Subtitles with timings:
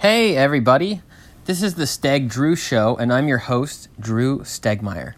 [0.00, 1.02] Hey, everybody.
[1.44, 5.12] This is the Steg Drew Show, and I'm your host, Drew Stegmeyer.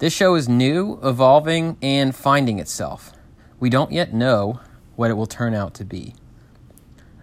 [0.00, 3.14] This show is new, evolving, and finding itself.
[3.58, 4.60] We don't yet know
[4.96, 6.14] what it will turn out to be,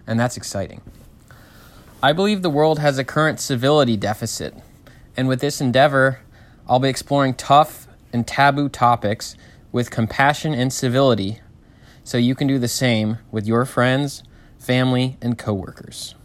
[0.04, 0.80] and that's exciting.
[2.02, 4.52] I believe the world has a current civility deficit,
[5.16, 6.22] and with this endeavor,
[6.68, 9.36] I'll be exploring tough and taboo topics
[9.70, 11.38] with compassion and civility
[12.02, 14.24] so you can do the same with your friends,
[14.58, 16.16] family, and coworkers.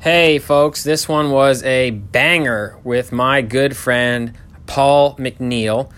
[0.00, 4.32] Hey, folks, this one was a banger with my good friend
[4.64, 5.90] Paul McNeal.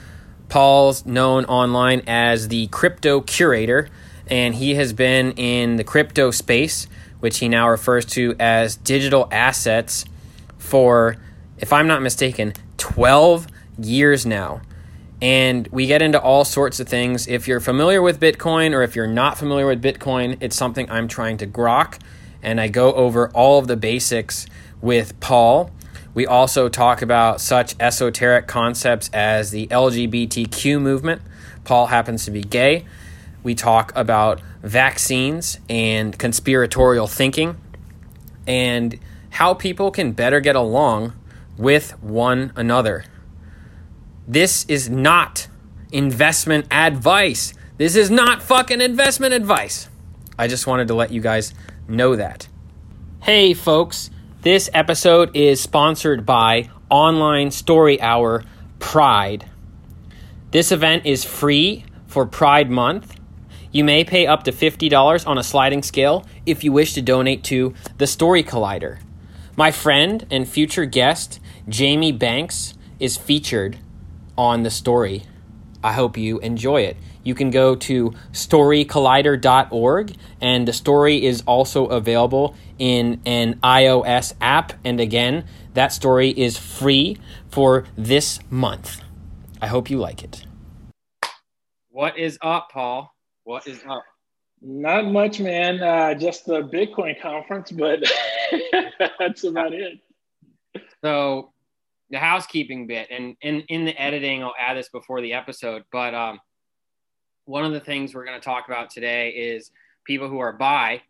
[0.49, 3.91] Paul's known online as the crypto curator,
[4.27, 6.87] and he has been in the crypto space,
[7.19, 10.07] which he now refers to as digital assets,
[10.57, 11.17] for,
[11.59, 14.63] if I'm not mistaken, 12 years now.
[15.21, 17.29] And we get into all sorts of things.
[17.29, 21.07] If you're familiar with Bitcoin or if you're not familiar with Bitcoin, it's something I'm
[21.07, 21.99] trying to grok.
[22.43, 24.47] And I go over all of the basics
[24.81, 25.71] with Paul.
[26.15, 31.23] We also talk about such esoteric concepts as the LGBTQ movement.
[31.65, 32.85] Paul happens to be gay.
[33.43, 37.57] We talk about vaccines and conspiratorial thinking
[38.47, 38.99] and
[39.31, 41.13] how people can better get along
[41.57, 43.05] with one another.
[44.27, 45.49] This is not
[45.93, 47.55] investment advice.
[47.79, 49.89] This is not fucking investment advice.
[50.39, 51.55] I just wanted to let you guys
[51.91, 52.49] know that.
[53.23, 54.11] Hey, folks,
[54.43, 58.45] this episode is sponsored by Online Story Hour
[58.79, 59.51] Pride.
[60.51, 63.15] This event is free for Pride Month.
[63.73, 67.45] You may pay up to $50 on a sliding scale if you wish to donate
[67.45, 68.99] to the Story Collider.
[69.57, 73.79] My friend and future guest, Jamie Banks, is featured
[74.39, 75.25] on the story.
[75.85, 76.97] I hope you enjoy it.
[77.23, 84.73] You can go to storycollider.org, and the story is also available in an iOS app.
[84.85, 87.19] And again, that story is free
[87.49, 89.03] for this month.
[89.61, 90.45] I hope you like it.
[91.91, 93.15] What is up, Paul?
[93.45, 94.05] What is up?
[94.63, 95.83] Not much, man.
[95.83, 98.01] Uh, just the Bitcoin conference, but
[99.19, 99.99] that's about it.
[101.03, 101.53] So,
[102.11, 105.85] the housekeeping bit, and in in the editing, I'll add this before the episode.
[105.93, 106.41] But um,
[107.51, 109.73] one of the things we're going to talk about today is
[110.05, 111.03] people who are bi,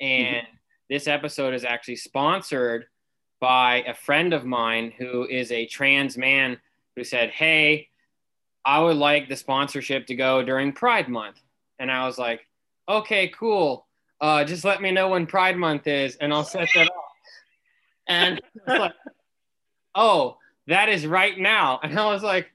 [0.00, 0.56] and mm-hmm.
[0.90, 2.86] this episode is actually sponsored
[3.40, 6.58] by a friend of mine who is a trans man
[6.96, 7.88] who said, "Hey,
[8.64, 11.40] I would like the sponsorship to go during Pride Month,"
[11.78, 12.46] and I was like,
[12.88, 13.86] "Okay, cool.
[14.20, 17.06] Uh, just let me know when Pride Month is, and I'll set that up."
[18.08, 18.92] And like,
[19.94, 21.78] oh, that is right now.
[21.82, 22.50] And I was like,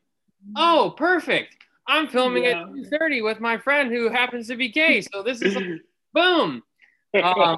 [0.56, 1.58] oh, perfect.
[1.88, 2.64] I'm filming yeah.
[2.64, 5.02] at 30 with my friend who happens to be gay.
[5.02, 5.66] So this is like,
[6.14, 6.64] boom.
[7.22, 7.58] Um,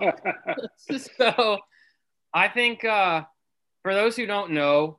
[1.18, 1.60] so
[2.34, 3.24] I think uh,
[3.82, 4.98] for those who don't know,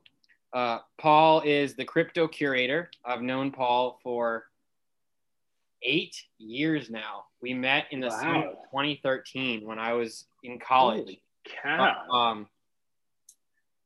[0.53, 2.89] uh, Paul is the crypto curator.
[3.03, 4.45] I've known Paul for
[5.83, 7.25] eight years now.
[7.41, 8.19] We met in the wow.
[8.19, 10.99] summer of 2013 when I was in college.
[10.99, 11.21] Holy
[11.61, 12.07] cow.
[12.09, 12.47] Um,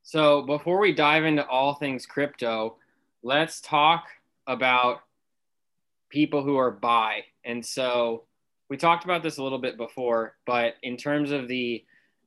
[0.04, 2.78] so before we dive into all things crypto,
[3.24, 4.06] let's talk
[4.48, 5.02] about
[6.10, 7.24] people who are bi.
[7.46, 8.24] And so
[8.70, 11.84] we talked about this a little bit before, but in terms of the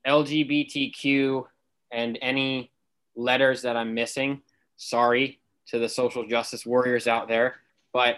[0.06, 1.44] LGBTQ
[1.91, 2.72] and any
[3.15, 4.43] letters that I'm missing,
[4.76, 7.56] sorry to the social justice warriors out there,
[7.93, 8.16] but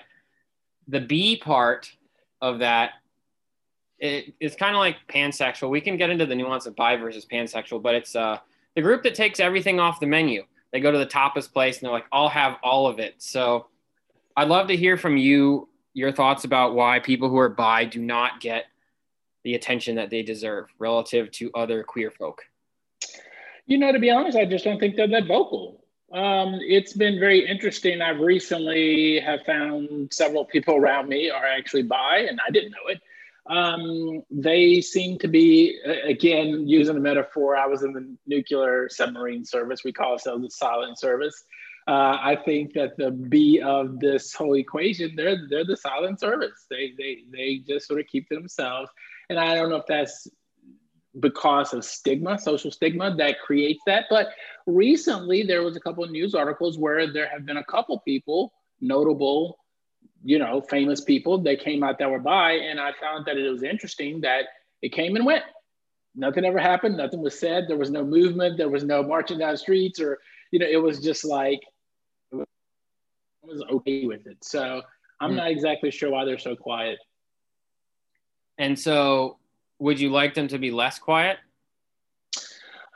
[0.88, 1.90] the B part
[2.40, 2.92] of that
[3.98, 5.70] it, it's kind of like pansexual.
[5.70, 8.38] We can get into the nuance of bi versus pansexual, but it's uh
[8.74, 10.44] the group that takes everything off the menu.
[10.72, 13.14] They go to the tapas place and they're like, I'll have all of it.
[13.18, 13.66] So
[14.36, 18.00] I'd love to hear from you your thoughts about why people who are bi do
[18.00, 18.64] not get
[19.44, 22.42] the attention that they deserve relative to other queer folk.
[23.66, 25.84] You know, to be honest, I just don't think they're that vocal.
[26.12, 28.00] Um, it's been very interesting.
[28.00, 32.88] I've recently have found several people around me are actually bi, and I didn't know
[32.88, 33.00] it
[33.46, 37.56] um, they seem to be, again, using a metaphor.
[37.56, 39.84] I was in the nuclear submarine service.
[39.84, 41.44] We call ourselves the silent service.
[41.86, 46.66] Uh, I think that the B of this whole equation, they're they're the silent service.
[46.70, 48.90] They they they just sort of keep to themselves,
[49.28, 50.26] and I don't know if that's
[51.20, 54.06] because of stigma, social stigma that creates that.
[54.08, 54.28] But
[54.66, 59.58] recently, there was a couple news articles where there have been a couple people, notable
[60.24, 62.52] you know, famous people that came out that were bi.
[62.52, 64.46] And I found that it was interesting that
[64.80, 65.44] it came and went.
[66.16, 66.96] Nothing ever happened.
[66.96, 67.64] Nothing was said.
[67.68, 68.56] There was no movement.
[68.56, 70.18] There was no marching down streets or,
[70.50, 71.60] you know, it was just like,
[73.46, 74.42] was okay with it.
[74.42, 74.82] So
[75.20, 75.36] I'm mm.
[75.36, 76.98] not exactly sure why they're so quiet.
[78.58, 79.38] And so
[79.78, 81.38] would you like them to be less quiet?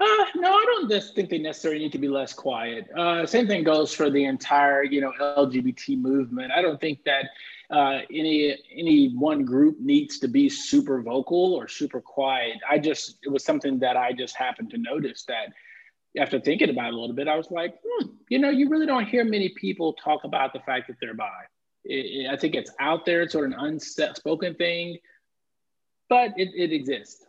[0.01, 2.89] Uh, no, I don't just think they necessarily need to be less quiet.
[2.97, 6.53] Uh, same thing goes for the entire, you know, LGBT movement.
[6.53, 7.25] I don't think that
[7.71, 12.59] uh, any any one group needs to be super vocal or super quiet.
[12.69, 15.53] I just it was something that I just happened to notice that
[16.17, 18.87] after thinking about it a little bit, I was like, hmm, you know, you really
[18.87, 21.29] don't hear many people talk about the fact that they're bi.
[21.85, 24.99] It, it, I think it's out there, it's sort of an unspoken thing,
[26.09, 27.25] but it, it exists.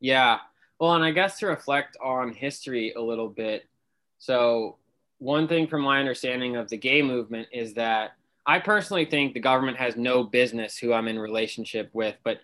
[0.00, 0.38] Yeah.
[0.78, 3.66] Well, and I guess to reflect on history a little bit.
[4.18, 4.76] So,
[5.18, 8.12] one thing from my understanding of the gay movement is that
[8.44, 12.40] I personally think the government has no business who I'm in relationship with, but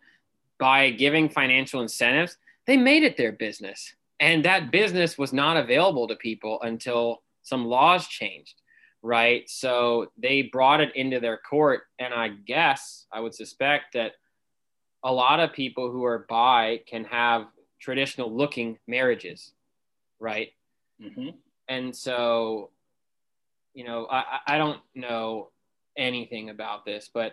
[0.58, 3.94] by giving financial incentives, they made it their business.
[4.22, 8.62] And that business was not available to people until some laws changed,
[9.02, 9.42] right?
[9.50, 11.82] So they brought it into their court.
[11.98, 14.12] And I guess I would suspect that
[15.02, 17.48] a lot of people who are bi can have
[17.80, 19.54] traditional looking marriages,
[20.20, 20.52] right?
[21.02, 21.30] Mm-hmm.
[21.66, 22.70] And so,
[23.74, 25.50] you know, I, I don't know
[25.98, 27.32] anything about this, but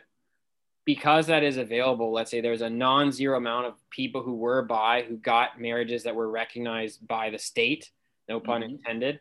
[0.89, 4.63] because that is available, let's say there's a non zero amount of people who were
[4.63, 7.91] bi who got marriages that were recognized by the state,
[8.27, 8.71] no pun mm-hmm.
[8.71, 9.19] intended,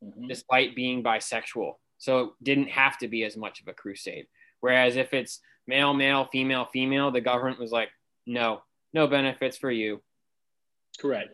[0.00, 0.28] mm-hmm.
[0.28, 1.72] despite being bisexual.
[1.98, 4.28] So it didn't have to be as much of a crusade.
[4.60, 7.88] Whereas if it's male, male, female, female, the government was like,
[8.24, 8.62] no,
[8.92, 10.00] no benefits for you.
[11.00, 11.30] Correct.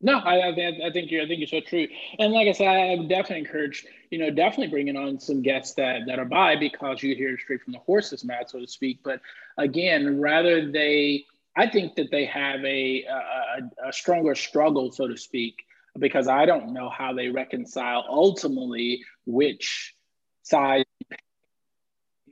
[0.00, 0.50] No, I, I,
[0.86, 1.86] I think you're I think you're so true.
[2.18, 5.74] And like I said, I would definitely encourage you know definitely bringing on some guests
[5.74, 9.00] that that are bi because you hear straight from the horse's mouth, so to speak.
[9.02, 9.20] But
[9.56, 11.24] again, rather they,
[11.56, 15.64] I think that they have a a, a stronger struggle, so to speak,
[15.98, 19.94] because I don't know how they reconcile ultimately which
[20.42, 20.83] side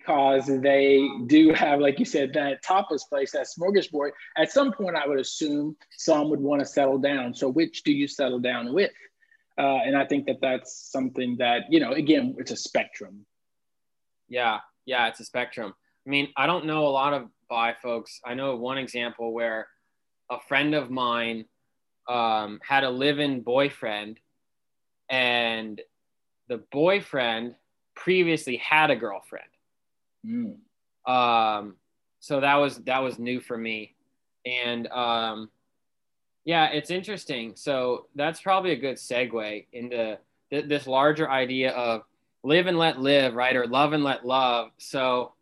[0.02, 4.10] because they do have, like you said, that tapas place, that smorgasbord.
[4.36, 7.34] At some point, I would assume some would want to settle down.
[7.34, 8.90] So, which do you settle down with?
[9.58, 13.26] Uh, and I think that that's something that, you know, again, it's a spectrum.
[14.28, 15.74] Yeah, yeah, it's a spectrum.
[16.06, 18.20] I mean, I don't know a lot of bi folks.
[18.24, 19.68] I know one example where
[20.30, 21.44] a friend of mine
[22.08, 24.18] um, had a live in boyfriend,
[25.08, 25.80] and
[26.48, 27.54] the boyfriend
[27.94, 29.51] previously had a girlfriend
[30.26, 30.56] Mm.
[31.06, 31.76] Um,
[32.20, 33.94] so that was that was new for me,
[34.46, 35.50] and um,
[36.44, 37.54] yeah, it's interesting.
[37.56, 40.18] So that's probably a good segue into
[40.50, 42.02] th- this larger idea of
[42.44, 44.70] live and let live, right, or love and let love.
[44.78, 45.32] So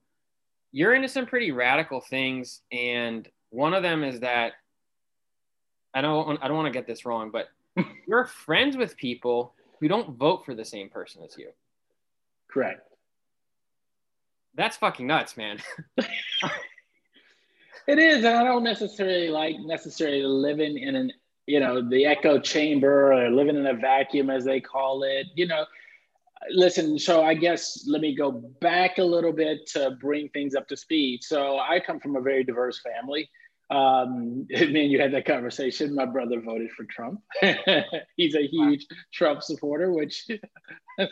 [0.72, 4.52] you're into some pretty radical things, and one of them is that
[5.92, 7.48] I don't I don't want to get this wrong, but
[8.08, 11.50] you're friends with people who don't vote for the same person as you.
[12.48, 12.89] Correct.
[14.54, 15.58] That's fucking nuts, man.
[17.86, 21.12] it is, and I don't necessarily like necessarily living in an
[21.46, 25.26] you know the echo chamber or living in a vacuum as they call it.
[25.34, 25.64] You know,
[26.50, 26.98] listen.
[26.98, 30.76] So I guess let me go back a little bit to bring things up to
[30.76, 31.22] speed.
[31.22, 33.30] So I come from a very diverse family.
[33.70, 35.94] Um, me and you had that conversation.
[35.94, 37.20] My brother voted for Trump.
[38.16, 40.26] He's a huge Trump supporter, which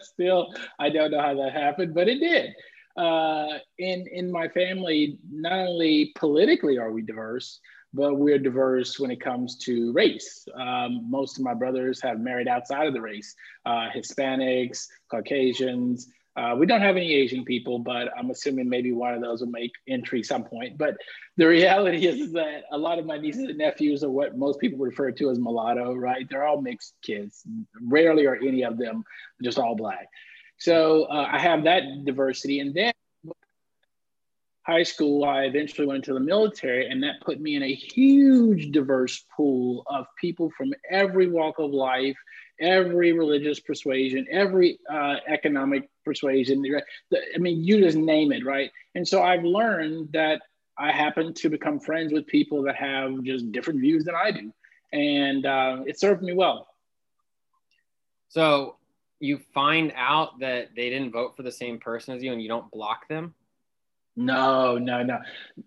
[0.02, 2.52] still I don't know how that happened, but it did
[2.96, 7.60] uh, in in my family, not only politically are we diverse,
[7.94, 10.46] but we're diverse when it comes to race.
[10.54, 13.34] Um, most of my brothers have married outside of the race,
[13.66, 16.08] uh, Hispanics, Caucasians.
[16.36, 19.48] Uh, we don't have any Asian people, but I'm assuming maybe one of those will
[19.48, 20.78] make entry some point.
[20.78, 20.96] But
[21.36, 24.78] the reality is that a lot of my nieces and nephews are what most people
[24.78, 26.28] refer to as mulatto, right?
[26.30, 27.42] They're all mixed kids.
[27.82, 29.02] Rarely are any of them
[29.42, 30.08] just all black.
[30.58, 32.60] So uh, I have that diversity.
[32.60, 32.92] And then
[34.68, 38.70] high school, I eventually went into the military, and that put me in a huge
[38.70, 42.16] diverse pool of people from every walk of life,
[42.60, 46.62] every religious persuasion, every uh, economic persuasion.
[47.14, 48.70] I mean, you just name it, right?
[48.94, 50.42] And so I've learned that
[50.76, 54.52] I happen to become friends with people that have just different views than I do.
[54.92, 56.68] And uh, it served me well.
[58.28, 58.77] So
[59.20, 62.48] you find out that they didn't vote for the same person as you and you
[62.48, 63.34] don't block them?
[64.18, 65.20] No, no, no.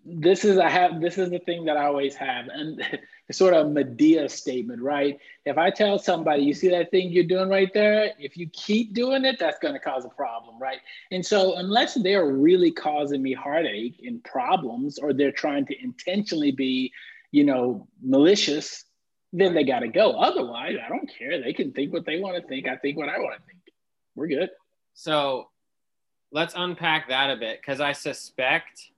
[0.04, 2.48] This is I have this is the thing that I always have.
[2.48, 2.82] And
[3.28, 5.18] it's sort of a Madea statement, right?
[5.46, 8.92] If I tell somebody, you see that thing you're doing right there, if you keep
[8.92, 10.80] doing it, that's going to cause a problem, right?
[11.10, 16.52] And so unless they're really causing me heartache and problems or they're trying to intentionally
[16.52, 16.92] be,
[17.30, 18.84] you know, malicious,
[19.32, 20.12] then they got to go.
[20.12, 21.40] Otherwise, I don't care.
[21.40, 22.68] They can think what they want to think.
[22.68, 23.60] I think what I want to think.
[24.14, 24.50] We're good.
[24.94, 25.48] So
[26.32, 28.90] let's unpack that a bit because I suspect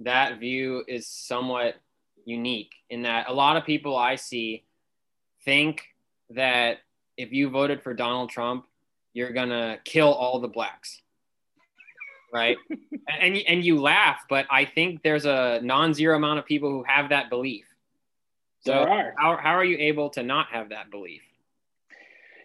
[0.00, 1.76] that view is somewhat
[2.24, 4.64] unique in that a lot of people I see
[5.44, 5.82] think
[6.30, 6.78] that
[7.16, 8.66] if you voted for Donald Trump,
[9.12, 11.00] you're gonna kill all the blacks,
[12.32, 12.56] right?
[13.20, 17.08] and and you laugh, but I think there's a non-zero amount of people who have
[17.08, 17.64] that belief.
[18.68, 18.86] So
[19.18, 21.22] how how are you able to not have that belief?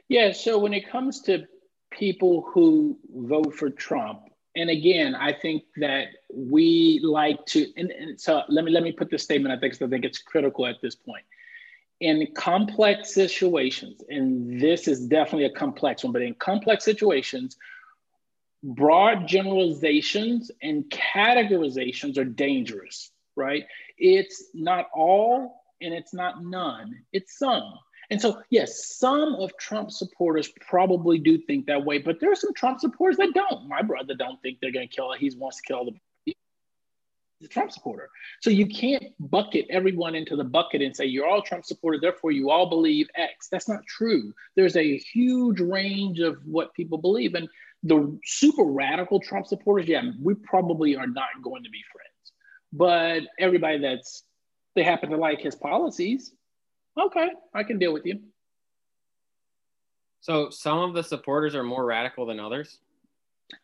[0.08, 1.46] Yeah, so when it comes to
[1.92, 4.22] people who vote for Trump,
[4.56, 8.92] and again, I think that we like to, and, and so let me let me
[8.92, 9.53] put this statement.
[9.53, 11.25] I think I think it's critical at this point.
[12.00, 17.58] In complex situations, and this is definitely a complex one, but in complex situations,
[18.62, 23.65] broad generalizations and categorizations are dangerous, right?
[23.98, 27.74] It's not all and it's not none, it's some.
[28.10, 32.36] And so, yes, some of Trump supporters probably do think that way, but there are
[32.36, 33.68] some Trump supporters that don't.
[33.68, 35.13] My brother don't think they're going to kill.
[35.13, 35.94] He wants to kill the
[37.44, 38.10] the Trump supporter.
[38.42, 42.32] So you can't bucket everyone into the bucket and say you're all Trump supporters, therefore
[42.32, 43.50] you all believe X.
[43.50, 44.34] That's not true.
[44.56, 47.36] There's a huge range of what people believe.
[47.36, 47.48] And
[47.84, 52.10] the super radical Trump supporters, yeah, we probably are not going to be friends.
[52.72, 54.24] But everybody that's
[54.75, 56.34] they happen to like his policies,
[57.00, 58.20] okay, I can deal with you.
[60.22, 62.80] So some of the supporters are more radical than others?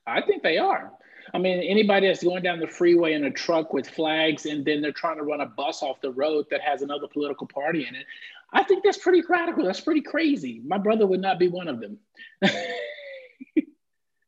[0.05, 0.91] I think they are.
[1.33, 4.81] I mean, anybody that's going down the freeway in a truck with flags and then
[4.81, 7.95] they're trying to run a bus off the road that has another political party in
[7.95, 8.05] it,
[8.51, 9.63] I think that's pretty radical.
[9.63, 10.61] That's pretty crazy.
[10.65, 11.97] My brother would not be one of them.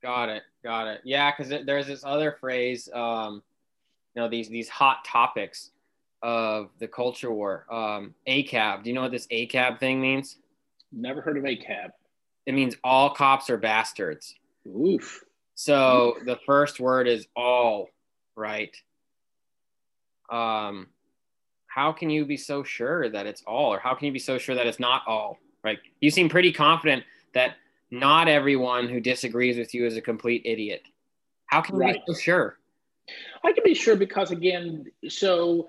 [0.01, 0.43] got it.
[0.63, 1.01] Got it.
[1.03, 3.41] Yeah, because there's this other phrase, um,
[4.15, 5.71] you know, these these hot topics
[6.21, 7.65] of the culture war.
[7.71, 8.83] Um, ACAB.
[8.83, 10.37] Do you know what this ACAB thing means?
[10.91, 11.89] Never heard of ACAB.
[12.45, 14.35] It means all cops are bastards.
[14.67, 15.23] Oof.
[15.55, 17.89] So the first word is all,
[18.35, 18.75] right?
[20.31, 20.87] Um,
[21.67, 24.37] how can you be so sure that it's all, or how can you be so
[24.37, 25.37] sure that it's not all?
[25.63, 25.79] Right?
[25.99, 27.55] You seem pretty confident that
[27.91, 30.83] not everyone who disagrees with you is a complete idiot.
[31.45, 32.05] How can you right.
[32.05, 32.57] be so sure?
[33.43, 35.67] I can be sure because again, so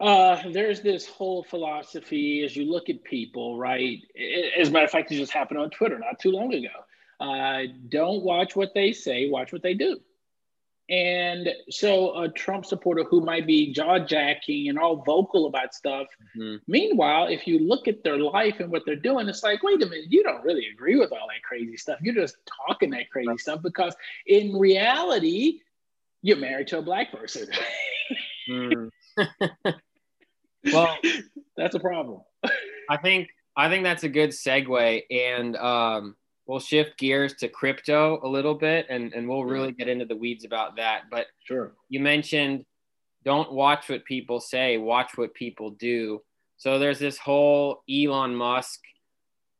[0.00, 3.98] uh, there's this whole philosophy as you look at people, right?
[4.58, 6.68] As a matter of fact, it just happened on Twitter not too long ago.
[7.20, 10.00] Uh, don't watch what they say, watch what they do.
[10.88, 16.08] And so a Trump supporter who might be jaw jacking and all vocal about stuff.
[16.36, 16.56] Mm-hmm.
[16.66, 19.86] Meanwhile, if you look at their life and what they're doing, it's like, wait a
[19.86, 22.00] minute, you don't really agree with all that crazy stuff.
[22.02, 23.94] You're just talking that crazy stuff because
[24.26, 25.60] in reality,
[26.22, 27.46] you're married to a black person.
[28.50, 28.90] mm.
[30.72, 30.96] well,
[31.56, 32.20] that's a problem.
[32.88, 35.02] I think I think that's a good segue.
[35.10, 39.88] And um, we'll shift gears to crypto a little bit and, and we'll really get
[39.88, 41.02] into the weeds about that.
[41.10, 41.72] But sure.
[41.88, 42.64] You mentioned
[43.24, 46.22] don't watch what people say, watch what people do.
[46.56, 48.80] So there's this whole Elon Musk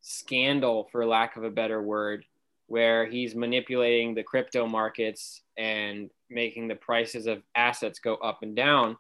[0.01, 2.25] scandal, for lack of a better word,
[2.67, 8.57] where he's manipulating the crypto markets and making the prices of assets go up and
[8.57, 8.97] down.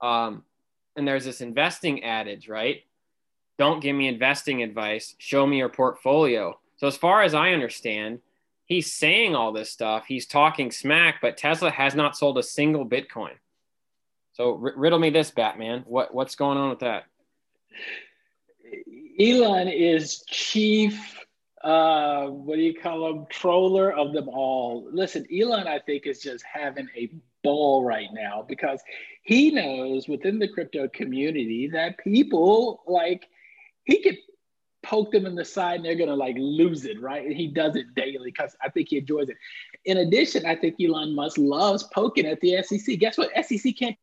[0.00, 0.44] Um,
[0.96, 2.82] and there's this investing adage, right?
[3.58, 6.58] Don't give me investing advice, show me your portfolio.
[6.76, 8.20] So as far as I understand,
[8.64, 10.04] he's saying all this stuff.
[10.06, 13.34] He's talking smack, but Tesla has not sold a single Bitcoin.
[14.32, 15.84] So r- riddle me this, Batman.
[15.86, 17.04] What what's going on with that?
[19.20, 21.18] Elon is chief.
[21.62, 23.26] Uh, what do you call him?
[23.30, 24.88] Troller of them all.
[24.90, 27.10] Listen, Elon, I think is just having a
[27.42, 28.80] ball right now because
[29.22, 33.26] he knows within the crypto community that people like
[33.84, 34.16] he could
[34.82, 37.24] poke them in the side and they're to like lose it, right?
[37.24, 39.36] And he does it daily because I think he enjoys it.
[39.84, 42.98] In addition, I think Elon Musk loves poking at the SEC.
[42.98, 43.30] Guess what?
[43.44, 43.96] SEC can't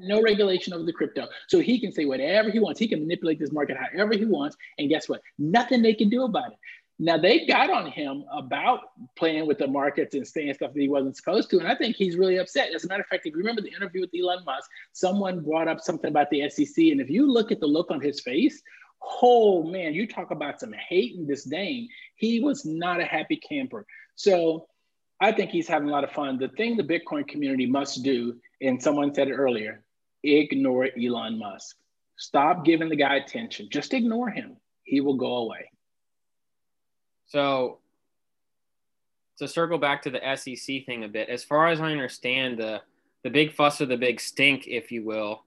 [0.00, 1.28] no regulation over the crypto.
[1.48, 2.78] So he can say whatever he wants.
[2.78, 4.56] He can manipulate this market however he wants.
[4.78, 5.22] And guess what?
[5.38, 6.58] Nothing they can do about it.
[7.00, 8.80] Now they got on him about
[9.16, 11.58] playing with the markets and saying stuff that he wasn't supposed to.
[11.58, 12.74] And I think he's really upset.
[12.74, 15.68] As a matter of fact, if you remember the interview with Elon Musk, someone brought
[15.68, 16.76] up something about the SEC.
[16.76, 18.62] And if you look at the look on his face,
[19.22, 21.88] oh man, you talk about some hate and disdain.
[22.16, 23.86] He was not a happy camper.
[24.16, 24.66] So
[25.20, 26.38] I think he's having a lot of fun.
[26.38, 29.84] The thing the Bitcoin community must do, and someone said it earlier,
[30.24, 31.76] ignore Elon Musk.
[32.16, 33.68] Stop giving the guy attention.
[33.70, 34.56] Just ignore him.
[34.82, 35.70] He will go away.
[37.28, 37.78] So
[39.38, 42.82] to circle back to the SEC thing a bit, as far as I understand, the
[43.24, 45.42] the big fuss or the big stink, if you will,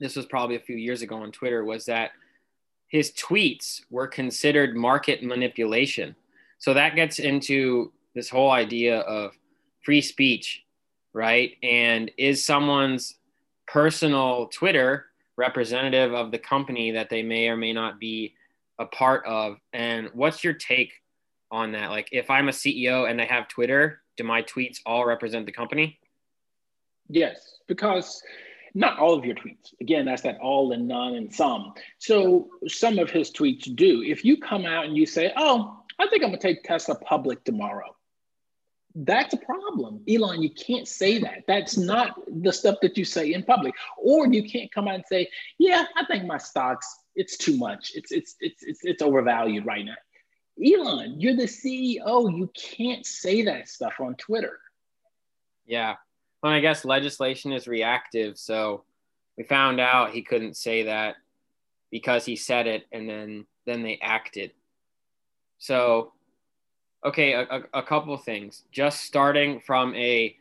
[0.00, 2.10] this was probably a few years ago on Twitter, was that
[2.88, 6.14] his tweets were considered market manipulation.
[6.58, 9.32] So that gets into this whole idea of
[9.84, 10.64] free speech,
[11.12, 11.56] right?
[11.62, 13.14] And is someone's
[13.66, 15.06] personal Twitter
[15.36, 18.34] representative of the company that they may or may not be
[18.78, 19.56] a part of.
[19.72, 20.92] And what's your take
[21.50, 21.90] on that?
[21.90, 25.52] Like, if I'm a CEO and I have Twitter, do my tweets all represent the
[25.52, 25.98] company?
[27.08, 28.22] Yes, because
[28.74, 29.72] not all of your tweets.
[29.80, 31.72] Again, that's that all and none and some.
[31.98, 34.02] So some of his tweets do.
[34.02, 36.94] If you come out and you say, oh, I think I'm going to take Tesla
[36.94, 37.94] public tomorrow,
[38.94, 40.00] that's a problem.
[40.08, 41.44] Elon, you can't say that.
[41.46, 43.74] That's not the stuff that you say in public.
[43.96, 47.92] Or you can't come out and say, yeah, I think my stocks, it's too much.
[47.94, 49.96] It's, it's, it's, it's, it's overvalued right now.
[50.64, 52.34] Elon, you're the CEO.
[52.36, 54.58] You can't say that stuff on Twitter.
[55.66, 55.96] Yeah.
[56.42, 58.38] Well, I guess legislation is reactive.
[58.38, 58.84] So
[59.36, 61.16] we found out he couldn't say that
[61.90, 64.52] because he said it and then then they acted.
[65.58, 66.12] So,
[67.04, 68.62] okay, a, a, a couple things.
[68.72, 70.36] Just starting from a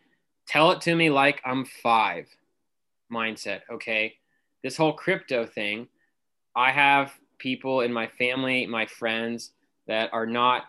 [0.48, 2.28] tell it to me like I'm five
[3.12, 3.62] mindset.
[3.72, 4.16] Okay.
[4.64, 5.88] This whole crypto thing,
[6.58, 9.52] I have people in my family, my friends
[9.88, 10.64] that are not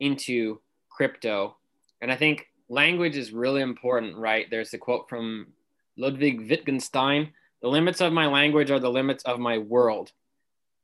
[0.00, 1.56] into crypto.
[2.00, 4.46] And I think language is really important, right?
[4.50, 5.48] There's a quote from
[5.96, 10.12] Ludwig Wittgenstein the limits of my language are the limits of my world,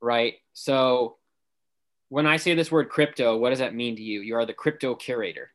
[0.01, 0.35] right?
[0.53, 1.17] So
[2.09, 4.21] when I say this word crypto, what does that mean to you?
[4.21, 5.51] You are the crypto curator.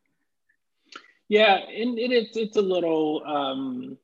[1.29, 3.99] Yeah, and it, it's it's a little um,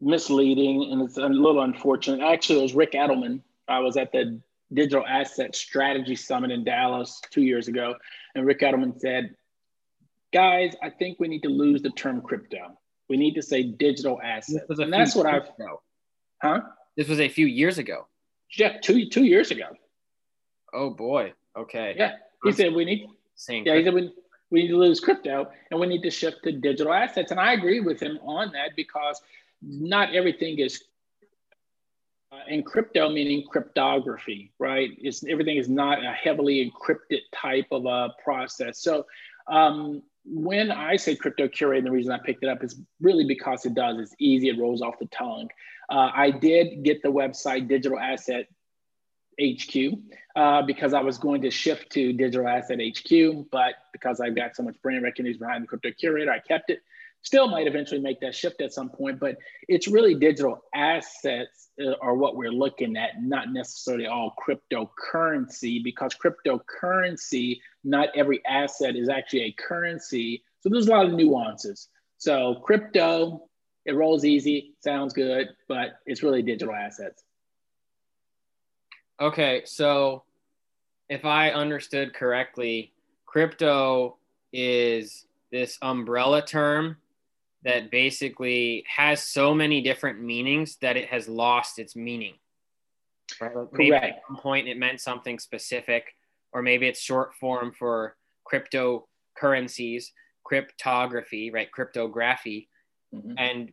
[0.00, 2.20] misleading and it's a little unfortunate.
[2.20, 3.40] Actually, it was Rick Edelman.
[3.68, 4.40] I was at the
[4.72, 7.94] Digital Asset Strategy Summit in Dallas two years ago,
[8.34, 9.34] and Rick Edelman said,
[10.32, 12.78] guys, I think we need to lose the term crypto.
[13.08, 14.78] We need to say digital assets.
[14.78, 15.82] And that's what I've ago.
[16.42, 16.60] huh?
[16.96, 18.06] This was a few years ago.
[18.56, 19.66] Yeah, two two years ago.
[20.72, 21.32] Oh boy.
[21.56, 21.94] Okay.
[21.96, 22.12] Yeah.
[22.42, 24.12] He I'm said we need saying yeah, he said we,
[24.50, 27.30] we need to lose crypto and we need to shift to digital assets.
[27.30, 29.20] And I agree with him on that because
[29.62, 30.84] not everything is
[32.30, 34.90] uh, and crypto meaning cryptography, right?
[34.98, 38.80] It's everything is not a heavily encrypted type of a process.
[38.80, 39.06] So
[39.46, 43.64] um, when I say crypto curate, the reason I picked it up is really because
[43.64, 43.98] it does.
[43.98, 44.48] It's easy.
[44.48, 45.48] It rolls off the tongue.
[45.88, 48.46] Uh, I did get the website Digital Asset
[49.40, 49.94] HQ
[50.36, 54.54] uh, because I was going to shift to Digital Asset HQ, but because I've got
[54.54, 56.80] so much brand recognition behind the Crypto Curator, I kept it.
[57.22, 59.36] Still might eventually make that shift at some point, but
[59.68, 66.14] it's really digital assets uh, are what we're looking at, not necessarily all cryptocurrency, because
[66.14, 70.42] cryptocurrency, not every asset is actually a currency.
[70.60, 71.88] So there's a lot of nuances.
[72.18, 73.48] So crypto,
[73.84, 77.24] it rolls easy, sounds good, but it's really digital assets.
[79.20, 80.22] Okay, so
[81.08, 82.92] if I understood correctly,
[83.26, 84.16] crypto
[84.52, 86.96] is this umbrella term
[87.64, 92.34] that basically has so many different meanings that it has lost its meaning.
[93.40, 93.52] Right?
[93.72, 94.04] Maybe Correct.
[94.04, 96.14] at some point it meant something specific,
[96.52, 98.16] or maybe it's short form for
[98.50, 100.06] cryptocurrencies,
[100.44, 101.70] cryptography, right?
[101.70, 102.68] Cryptography.
[103.14, 103.32] Mm-hmm.
[103.36, 103.72] And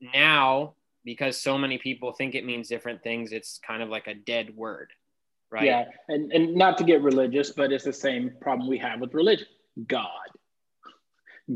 [0.00, 4.14] now, because so many people think it means different things, it's kind of like a
[4.14, 4.90] dead word,
[5.50, 5.64] right?
[5.64, 5.84] Yeah.
[6.08, 9.48] And, and not to get religious, but it's the same problem we have with religion
[9.88, 10.08] God.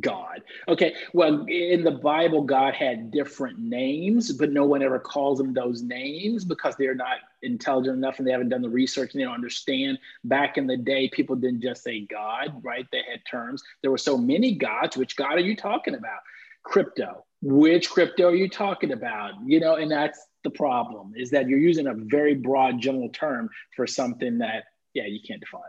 [0.01, 0.43] God.
[0.69, 5.55] Okay, well, in the Bible, God had different names, but no one ever calls them
[5.55, 9.25] those names because they're not intelligent enough and they haven't done the research and they
[9.25, 9.99] don't understand.
[10.25, 12.87] Back in the day, people didn't just say God, right?
[12.93, 13.63] They had terms.
[13.81, 14.97] There were so many gods.
[14.97, 16.21] Which God are you talking about?
[16.65, 17.25] Crypto.
[17.41, 19.33] Which crypto are you talking about?
[19.47, 23.49] You know, and that's the problem is that you're using a very broad general term
[23.75, 25.63] for something that, yeah, you can't define.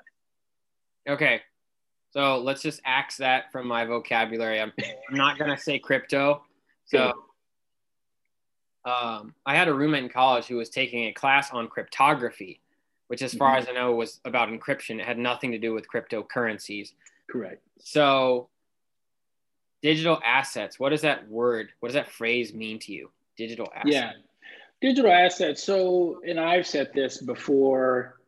[1.08, 1.41] Okay,
[2.12, 4.60] so let's just axe that from my vocabulary.
[4.60, 4.74] I'm,
[5.10, 6.43] I'm not going to say crypto.
[6.86, 7.13] So
[8.86, 12.62] um, I had a roommate in college who was taking a class on cryptography,
[13.08, 13.63] which, as far mm-hmm.
[13.63, 15.00] as I know, was about encryption.
[15.00, 16.93] It had nothing to do with cryptocurrencies.
[17.30, 17.62] Correct.
[17.80, 18.50] So,
[19.84, 23.12] digital assets, what does that word, what does that phrase mean to you?
[23.38, 23.93] Digital assets.
[23.93, 24.12] Yeah.
[24.82, 25.63] Digital assets.
[25.63, 28.18] So, and I've said this before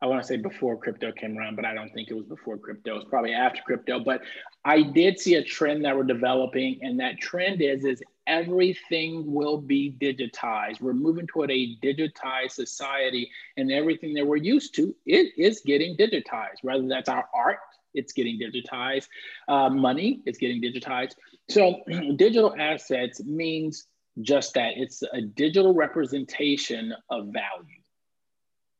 [0.00, 2.56] I want to say before crypto came around, but I don't think it was before
[2.56, 2.92] crypto.
[2.92, 3.98] It was probably after crypto.
[3.98, 4.22] But
[4.64, 9.60] I did see a trend that we're developing, and that trend is is everything will
[9.60, 10.80] be digitized.
[10.80, 15.96] We're moving toward a digitized society, and everything that we're used to it is getting
[15.96, 16.62] digitized.
[16.62, 17.58] Whether that's our art,
[17.92, 19.08] it's getting digitized.
[19.48, 21.14] Uh, money, it's getting digitized.
[21.48, 21.80] So
[22.16, 23.86] digital assets means
[24.20, 24.74] just that.
[24.76, 27.77] It's a digital representation of value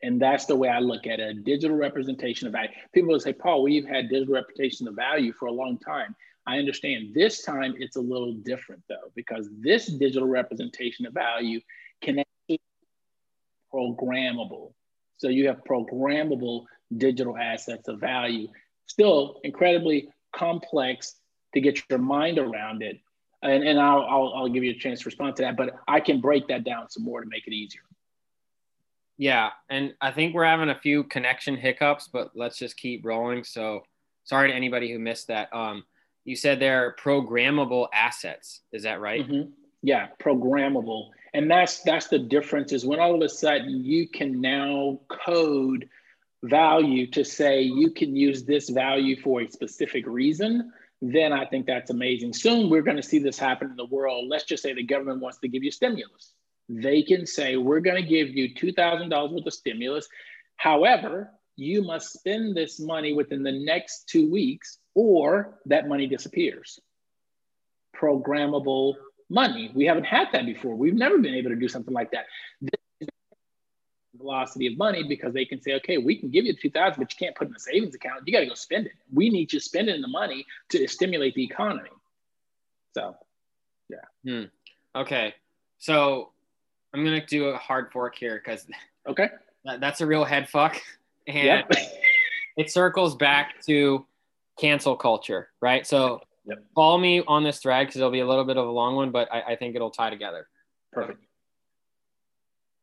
[0.03, 2.71] and that's the way I look at it a digital representation of value.
[2.93, 6.15] People will say, Paul, we've had digital representation of value for a long time.
[6.47, 11.61] I understand this time it's a little different though, because this digital representation of value
[12.01, 12.61] can be
[13.73, 14.73] programmable.
[15.19, 16.65] So you have programmable
[16.97, 18.49] digital assets of value.
[18.87, 21.17] Still incredibly complex
[21.55, 23.01] to get your mind around it.
[23.43, 26.01] And, and I'll, I'll, I'll give you a chance to respond to that, but I
[26.01, 27.83] can break that down some more to make it easier.
[29.19, 29.51] Yeah.
[29.69, 33.45] And I think we're having a few connection hiccups, but let's just keep rolling.
[33.45, 33.83] So
[34.25, 35.53] sorry to anybody who missed that.
[35.53, 35.85] Um,
[36.25, 38.61] you said they're programmable assets.
[38.73, 39.29] Is that right?
[39.29, 39.51] Mm-hmm.
[39.83, 41.09] Yeah, programmable.
[41.35, 45.89] And that's that's the difference is when all of a sudden you can now code
[46.45, 51.67] value to say you can use this value for a specific reason, then I think
[51.67, 52.33] that's amazing.
[52.33, 54.27] Soon we're going to see this happen in the world.
[54.29, 56.35] Let's just say the government wants to give you stimulus.
[56.69, 60.09] They can say, we're going to give you $2,000 worth of stimulus.
[60.57, 66.79] However, you must spend this money within the next two weeks or that money disappears.
[67.97, 68.95] Programmable
[69.31, 69.71] money.
[69.75, 70.75] We haven't had that before.
[70.75, 72.27] We've never been able to do something like that.
[72.61, 73.09] This
[74.19, 77.17] velocity of money because they can say, okay, we can give you 2000, but you
[77.19, 78.23] can't put in a savings account.
[78.27, 78.93] You got to go spend it.
[79.13, 81.91] We need you spending the money to stimulate the economy.
[82.95, 83.17] So,
[83.89, 83.97] yeah.
[84.25, 84.45] Hmm.
[84.95, 85.35] Okay.
[85.79, 86.31] So
[86.95, 88.67] I'm going to do a hard fork here because
[89.07, 89.29] okay,
[89.65, 90.81] that, that's a real head fuck.
[91.27, 91.71] And yep.
[92.57, 94.07] it circles back to
[94.59, 95.87] cancel culture, right?
[95.87, 96.65] So Yep.
[96.75, 99.11] Follow me on this thread because it'll be a little bit of a long one,
[99.11, 100.49] but I, I think it'll tie together.
[100.93, 101.23] Perfect.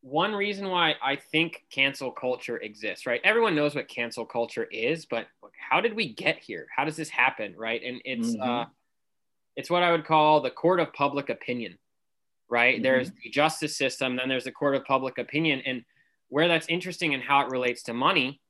[0.02, 3.20] One reason why I think cancel culture exists, right?
[3.24, 5.26] Everyone knows what cancel culture is, but
[5.68, 6.68] how did we get here?
[6.74, 7.82] How does this happen, right?
[7.84, 8.48] And it's mm-hmm.
[8.48, 8.64] uh,
[9.56, 11.76] it's what I would call the court of public opinion,
[12.48, 12.74] right?
[12.74, 12.82] Mm-hmm.
[12.82, 15.84] There's the justice system, then there's the court of public opinion, and
[16.28, 18.40] where that's interesting and how it relates to money.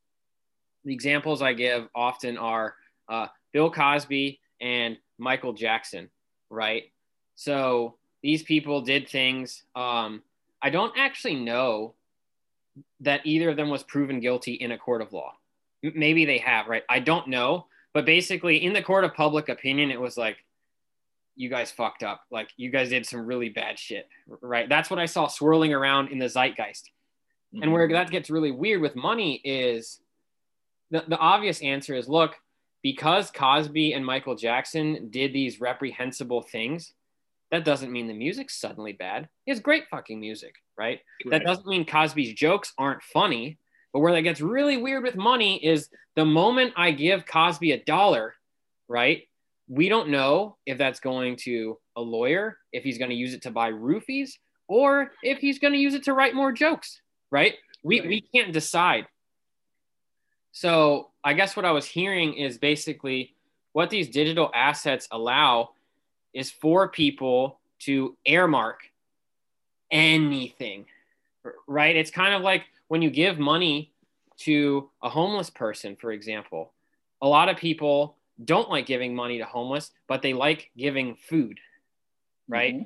[0.84, 2.74] The examples I give often are
[3.08, 6.10] uh, Bill Cosby and Michael Jackson,
[6.50, 6.84] right?
[7.34, 9.64] So these people did things.
[9.74, 10.22] Um,
[10.62, 11.94] I don't actually know
[13.00, 15.34] that either of them was proven guilty in a court of law.
[15.84, 16.82] M- maybe they have, right?
[16.88, 17.66] I don't know.
[17.92, 20.36] But basically, in the court of public opinion, it was like,
[21.36, 22.22] you guys fucked up.
[22.30, 24.68] Like, you guys did some really bad shit, right?
[24.68, 26.90] That's what I saw swirling around in the zeitgeist.
[27.54, 27.62] Mm-hmm.
[27.62, 30.00] And where that gets really weird with money is
[30.90, 32.34] the, the obvious answer is look,
[32.82, 36.92] because Cosby and Michael Jackson did these reprehensible things,
[37.50, 39.28] that doesn't mean the music's suddenly bad.
[39.46, 41.00] It's great fucking music, right?
[41.24, 41.30] right?
[41.30, 43.58] That doesn't mean Cosby's jokes aren't funny.
[43.92, 47.82] But where that gets really weird with money is the moment I give Cosby a
[47.84, 48.34] dollar,
[48.88, 49.22] right?
[49.68, 53.42] We don't know if that's going to a lawyer, if he's going to use it
[53.42, 54.32] to buy roofies,
[54.68, 57.00] or if he's going to use it to write more jokes,
[57.30, 57.54] right?
[57.82, 58.08] We, right.
[58.08, 59.06] we can't decide.
[60.52, 63.34] So I guess what I was hearing is basically
[63.72, 65.70] what these digital assets allow
[66.32, 68.80] is for people to earmark
[69.90, 70.86] anything,
[71.66, 71.94] right?
[71.94, 73.92] It's kind of like when you give money
[74.38, 76.72] to a homeless person, for example.
[77.22, 81.58] A lot of people don't like giving money to homeless, but they like giving food,
[82.48, 82.74] right?
[82.74, 82.84] Mm-hmm.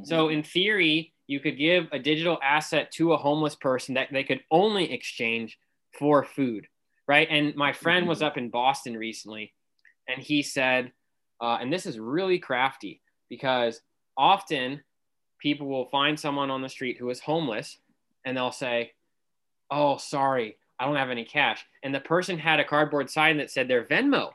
[0.00, 0.04] Mm-hmm.
[0.04, 4.24] So, in theory, you could give a digital asset to a homeless person that they
[4.24, 5.58] could only exchange
[5.98, 6.66] for food
[7.06, 7.28] right?
[7.30, 8.26] And my friend was mm-hmm.
[8.26, 9.52] up in Boston recently,
[10.08, 10.92] and he said,
[11.40, 13.80] uh, and this is really crafty because
[14.16, 14.82] often
[15.38, 17.78] people will find someone on the street who is homeless,
[18.24, 18.92] and they'll say,
[19.70, 23.50] "Oh, sorry, I don't have any cash," and the person had a cardboard sign that
[23.50, 24.32] said their Venmo,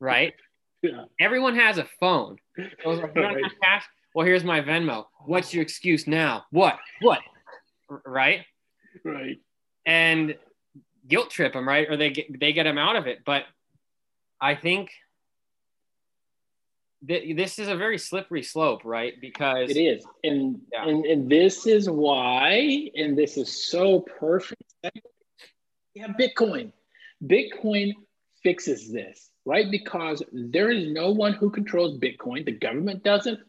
[0.00, 0.34] right?
[0.82, 1.04] Yeah.
[1.18, 2.36] Everyone has a phone.
[2.82, 3.84] So like, you cash?
[4.14, 5.06] Well, here's my Venmo.
[5.24, 6.44] What's your excuse now?
[6.50, 6.78] What?
[7.00, 7.20] What?
[8.04, 8.40] Right?
[9.02, 9.38] Right.
[9.86, 10.36] And
[11.08, 11.88] guilt trip them, right?
[11.88, 13.20] Or they get, they get them out of it.
[13.24, 13.44] But
[14.42, 14.90] I think
[17.06, 19.14] that this is a very slippery slope, right?
[19.20, 20.04] Because it is.
[20.22, 20.86] And, yeah.
[20.86, 24.62] and, and this is why, and this is so perfect.
[25.94, 26.72] Yeah, Bitcoin.
[27.24, 27.92] Bitcoin
[28.42, 29.70] fixes this, right?
[29.70, 32.44] Because there is no one who controls Bitcoin.
[32.44, 33.40] The government doesn't.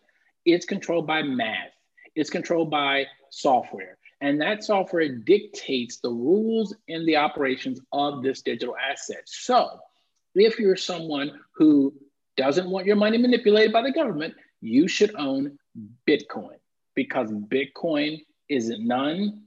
[0.46, 1.72] It's controlled by math.
[2.16, 3.98] It's controlled by software.
[4.22, 9.24] And that software dictates the rules and the operations of this digital asset.
[9.26, 9.80] So
[10.34, 11.94] if you're someone who
[12.38, 15.58] doesn't want your money manipulated by the government, you should own
[16.08, 16.58] Bitcoin
[16.96, 19.44] because Bitcoin is none.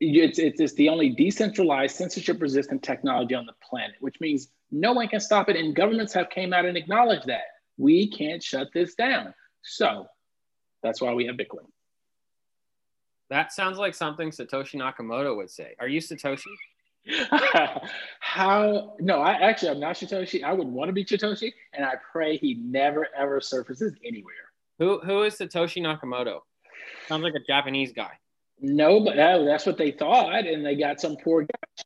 [0.00, 4.92] It's, it's, it's the only decentralized, censorship resistant technology on the planet, which means no
[4.92, 5.56] one can stop it.
[5.56, 7.44] And governments have came out and acknowledged that.
[7.78, 9.34] We can't shut this down.
[9.62, 10.06] So
[10.82, 11.66] that's why we have Bitcoin.
[13.28, 15.74] That sounds like something Satoshi Nakamoto would say.
[15.80, 16.44] Are you Satoshi?
[18.20, 18.94] How?
[19.00, 20.42] No, I actually I'm not Satoshi.
[20.42, 24.34] I would want to be Satoshi, and I pray he never ever surfaces anywhere.
[24.78, 26.40] Who Who is Satoshi Nakamoto?
[27.08, 28.12] Sounds like a Japanese guy.
[28.60, 31.82] No, but oh, that's what they thought, and they got some poor guy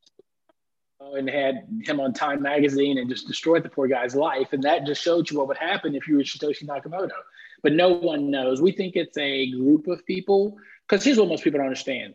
[1.00, 4.86] and had him on Time Magazine and just destroyed the poor guy's life, and that
[4.86, 7.10] just showed you what would happen if you were Satoshi Nakamoto.
[7.62, 8.60] But no one knows.
[8.60, 10.56] We think it's a group of people
[10.88, 12.14] because here's what most people don't understand: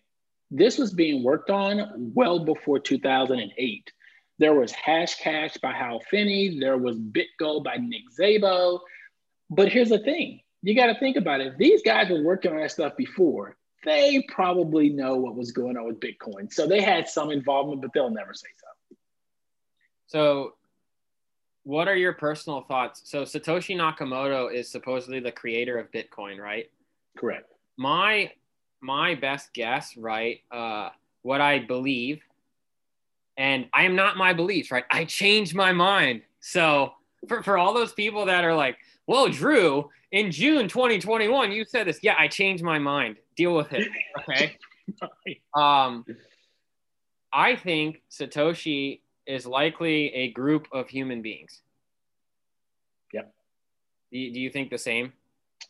[0.51, 3.91] this was being worked on well before 2008.
[4.37, 6.59] There was Hashcash by Hal Finney.
[6.59, 8.79] There was Bit Gold by Nick Szabo.
[9.49, 11.57] But here's the thing: you got to think about it.
[11.57, 15.85] These guys were working on that stuff before, they probably know what was going on
[15.85, 16.51] with Bitcoin.
[16.51, 18.67] So they had some involvement, but they'll never say so.
[20.07, 20.53] So,
[21.63, 23.01] what are your personal thoughts?
[23.05, 26.69] So, Satoshi Nakamoto is supposedly the creator of Bitcoin, right?
[27.17, 27.51] Correct.
[27.77, 28.31] My
[28.81, 30.41] my best guess, right?
[30.51, 30.89] Uh,
[31.23, 32.21] what I believe,
[33.37, 34.85] and I am not my beliefs, right?
[34.91, 36.21] I changed my mind.
[36.39, 36.93] So,
[37.27, 41.87] for, for all those people that are like, "Whoa, Drew, in June 2021, you said
[41.87, 43.87] this," yeah, I changed my mind deal with it.
[44.19, 44.57] Okay.
[45.53, 46.05] um,
[47.31, 51.61] I think Satoshi is likely a group of human beings.
[53.13, 53.33] Yep.
[54.11, 55.13] Do you, do you think the same?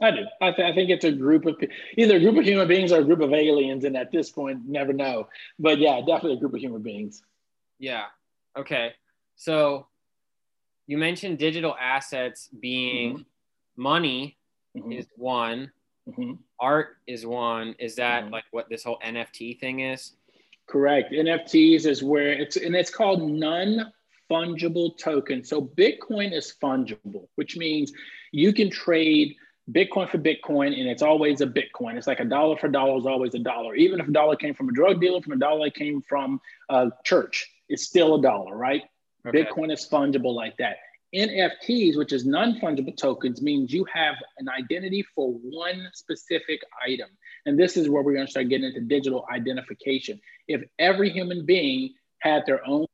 [0.02, 0.26] I do.
[0.42, 1.56] I, th- I, think it's a group of
[1.98, 4.68] either a group of human beings or a group of aliens, and at this point,
[4.68, 5.30] never know.
[5.58, 7.22] But yeah, definitely a group of human beings.
[7.80, 8.06] Yeah.
[8.58, 8.94] Okay.
[9.38, 9.88] So
[10.88, 13.82] you mentioned digital assets being mm-hmm.
[13.82, 14.38] money
[14.76, 14.92] mm-hmm.
[14.92, 15.72] is one,
[16.08, 16.34] Mm-hmm.
[16.60, 17.76] Art is one.
[17.80, 18.34] Is that mm-hmm.
[18.34, 20.14] like what this whole NFT thing is?
[20.68, 21.12] Correct.
[21.12, 23.92] NFTs is where it's and it's called non
[24.30, 25.44] fungible token.
[25.44, 27.92] So Bitcoin is fungible, which means
[28.32, 29.36] you can trade
[29.72, 31.96] Bitcoin for Bitcoin and it's always a Bitcoin.
[31.96, 33.76] It's like a dollar for dollar is always a dollar.
[33.76, 36.40] Even if a dollar came from a drug dealer, from a dollar that came from
[36.70, 38.84] a church, it's still a dollar, right?
[39.28, 39.44] Okay.
[39.44, 40.78] Bitcoin is fungible like that.
[41.16, 47.10] NFTs, which is non fungible tokens, means you have an identity for one specific item.
[47.46, 50.20] And this is where we're going to start getting into digital identification.
[50.48, 52.88] If every human being had their own,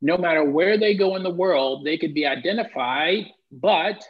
[0.00, 4.04] no matter where they go in the world, they could be identified, but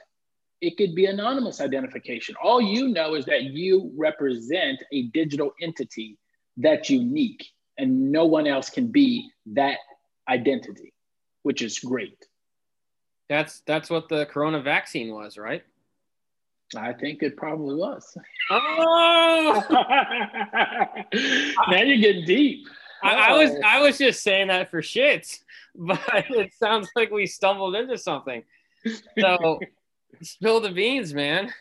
[0.60, 2.34] it could be anonymous identification.
[2.42, 6.18] All you know is that you represent a digital entity
[6.56, 7.46] that's unique,
[7.78, 9.78] and no one else can be that
[10.28, 10.92] identity
[11.48, 12.26] which is great.
[13.30, 15.64] That's that's what the corona vaccine was, right?
[16.76, 18.16] I think it probably was.
[18.50, 19.62] Oh,
[21.68, 22.66] now you're getting deep.
[23.02, 23.60] I, I, was oh.
[23.62, 25.40] I was just saying that for shits,
[25.74, 26.00] but
[26.30, 28.42] it sounds like we stumbled into something.
[29.18, 29.60] So
[30.22, 31.52] spill the beans, man.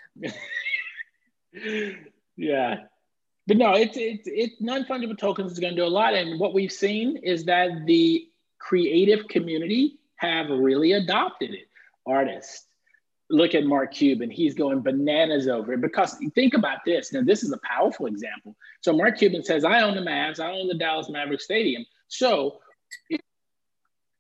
[2.38, 2.78] yeah.
[3.48, 6.54] But no, it's it's it's non-fungible tokens is going to do a lot, and what
[6.54, 8.28] we've seen is that the
[8.60, 11.68] creative community have really adopted it.
[12.06, 12.67] Artists,
[13.30, 17.12] look at Mark Cuban, he's going bananas over it because think about this.
[17.12, 18.56] Now, this is a powerful example.
[18.82, 21.86] So, Mark Cuban says, I own the Mavs, I own the Dallas Maverick Stadium.
[22.08, 22.60] So,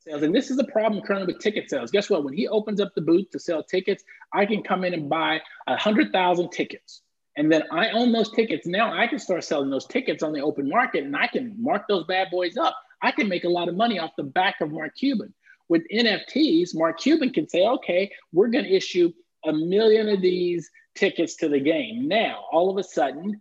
[0.07, 1.91] sales, and this is the problem currently with ticket sales.
[1.91, 2.23] Guess what?
[2.23, 5.41] When he opens up the booth to sell tickets, I can come in and buy
[5.67, 7.01] a hundred thousand tickets.
[7.35, 8.65] And then I own those tickets.
[8.65, 11.83] Now I can start selling those tickets on the open market and I can mark
[11.87, 12.75] those bad boys up.
[13.01, 15.33] I can make a lot of money off the back of Mark Cuban.
[15.69, 19.11] With NFTs, Mark Cuban can say, okay, we're going to issue
[19.45, 22.07] a million of these tickets to the game.
[22.07, 23.39] Now, all of a sudden,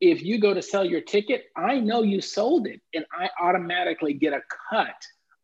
[0.00, 4.14] if you go to sell your ticket, I know you sold it, and I automatically
[4.14, 4.94] get a cut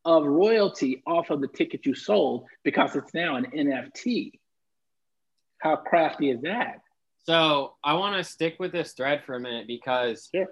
[0.05, 4.33] of royalty off of the ticket you sold because it's now an NFT.
[5.59, 6.81] How crafty is that?
[7.25, 10.47] So I want to stick with this thread for a minute because sure.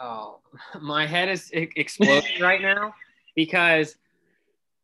[0.00, 0.38] Oh,
[0.80, 2.94] my head is exploding right now
[3.36, 3.96] because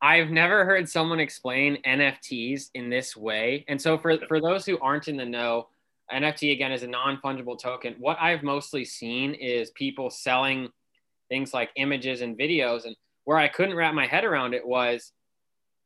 [0.01, 3.65] I've never heard someone explain NFTs in this way.
[3.69, 5.69] And so, for, for those who aren't in the know,
[6.13, 7.97] NFT again is a non fungible token.
[7.99, 10.69] What I've mostly seen is people selling
[11.29, 12.87] things like images and videos.
[12.87, 15.13] And where I couldn't wrap my head around it was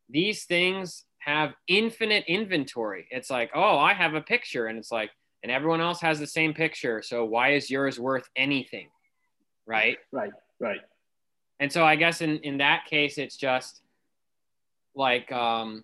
[0.09, 3.07] these things have infinite inventory.
[3.09, 5.09] It's like, oh, I have a picture, and it's like,
[5.41, 7.01] and everyone else has the same picture.
[7.01, 8.89] So why is yours worth anything?
[9.65, 9.97] right?
[10.11, 10.79] Right, right.
[11.59, 13.81] And so I guess in, in that case, it's just
[14.95, 15.83] like um,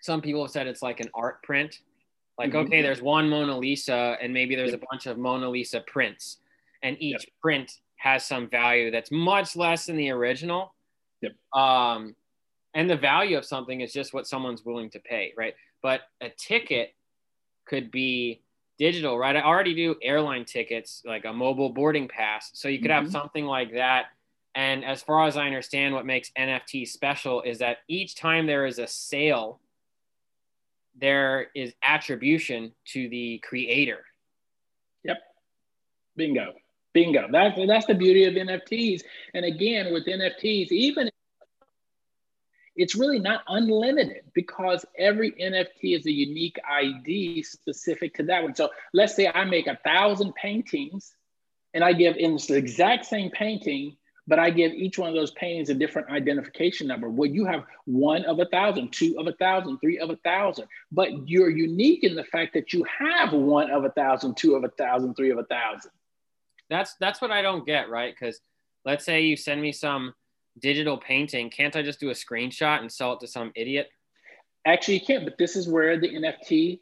[0.00, 1.78] some people have said it's like an art print.
[2.38, 2.66] Like, mm-hmm.
[2.66, 4.82] okay, there's one Mona Lisa, and maybe there's yep.
[4.82, 6.38] a bunch of Mona Lisa prints,
[6.82, 7.40] and each yep.
[7.40, 10.74] print has some value that's much less than the original.
[11.20, 11.32] Yep.
[11.52, 12.16] Um,
[12.74, 15.54] and the value of something is just what someone's willing to pay, right?
[15.82, 16.94] But a ticket
[17.66, 18.42] could be
[18.78, 19.36] digital, right?
[19.36, 22.50] I already do airline tickets, like a mobile boarding pass.
[22.54, 23.04] So you could mm-hmm.
[23.04, 24.06] have something like that.
[24.54, 28.66] And as far as I understand, what makes NFT special is that each time there
[28.66, 29.60] is a sale,
[30.98, 34.04] there is attribution to the creator.
[35.04, 35.18] Yep.
[36.16, 36.52] Bingo.
[36.92, 37.28] Bingo.
[37.30, 39.02] That's that's the beauty of NFTs.
[39.32, 41.10] And again, with NFTs, even
[42.76, 48.54] it's really not unlimited because every NFT is a unique ID specific to that one.
[48.54, 51.14] So let's say I make a thousand paintings
[51.74, 55.32] and I give in the exact same painting, but I give each one of those
[55.32, 57.08] paintings a different identification number.
[57.08, 60.66] Well, you have one of a thousand, two of a thousand, three of a thousand,
[60.92, 64.64] but you're unique in the fact that you have one of a thousand, two of
[64.64, 65.90] a thousand, three of a thousand.
[66.70, 68.14] That's that's what I don't get, right?
[68.18, 68.40] Because
[68.84, 70.14] let's say you send me some
[70.60, 73.88] digital painting, can't I just do a screenshot and sell it to some idiot?
[74.66, 76.80] Actually, you can't, but this is where the NFT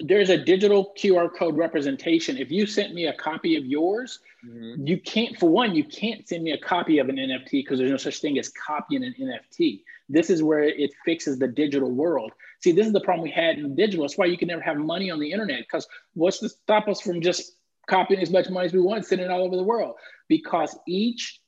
[0.00, 2.36] there's a digital QR code representation.
[2.36, 4.86] If you sent me a copy of yours, mm-hmm.
[4.86, 7.90] you can't, for one, you can't send me a copy of an NFT because there's
[7.90, 9.82] no such thing as copying an NFT.
[10.10, 12.32] This is where it fixes the digital world.
[12.60, 14.04] See, this is the problem we had in digital.
[14.04, 17.00] That's why you can never have money on the internet because what's to stop us
[17.00, 17.56] from just
[17.86, 19.94] copying as much money as we want, sending it all over the world?
[20.28, 21.40] Because each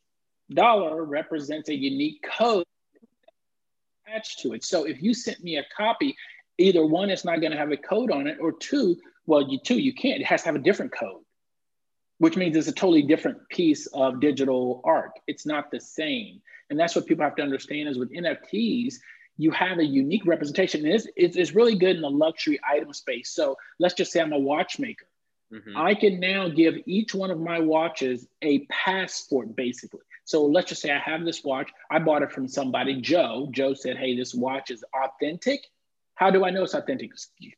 [0.50, 2.64] dollar represents a unique code
[4.06, 4.64] attached to it.
[4.64, 6.16] So if you sent me a copy,
[6.58, 9.58] either one, it's not going to have a code on it, or two, well, you
[9.58, 10.20] two, you can't.
[10.20, 11.22] It has to have a different code,
[12.18, 15.12] which means it's a totally different piece of digital art.
[15.26, 16.40] It's not the same,
[16.70, 17.88] and that's what people have to understand.
[17.88, 18.94] Is with NFTs,
[19.36, 22.92] you have a unique representation, and it's, it's, it's really good in the luxury item
[22.92, 23.30] space.
[23.30, 25.06] So let's just say I'm a watchmaker.
[25.52, 25.76] Mm-hmm.
[25.76, 30.00] I can now give each one of my watches a passport, basically.
[30.24, 31.70] So let's just say I have this watch.
[31.90, 33.48] I bought it from somebody, Joe.
[33.52, 35.66] Joe said, Hey, this watch is authentic.
[36.14, 37.10] How do I know it's authentic?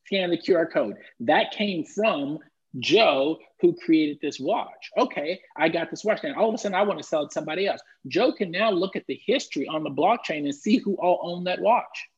[0.06, 0.96] Scan the QR code.
[1.20, 2.38] That came from
[2.78, 4.90] Joe, who created this watch.
[4.98, 6.20] Okay, I got this watch.
[6.24, 7.80] And all of a sudden, I want to sell it to somebody else.
[8.06, 11.46] Joe can now look at the history on the blockchain and see who all owned
[11.46, 12.08] that watch.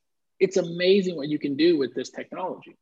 [0.41, 2.77] It's amazing what you can do with this technology.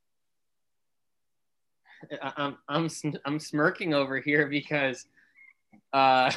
[2.23, 2.89] I'm, I'm,
[3.25, 5.07] I'm smirking over here because
[5.93, 6.31] uh,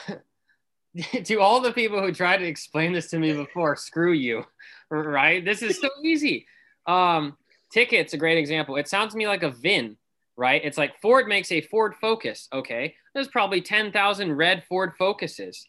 [1.23, 4.45] to all the people who tried to explain this to me before, screw you,
[4.89, 5.43] right?
[5.43, 6.47] This is so easy.
[6.89, 7.37] Um,
[7.71, 8.75] ticket's a great example.
[8.75, 9.97] It sounds to me like a VIN,
[10.35, 10.61] right?
[10.63, 12.47] It's like Ford makes a Ford Focus.
[12.51, 15.67] Okay, there's probably 10,000 red Ford Focuses.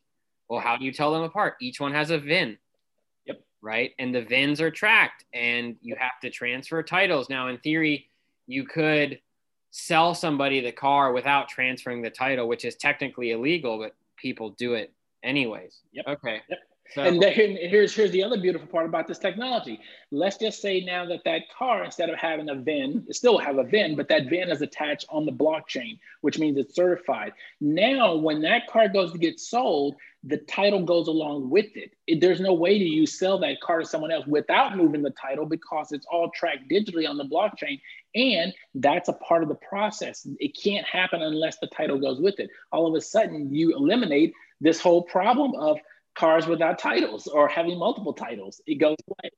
[0.49, 1.55] Well, how do you tell them apart?
[1.61, 2.59] Each one has a VIN.
[3.27, 3.43] Yep.
[3.63, 3.93] Right.
[3.99, 7.29] And the VINs are tracked and you have to transfer titles.
[7.31, 8.09] Now, in theory,
[8.49, 9.21] you could
[9.71, 14.75] sell somebody the car without transferring the title, which is technically illegal, but people do
[14.75, 15.79] it anyways.
[15.93, 16.05] Yep.
[16.09, 16.41] Okay.
[16.49, 16.59] Yep.
[16.95, 19.81] So, and then, here's here's the other beautiful part about this technology.
[20.11, 23.59] Let's just say now that that car, instead of having a VIN, it still have
[23.59, 27.33] a VIN, but that VIN is attached on the blockchain, which means it's certified.
[27.61, 31.93] Now, when that car goes to get sold, the title goes along with it.
[32.07, 32.21] it.
[32.21, 35.47] There's no way to you sell that car to someone else without moving the title
[35.47, 37.81] because it's all tracked digitally on the blockchain.
[38.15, 40.27] And that's a part of the process.
[40.39, 42.51] It can't happen unless the title goes with it.
[42.73, 45.79] All of a sudden, you eliminate this whole problem of
[46.21, 48.61] cars without titles or having multiple titles.
[48.67, 49.31] It goes away.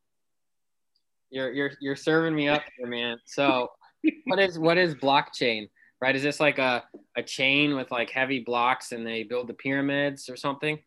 [1.31, 3.19] You're you're you're serving me up here, man.
[3.25, 3.69] So
[4.25, 5.71] what is what is blockchain?
[6.01, 6.17] Right?
[6.17, 6.83] Is this like a,
[7.17, 10.81] a chain with like heavy blocks and they build the pyramids or something?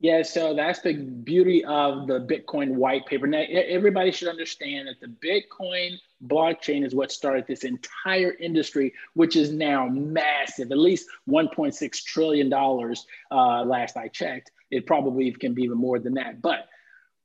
[0.00, 3.28] Yeah, so that's the beauty of the Bitcoin white paper.
[3.28, 9.36] Now, everybody should understand that the Bitcoin blockchain is what started this entire industry, which
[9.36, 14.50] is now massive, at least $1.6 trillion uh, last I checked.
[14.72, 16.42] It probably can be even more than that.
[16.42, 16.66] But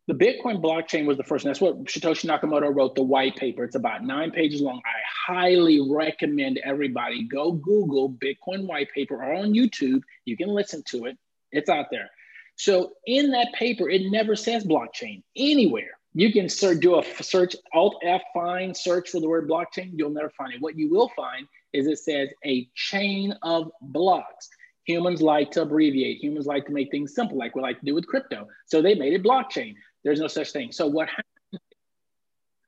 [0.08, 3.64] the Bitcoin blockchain was the first, and that's what Satoshi Nakamoto wrote the white paper.
[3.64, 4.82] It's about nine pages long.
[4.86, 10.02] I highly recommend everybody go Google Bitcoin white paper or on YouTube.
[10.26, 11.18] You can listen to it,
[11.52, 12.10] it's out there.
[12.58, 15.98] So in that paper, it never says blockchain anywhere.
[16.14, 19.92] You can search, do a search, Alt F, find, search for the word blockchain.
[19.94, 20.62] You'll never find it.
[20.62, 24.50] What you will find is it says a chain of blocks.
[24.88, 26.24] Humans like to abbreviate.
[26.24, 28.48] Humans like to make things simple, like we like to do with crypto.
[28.66, 29.76] So they made it blockchain.
[30.04, 30.72] There's no such thing.
[30.72, 31.62] So what happens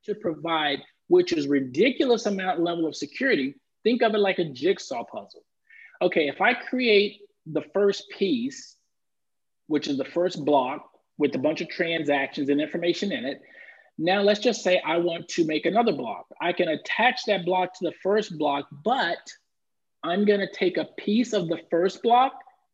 [0.04, 5.04] to provide, which is ridiculous amount level of security, think of it like a jigsaw
[5.04, 5.42] puzzle.
[6.02, 8.76] Okay, if I create the first piece
[9.70, 13.40] which is the first block with a bunch of transactions and information in it.
[13.98, 16.26] Now, let's just say I want to make another block.
[16.40, 19.18] I can attach that block to the first block, but
[20.02, 22.32] I'm going to take a piece of the first block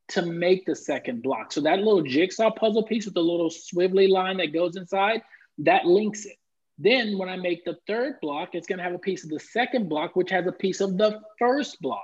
[0.09, 1.53] to make the second block.
[1.53, 5.22] So that little jigsaw puzzle piece with the little swivelly line that goes inside,
[5.59, 6.37] that links it.
[6.79, 9.41] Then when I make the third block, it's going to have a piece of the
[9.41, 12.03] second block, which has a piece of the first block.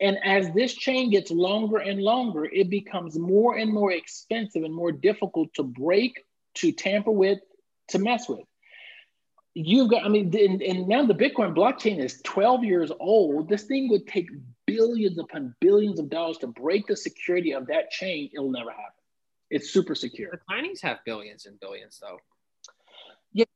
[0.00, 4.74] And as this chain gets longer and longer, it becomes more and more expensive and
[4.74, 6.22] more difficult to break,
[6.56, 7.40] to tamper with,
[7.88, 8.44] to mess with.
[9.60, 13.48] You've got, I mean, and, and now the Bitcoin blockchain is 12 years old.
[13.48, 14.30] This thing would take
[14.68, 18.84] billions upon billions of dollars to break the security of that chain, it'll never happen.
[19.50, 20.30] It's super secure.
[20.30, 22.18] The Chinese have billions and billions, though.
[23.32, 23.46] Yeah.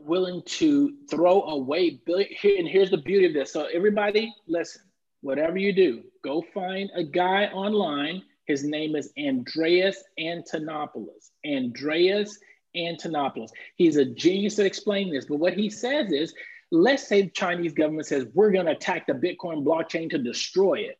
[0.00, 2.28] Willing to throw away billion.
[2.42, 3.52] And here's the beauty of this.
[3.52, 4.82] So, everybody, listen,
[5.20, 8.22] whatever you do, go find a guy online.
[8.46, 11.30] His name is Andreas Antonopoulos.
[11.46, 12.36] Andreas
[12.76, 13.50] Antonopoulos.
[13.76, 15.26] He's a genius at explaining this.
[15.26, 16.34] But what he says is
[16.70, 20.74] let's say the Chinese government says we're going to attack the Bitcoin blockchain to destroy
[20.80, 20.98] it.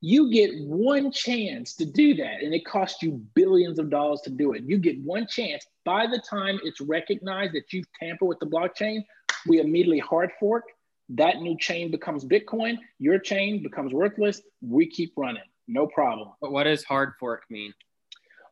[0.00, 4.30] You get one chance to do that, and it costs you billions of dollars to
[4.30, 4.62] do it.
[4.64, 5.66] You get one chance.
[5.86, 9.02] By the time it's recognized that you've tampered with the blockchain,
[9.48, 10.64] we immediately hard fork.
[11.08, 12.76] That new chain becomes Bitcoin.
[12.98, 14.42] Your chain becomes worthless.
[14.60, 15.42] We keep running.
[15.68, 16.32] No problem.
[16.40, 17.72] But what does hard fork mean?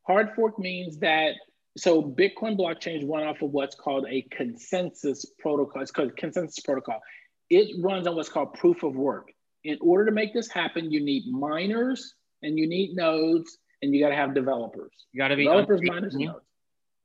[0.06, 1.34] Hard fork means that
[1.76, 5.82] so Bitcoin blockchain run off of what's called a consensus protocol.
[5.82, 7.00] It's called consensus protocol.
[7.48, 9.32] It runs on what's called proof of work.
[9.64, 14.02] In order to make this happen, you need miners and you need nodes and you
[14.02, 14.92] got to have developers.
[15.12, 16.40] You got to be developers, miners, nodes.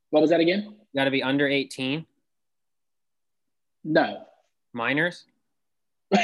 [0.09, 0.75] What was that again?
[0.93, 2.05] You got to be under 18.
[3.83, 4.25] No.
[4.73, 5.25] Miners?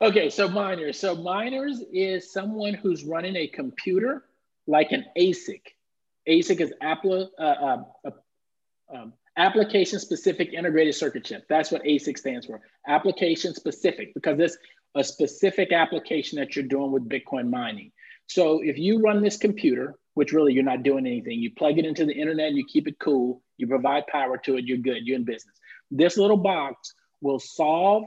[0.00, 0.98] okay, so miners.
[0.98, 4.24] So miners is someone who's running a computer
[4.66, 5.60] like an ASIC.
[6.28, 8.10] ASIC is uh, uh, uh,
[8.94, 11.44] um, application specific integrated circuit chip.
[11.48, 12.60] That's what ASIC stands for.
[12.86, 14.56] Application specific, because it's
[14.94, 17.92] a specific application that you're doing with Bitcoin mining.
[18.26, 21.84] So if you run this computer, which really you're not doing anything, you plug it
[21.84, 25.16] into the internet, you keep it cool, you provide power to it, you're good, you're
[25.16, 25.54] in business.
[25.90, 28.04] This little box will solve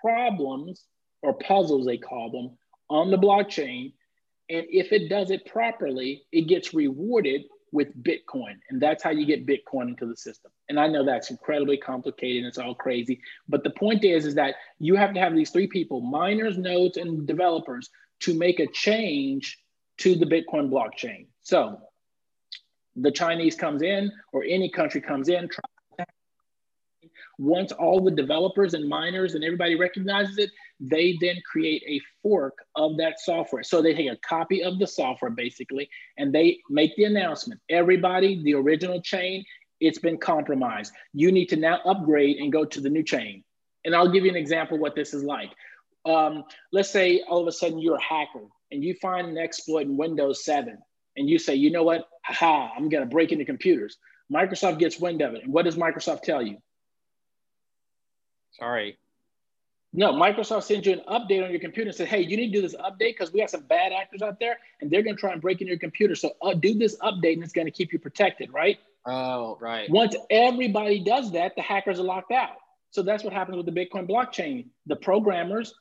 [0.00, 0.84] problems
[1.22, 2.58] or puzzles, they call them,
[2.88, 3.94] on the blockchain.
[4.48, 7.42] And if it does it properly, it gets rewarded
[7.72, 8.54] with Bitcoin.
[8.70, 10.50] And that's how you get Bitcoin into the system.
[10.68, 13.20] And I know that's incredibly complicated and it's all crazy.
[13.48, 16.96] But the point is, is that you have to have these three people, miners, nodes,
[16.96, 17.90] and developers,
[18.20, 19.58] to make a change
[19.98, 21.26] to the Bitcoin blockchain.
[21.42, 21.80] So
[22.94, 25.48] the Chinese comes in or any country comes in,
[27.38, 30.50] once all the developers and miners and everybody recognizes it,
[30.80, 33.62] they then create a fork of that software.
[33.62, 37.60] So they take a copy of the software basically, and they make the announcement.
[37.70, 39.44] Everybody, the original chain,
[39.80, 40.92] it's been compromised.
[41.12, 43.44] You need to now upgrade and go to the new chain.
[43.84, 45.50] And I'll give you an example what this is like.
[46.04, 49.86] Um, let's say all of a sudden you're a hacker and you find an exploit
[49.86, 50.78] in Windows 7
[51.16, 53.96] and you say, you know what, ha, I'm gonna break into computers.
[54.32, 55.44] Microsoft gets wind of it.
[55.44, 56.58] And what does Microsoft tell you?
[58.52, 58.98] Sorry.
[59.98, 62.60] No, Microsoft sends you an update on your computer and says, hey, you need to
[62.60, 65.20] do this update because we have some bad actors out there and they're going to
[65.20, 66.14] try and break into your computer.
[66.14, 68.78] So uh, do this update and it's going to keep you protected, right?
[69.06, 69.88] Oh, right.
[69.88, 72.56] Once everybody does that, the hackers are locked out.
[72.90, 74.66] So that's what happens with the Bitcoin blockchain.
[74.84, 75.74] The programmers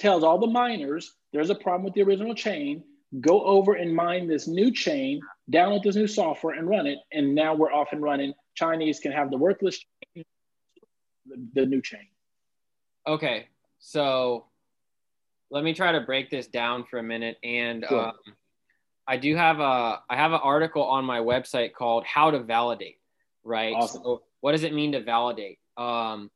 [0.00, 2.82] tells all the miners there's a problem with the original chain.
[3.20, 6.98] Go over and mine this new chain, download this new software and run it.
[7.12, 8.34] And now we're off and running.
[8.54, 10.24] Chinese can have the worthless chain,
[11.26, 12.06] the, the new chain.
[13.06, 13.46] Okay,
[13.80, 14.46] so
[15.50, 17.38] let me try to break this down for a minute.
[17.42, 18.08] And sure.
[18.08, 18.14] um,
[19.08, 23.00] I do have a I have an article on my website called "How to Validate."
[23.42, 23.74] Right.
[23.74, 24.02] Awesome.
[24.04, 25.58] So what does it mean to validate?
[25.76, 26.30] Um,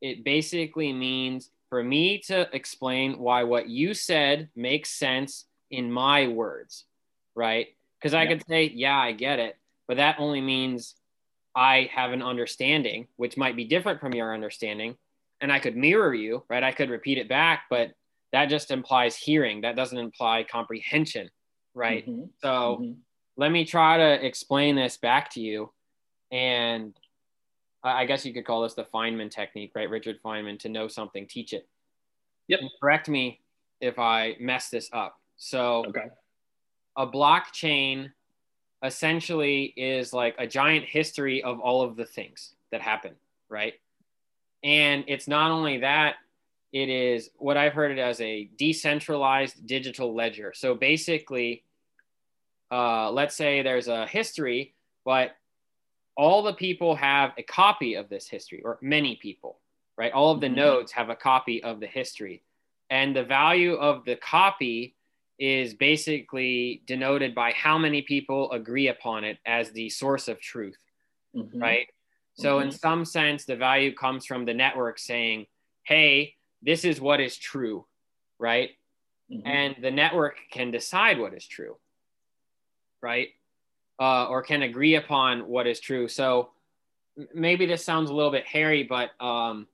[0.00, 6.28] it basically means for me to explain why what you said makes sense in my
[6.28, 6.84] words,
[7.34, 7.68] right?
[7.98, 9.56] Because I could say, yeah, I get it,
[9.88, 10.96] but that only means
[11.54, 14.96] I have an understanding, which might be different from your understanding
[15.42, 16.62] and I could mirror you, right?
[16.62, 17.90] I could repeat it back, but
[18.32, 19.60] that just implies hearing.
[19.60, 21.28] That doesn't imply comprehension,
[21.74, 22.08] right?
[22.08, 22.26] Mm-hmm.
[22.40, 22.92] So mm-hmm.
[23.36, 25.70] let me try to explain this back to you.
[26.30, 26.94] And
[27.82, 29.90] I guess you could call this the Feynman technique, right?
[29.90, 31.68] Richard Feynman to know something, teach it.
[32.46, 32.60] Yep.
[32.60, 33.40] And correct me
[33.80, 35.18] if I mess this up.
[35.36, 36.06] So, okay.
[36.96, 38.12] a blockchain
[38.84, 43.14] essentially is like a giant history of all of the things that happen,
[43.48, 43.74] right?
[44.62, 46.16] And it's not only that,
[46.72, 50.52] it is what I've heard it as a decentralized digital ledger.
[50.54, 51.64] So basically,
[52.70, 55.32] uh, let's say there's a history, but
[56.16, 59.58] all the people have a copy of this history, or many people,
[59.98, 60.12] right?
[60.12, 60.56] All of the mm-hmm.
[60.56, 62.42] nodes have a copy of the history.
[62.88, 64.96] And the value of the copy
[65.38, 70.78] is basically denoted by how many people agree upon it as the source of truth,
[71.34, 71.58] mm-hmm.
[71.58, 71.86] right?
[72.34, 72.68] So, mm-hmm.
[72.68, 75.46] in some sense, the value comes from the network saying,
[75.84, 77.86] hey, this is what is true,
[78.38, 78.70] right?
[79.30, 79.46] Mm-hmm.
[79.46, 81.76] And the network can decide what is true,
[83.02, 83.28] right?
[84.00, 86.08] Uh, or can agree upon what is true.
[86.08, 86.50] So,
[87.34, 89.66] maybe this sounds a little bit hairy, but um,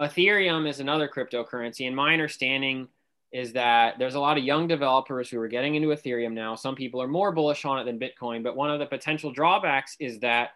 [0.00, 2.88] Ethereum is another cryptocurrency, and my understanding
[3.32, 6.54] is that there's a lot of young developers who are getting into Ethereum now.
[6.54, 9.96] Some people are more bullish on it than Bitcoin, but one of the potential drawbacks
[10.00, 10.50] is that,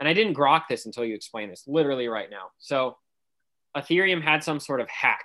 [0.00, 2.50] and I didn't grok this until you explained this literally right now.
[2.58, 2.96] So,
[3.76, 5.24] Ethereum had some sort of hack,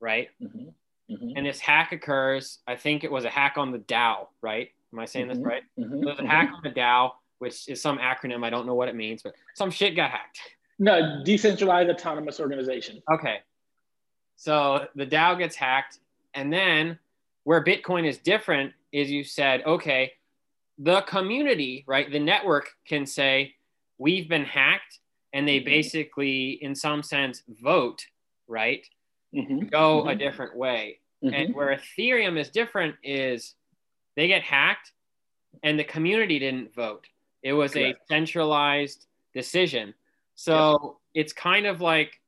[0.00, 0.28] right?
[0.42, 0.68] Mm-hmm.
[1.14, 1.36] Mm-hmm.
[1.36, 4.68] And this hack occurs, I think it was a hack on the DAO, right?
[4.92, 5.38] Am I saying mm-hmm.
[5.38, 5.62] this right?
[5.78, 6.04] Mm-hmm.
[6.04, 6.56] There's a hack mm-hmm.
[6.56, 8.44] on the DAO, which is some acronym.
[8.44, 10.40] I don't know what it means, but some shit got hacked.
[10.78, 13.02] No, decentralized autonomous organization.
[13.12, 13.38] Okay.
[14.36, 15.98] So the DAO gets hacked
[16.34, 16.98] and then
[17.44, 20.12] where Bitcoin is different is you said, okay,
[20.78, 22.10] the community, right?
[22.10, 23.54] The network can say,
[24.00, 24.98] we've been hacked.
[25.32, 25.66] And they mm-hmm.
[25.66, 28.04] basically, in some sense, vote,
[28.48, 28.84] right?
[29.32, 29.66] Mm-hmm.
[29.66, 30.08] Go mm-hmm.
[30.08, 30.98] a different way.
[31.22, 31.34] Mm-hmm.
[31.34, 33.54] And where Ethereum is different is
[34.16, 34.90] they get hacked
[35.62, 37.06] and the community didn't vote.
[37.44, 38.00] It was Correct.
[38.00, 39.94] a centralized decision.
[40.34, 41.26] So yep.
[41.26, 42.20] it's kind of like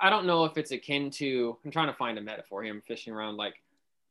[0.00, 1.56] I don't know if it's akin to.
[1.64, 2.72] I'm trying to find a metaphor here.
[2.72, 3.36] I'm fishing around.
[3.36, 3.54] Like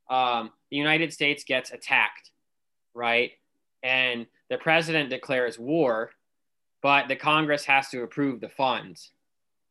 [0.09, 2.31] um, the United States gets attacked,
[2.93, 3.31] right?
[3.83, 6.11] And the president declares war,
[6.81, 9.11] but the Congress has to approve the funds.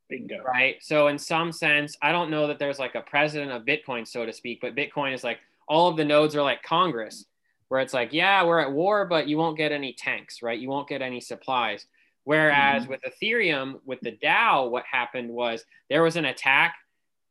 [0.09, 0.43] Bingo.
[0.43, 0.77] Right.
[0.81, 4.27] So in some sense, I don't know that there's like a president of Bitcoin, so
[4.27, 5.39] to speak, but Bitcoin is like
[5.69, 7.25] all of the nodes are like Congress,
[7.69, 10.59] where it's like, yeah, we're at war, but you won't get any tanks, right?
[10.59, 11.87] You won't get any supplies.
[12.25, 12.91] Whereas mm-hmm.
[12.91, 16.75] with Ethereum, with the DAO, what happened was there was an attack,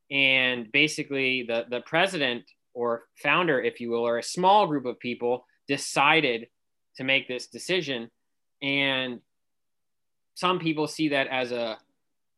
[0.09, 4.99] and basically the, the president or founder, if you will, or a small group of
[4.99, 6.47] people decided
[6.95, 8.09] to make this decision.
[8.61, 9.19] And
[10.39, 11.77] some people see that as a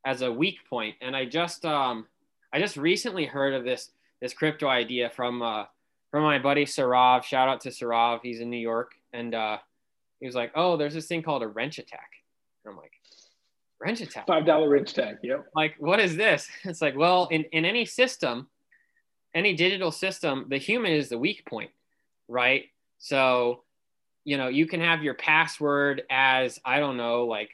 [0.05, 0.95] as a weak point.
[1.01, 2.07] And I just um,
[2.51, 3.91] I just recently heard of this
[4.21, 5.65] this crypto idea from uh,
[6.09, 7.23] from my buddy Sarav.
[7.23, 8.21] Shout out to Sarav.
[8.23, 9.57] He's in New York, and uh,
[10.19, 12.09] he was like, "Oh, there's this thing called a wrench attack."
[12.65, 12.91] And I'm like,
[13.79, 14.25] wrench attack.
[14.25, 15.17] Five dollar wrench attack.
[15.21, 15.47] Yep.
[15.55, 16.49] Like, what is this?
[16.63, 18.47] It's like, well, in, in any system,
[19.33, 21.71] any digital system, the human is the weak point,
[22.27, 22.65] right?
[22.97, 23.63] So,
[24.23, 27.49] you know, you can have your password as, I don't know, like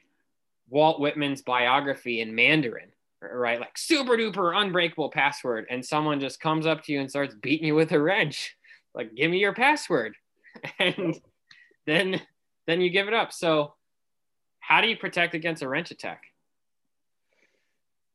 [0.70, 2.90] Walt Whitman's biography in Mandarin,
[3.22, 3.60] right?
[3.60, 5.66] Like super duper unbreakable password.
[5.70, 8.56] And someone just comes up to you and starts beating you with a wrench.
[8.94, 10.16] Like, give me your password.
[10.80, 11.16] And
[11.86, 12.20] then
[12.66, 13.32] then you give it up.
[13.32, 13.76] So
[14.60, 16.24] how do you protect against a wrench attack?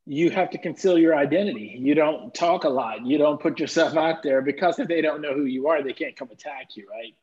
[0.04, 1.78] You have to conceal your identity.
[1.80, 3.06] You don't talk a lot.
[3.06, 5.92] You don't put yourself out there because if they don't know who you are, they
[5.92, 7.14] can't come attack you, right?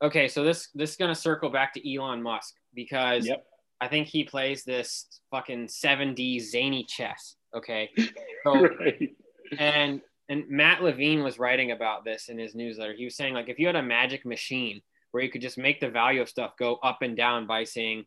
[0.00, 3.44] Okay, so this this is gonna circle back to Elon Musk because yep.
[3.82, 7.36] I think he plays this fucking 7D zany chess.
[7.54, 7.90] Okay.
[8.44, 9.14] So, right.
[9.56, 12.92] And and Matt Levine was writing about this in his newsletter.
[12.92, 15.78] He was saying like if you had a magic machine where you could just make
[15.78, 18.04] the value of stuff go up and down by saying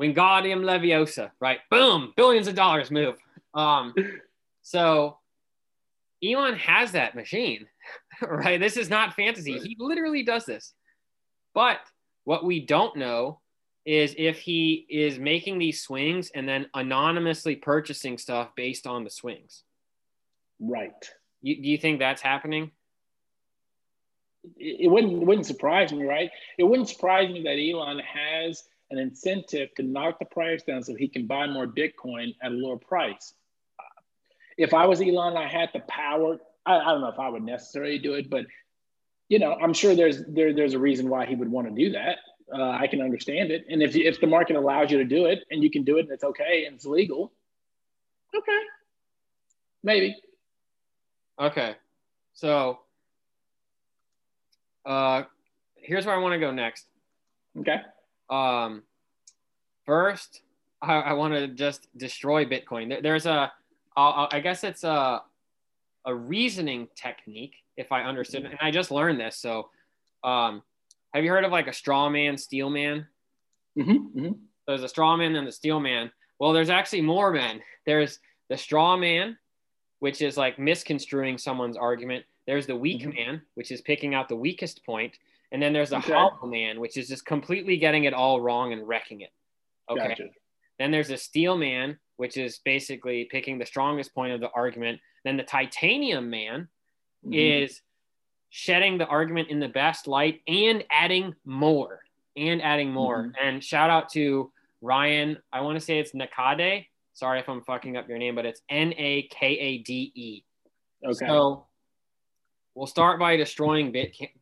[0.00, 1.58] Wingardium Leviosa, right?
[1.70, 3.16] Boom, billions of dollars move.
[3.52, 3.94] Um,
[4.62, 5.18] so
[6.24, 7.66] Elon has that machine,
[8.22, 8.58] right?
[8.58, 9.58] This is not fantasy.
[9.58, 10.72] He literally does this.
[11.52, 11.80] But
[12.24, 13.39] what we don't know
[13.90, 19.10] is if he is making these swings and then anonymously purchasing stuff based on the
[19.10, 19.64] swings.
[20.60, 21.10] Right.
[21.42, 22.70] You, do you think that's happening?
[24.56, 26.30] It wouldn't wouldn't surprise me, right?
[26.56, 28.62] It wouldn't surprise me that Elon has
[28.92, 32.54] an incentive to knock the price down so he can buy more Bitcoin at a
[32.54, 33.34] lower price.
[34.56, 36.38] If I was Elon, I had the power.
[36.64, 38.46] I, I don't know if I would necessarily do it, but
[39.28, 41.90] you know, I'm sure there's there, there's a reason why he would want to do
[41.92, 42.18] that.
[42.52, 45.44] Uh, I can understand it, and if if the market allows you to do it,
[45.50, 47.32] and you can do it, and it's okay, and it's legal,
[48.34, 48.60] okay,
[49.82, 50.16] maybe.
[51.40, 51.76] Okay,
[52.32, 52.80] so
[54.84, 55.22] uh,
[55.76, 56.86] here's where I want to go next.
[57.58, 57.80] Okay.
[58.28, 58.82] Um,
[59.84, 60.42] first,
[60.80, 62.88] I, I want to just destroy Bitcoin.
[62.88, 63.52] There, there's a,
[63.96, 65.22] I'll, I guess it's a,
[66.04, 68.44] a reasoning technique, if I understood.
[68.44, 69.36] And I just learned this.
[69.36, 69.68] So,
[70.22, 70.62] um,
[71.14, 73.06] have you heard of like a straw man, steel man?
[73.78, 74.32] Mm-hmm, mm-hmm.
[74.66, 76.10] There's a straw man and the steel man.
[76.38, 77.60] Well, there's actually more men.
[77.86, 79.36] There's the straw man,
[79.98, 82.24] which is like misconstruing someone's argument.
[82.46, 83.14] There's the weak mm-hmm.
[83.14, 85.16] man, which is picking out the weakest point.
[85.52, 86.12] And then there's a okay.
[86.12, 89.32] hollow man, which is just completely getting it all wrong and wrecking it.
[89.90, 90.08] Okay.
[90.08, 90.28] Gotcha.
[90.78, 95.00] Then there's a steel man, which is basically picking the strongest point of the argument.
[95.24, 96.68] Then the titanium man
[97.24, 97.34] mm-hmm.
[97.34, 97.80] is
[98.50, 102.00] shedding the argument in the best light and adding more
[102.36, 103.24] and adding more.
[103.24, 103.46] Mm-hmm.
[103.46, 105.38] And shout out to Ryan.
[105.52, 106.86] I want to say it's Nakade.
[107.14, 110.44] Sorry if I'm fucking up your name, but it's N A K A D E.
[111.04, 111.26] Okay.
[111.26, 111.66] So
[112.74, 113.92] we'll start by destroying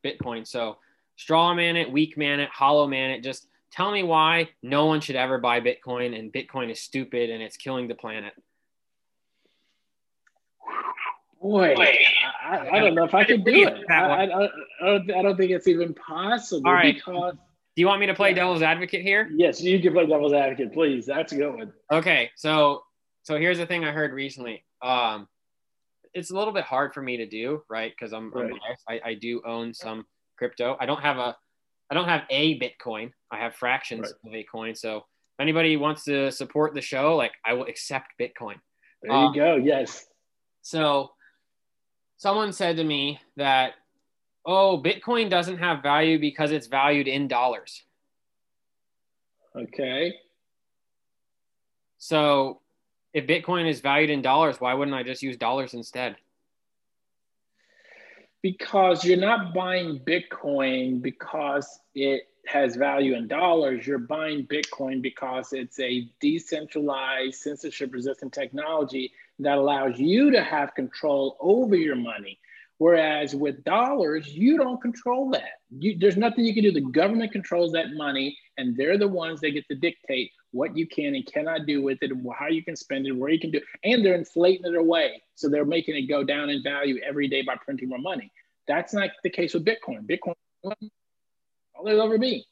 [0.04, 0.46] Bitcoin.
[0.46, 0.78] So
[1.16, 3.22] straw man it, weak man it, hollow man it.
[3.22, 7.42] Just tell me why no one should ever buy Bitcoin and Bitcoin is stupid and
[7.42, 8.32] it's killing the planet.
[11.40, 11.74] Boy,
[12.42, 13.84] I, I, don't know if I could do it.
[13.90, 14.48] I, I, I,
[14.80, 16.66] don't, I don't think it's even possible.
[16.66, 16.94] All right.
[16.94, 19.30] Because, do you want me to play devil's advocate here?
[19.34, 21.06] Yes, you can play devil's advocate, please.
[21.06, 21.72] That's a good one.
[21.92, 22.82] Okay, so
[23.22, 24.64] so here's the thing I heard recently.
[24.82, 25.28] Um,
[26.14, 27.92] it's a little bit hard for me to do, right?
[27.96, 28.50] Because I'm, right.
[28.50, 30.76] I'm I, I do own some crypto.
[30.80, 31.36] I don't have a
[31.90, 33.12] I don't have a Bitcoin.
[33.30, 34.32] I have fractions right.
[34.32, 34.74] of a coin.
[34.74, 38.56] So if anybody wants to support the show, like I will accept Bitcoin.
[39.02, 39.56] There you um, go.
[39.56, 40.04] Yes.
[40.62, 41.10] So
[42.18, 43.72] someone said to me that,
[44.44, 47.84] oh, Bitcoin doesn't have value because it's valued in dollars.
[49.56, 50.14] Okay.
[51.96, 52.60] So
[53.14, 56.16] if Bitcoin is valued in dollars, why wouldn't I just use dollars instead?
[58.42, 63.86] Because you're not buying Bitcoin because it has value in dollars.
[63.86, 70.74] You're buying Bitcoin because it's a decentralized, censorship resistant technology that allows you to have
[70.74, 72.38] control over your money.
[72.78, 75.60] Whereas with dollars, you don't control that.
[75.76, 76.70] You, there's nothing you can do.
[76.70, 80.86] The government controls that money, and they're the ones that get to dictate what you
[80.86, 83.50] can and cannot do with it, and how you can spend it, where you can
[83.50, 83.64] do, it.
[83.82, 85.22] and they're inflating it away.
[85.34, 88.30] So they're making it go down in value every day by printing more money.
[88.68, 90.06] That's not the case with Bitcoin.
[90.06, 92.44] Bitcoin, all it'll ever be.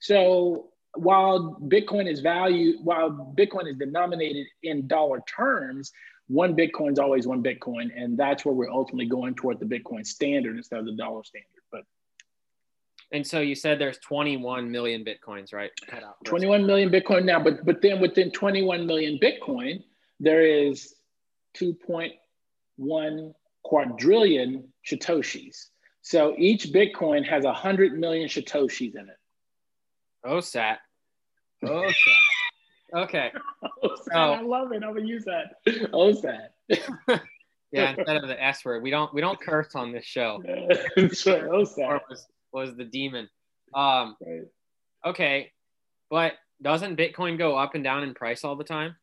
[0.00, 5.92] So while Bitcoin is valued, while Bitcoin is denominated in dollar terms,
[6.28, 10.06] one Bitcoin is always one Bitcoin, and that's where we're ultimately going toward the Bitcoin
[10.06, 11.48] standard instead of the dollar standard.
[11.72, 11.82] But
[13.12, 15.70] and so you said there's 21 million Bitcoins, right?
[15.86, 19.82] Cut out 21 million Bitcoin now, but but then within 21 million Bitcoin,
[20.20, 20.94] there is
[21.56, 25.66] 2.1 quadrillion satoshis.
[26.02, 29.18] So each Bitcoin has 100 million satoshis in it.
[30.24, 30.80] Oh Sat.
[31.62, 32.27] Oh, sat.
[32.94, 33.32] Okay.
[33.80, 34.82] Oh, so, I love it.
[34.82, 35.60] I'm gonna use that.
[35.92, 36.50] Oh, sad.
[37.70, 40.42] yeah, instead of the S word, we don't we don't curse on this show.
[40.96, 42.00] Oh, sad.
[42.08, 43.28] Was, was the demon.
[43.72, 44.16] Um.
[44.20, 44.42] Right.
[45.06, 45.52] Okay,
[46.10, 48.96] but doesn't Bitcoin go up and down in price all the time?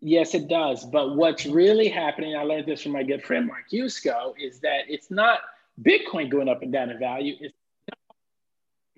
[0.00, 0.84] Yes, it does.
[0.84, 4.82] But what's really happening, I learned this from my good friend Mark Yusko, is that
[4.88, 5.40] it's not
[5.82, 7.34] Bitcoin going up and down in value.
[7.40, 7.54] It's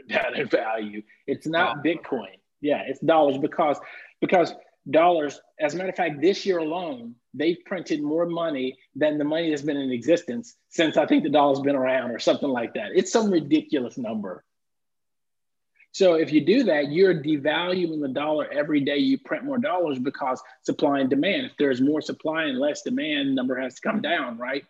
[0.08, 1.02] down in value.
[1.26, 1.80] It's not oh.
[1.80, 2.38] Bitcoin.
[2.62, 3.78] Yeah, it's dollars because
[4.20, 4.54] because
[4.90, 5.40] dollars.
[5.60, 9.50] As a matter of fact, this year alone, they've printed more money than the money
[9.50, 12.92] that's been in existence since I think the dollar's been around or something like that.
[12.94, 14.44] It's some ridiculous number.
[15.92, 19.98] So if you do that, you're devaluing the dollar every day you print more dollars
[19.98, 21.46] because supply and demand.
[21.46, 24.64] If there's more supply and less demand, number has to come down, right?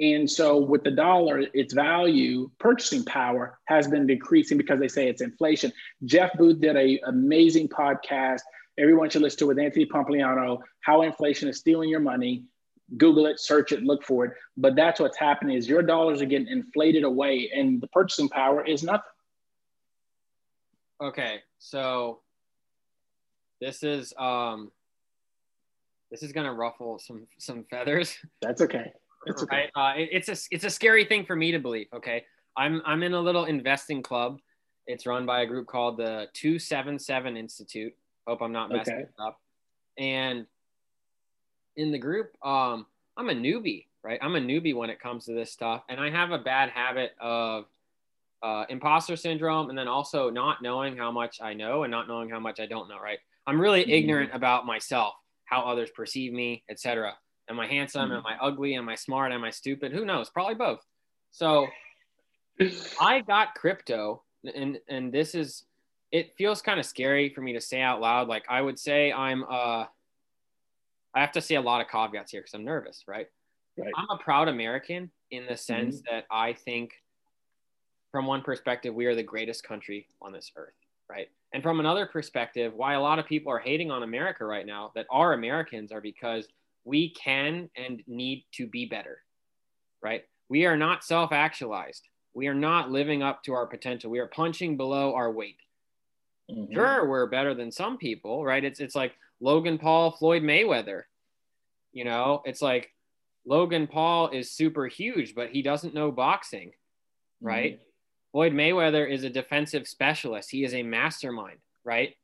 [0.00, 5.08] And so with the dollar, its value, purchasing power has been decreasing because they say
[5.08, 5.72] it's inflation.
[6.04, 8.40] Jeff Booth did a amazing podcast.
[8.76, 12.44] Everyone should listen to with Anthony Pompliano, how inflation is stealing your money.
[12.98, 14.32] Google it, search it, look for it.
[14.56, 18.64] But that's what's happening is your dollars are getting inflated away and the purchasing power
[18.66, 19.02] is nothing.
[21.00, 21.38] Okay.
[21.58, 22.20] So
[23.60, 24.70] this is um
[26.10, 28.16] this is gonna ruffle some some feathers.
[28.42, 28.92] That's okay.
[29.26, 29.70] It's okay.
[29.74, 29.96] Right?
[29.96, 31.86] Uh, it, it's a it's a scary thing for me to believe.
[31.94, 32.24] Okay,
[32.56, 34.40] I'm I'm in a little investing club.
[34.86, 37.94] It's run by a group called the Two Seven Seven Institute.
[38.26, 39.06] Hope I'm not messing okay.
[39.18, 39.40] up.
[39.98, 40.46] And
[41.76, 44.18] in the group, um, I'm a newbie, right?
[44.22, 47.12] I'm a newbie when it comes to this stuff, and I have a bad habit
[47.20, 47.64] of
[48.42, 52.28] uh, imposter syndrome, and then also not knowing how much I know and not knowing
[52.28, 52.98] how much I don't know.
[52.98, 53.18] Right?
[53.46, 53.90] I'm really mm-hmm.
[53.90, 55.14] ignorant about myself,
[55.44, 57.14] how others perceive me, etc.
[57.48, 58.10] Am I handsome?
[58.10, 58.18] Mm-hmm.
[58.18, 58.74] Am I ugly?
[58.74, 59.32] Am I smart?
[59.32, 59.92] Am I stupid?
[59.92, 60.30] Who knows?
[60.30, 60.80] Probably both.
[61.30, 61.68] So
[63.00, 64.22] I got crypto,
[64.54, 65.64] and and this is
[66.12, 68.28] it feels kind of scary for me to say out loud.
[68.28, 69.84] Like I would say I'm uh
[71.14, 73.28] I have to say a lot of caveats here because I'm nervous, right?
[73.78, 73.92] right?
[73.96, 76.14] I'm a proud American in the sense mm-hmm.
[76.14, 76.92] that I think
[78.10, 80.74] from one perspective, we are the greatest country on this earth,
[81.10, 81.28] right?
[81.52, 84.92] And from another perspective, why a lot of people are hating on America right now
[84.94, 86.46] that are Americans are because
[86.84, 89.18] we can and need to be better,
[90.02, 90.24] right?
[90.48, 92.02] We are not self actualized.
[92.34, 94.10] We are not living up to our potential.
[94.10, 95.58] We are punching below our weight.
[96.50, 96.74] Mm-hmm.
[96.74, 98.62] Sure, we're better than some people, right?
[98.62, 101.02] It's, it's like Logan Paul, Floyd Mayweather.
[101.92, 102.90] You know, it's like
[103.46, 106.72] Logan Paul is super huge, but he doesn't know boxing,
[107.40, 107.74] right?
[107.74, 107.82] Mm-hmm.
[108.32, 110.50] Floyd Mayweather is a defensive specialist.
[110.50, 112.16] He is a mastermind, right?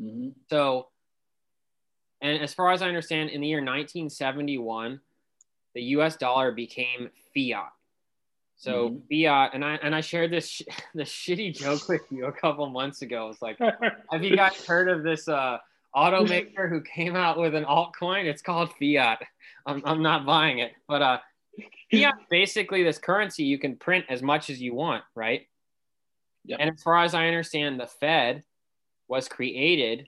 [0.00, 0.28] Mm-hmm.
[0.48, 0.88] So
[2.26, 5.00] and as far as I understand, in the year 1971,
[5.74, 6.16] the U.S.
[6.16, 7.72] dollar became fiat.
[8.56, 8.98] So mm-hmm.
[9.10, 10.62] fiat, and I and I shared this sh-
[10.94, 13.28] this shitty joke with you a couple months ago.
[13.30, 13.58] It's like,
[14.10, 15.58] have you guys heard of this uh,
[15.96, 18.26] automaker who came out with an altcoin.
[18.26, 19.22] It's called fiat.
[19.64, 21.18] I'm, I'm not buying it, but uh,
[21.90, 25.46] fiat basically this currency you can print as much as you want, right?
[26.44, 26.58] Yep.
[26.60, 28.44] And as far as I understand, the Fed
[29.08, 30.06] was created,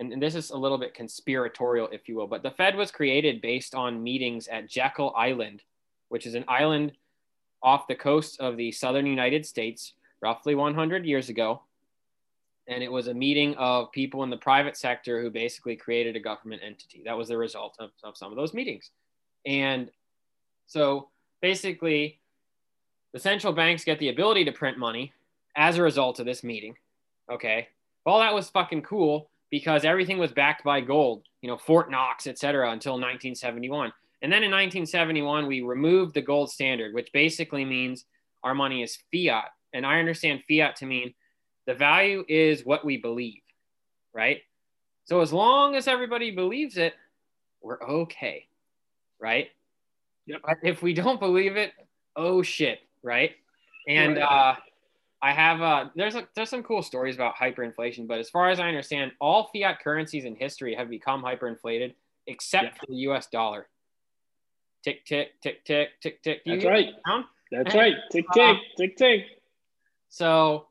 [0.00, 2.90] and, and this is a little bit conspiratorial, if you will, but the Fed was
[2.90, 5.62] created based on meetings at Jekyll Island,
[6.08, 6.92] which is an island
[7.62, 11.62] off the coast of the southern United States, roughly 100 years ago
[12.70, 16.20] and it was a meeting of people in the private sector who basically created a
[16.20, 17.02] government entity.
[17.04, 18.90] That was the result of, of some of those meetings.
[19.44, 19.90] And
[20.66, 21.08] so
[21.42, 22.20] basically,
[23.12, 25.12] the central banks get the ability to print money
[25.56, 26.76] as a result of this meeting.
[27.30, 27.68] Okay.
[28.06, 32.26] All that was fucking cool because everything was backed by gold, you know, Fort Knox,
[32.26, 33.92] et cetera, until 1971.
[34.22, 38.04] And then in 1971, we removed the gold standard, which basically means
[38.44, 39.46] our money is fiat.
[39.72, 41.14] And I understand fiat to mean
[41.66, 43.40] the value is what we believe,
[44.12, 44.42] right?
[45.04, 46.94] So as long as everybody believes it,
[47.62, 48.46] we're okay,
[49.18, 49.48] right?
[50.26, 50.40] Yep.
[50.44, 51.72] But if we don't believe it,
[52.14, 53.32] oh shit, right?
[53.88, 54.54] And uh,
[55.22, 58.58] I have uh, there's a, there's some cool stories about hyperinflation, but as far as
[58.58, 61.94] I understand, all fiat currencies in history have become hyperinflated
[62.26, 62.78] except yep.
[62.78, 63.26] for the U.S.
[63.26, 63.68] dollar.
[64.82, 66.42] Tick tick tick tick tick tick.
[66.46, 66.88] That's right.
[67.52, 67.94] That's right.
[68.10, 69.24] Tick tick uh, tick tick.
[70.08, 70.68] So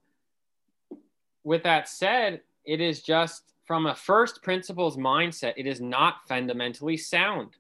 [1.44, 6.98] with that said, it is just from a first principles mindset, it is not fundamentally
[6.98, 7.56] sound.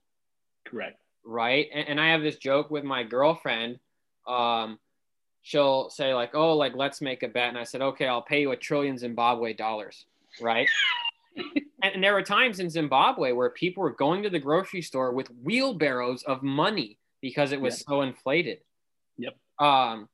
[0.65, 0.99] Correct.
[1.23, 1.67] Right.
[1.71, 3.77] And, and I have this joke with my girlfriend.
[4.27, 4.79] Um,
[5.41, 7.49] she'll say, like, oh, like, let's make a bet.
[7.49, 10.05] And I said, okay, I'll pay you a trillion Zimbabwe dollars.
[10.41, 10.67] Right.
[11.83, 15.27] and, there were times in Zimbabwe where people were going to the grocery store with
[15.43, 17.85] wheelbarrows of money because it was yep.
[17.87, 18.59] so inflated.
[19.17, 19.35] Yep.
[19.59, 20.07] Um,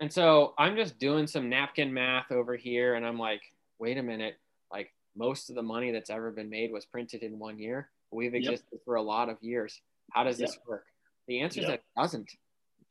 [0.00, 3.42] and so I'm just doing some napkin math over here, and I'm like,
[3.78, 4.38] wait a minute,
[4.72, 7.90] like most of the money that's ever been made was printed in one year.
[8.10, 8.80] We've existed yep.
[8.84, 9.80] for a lot of years.
[10.12, 10.48] How does yep.
[10.48, 10.84] this work?
[11.26, 12.30] The answer is that it doesn't.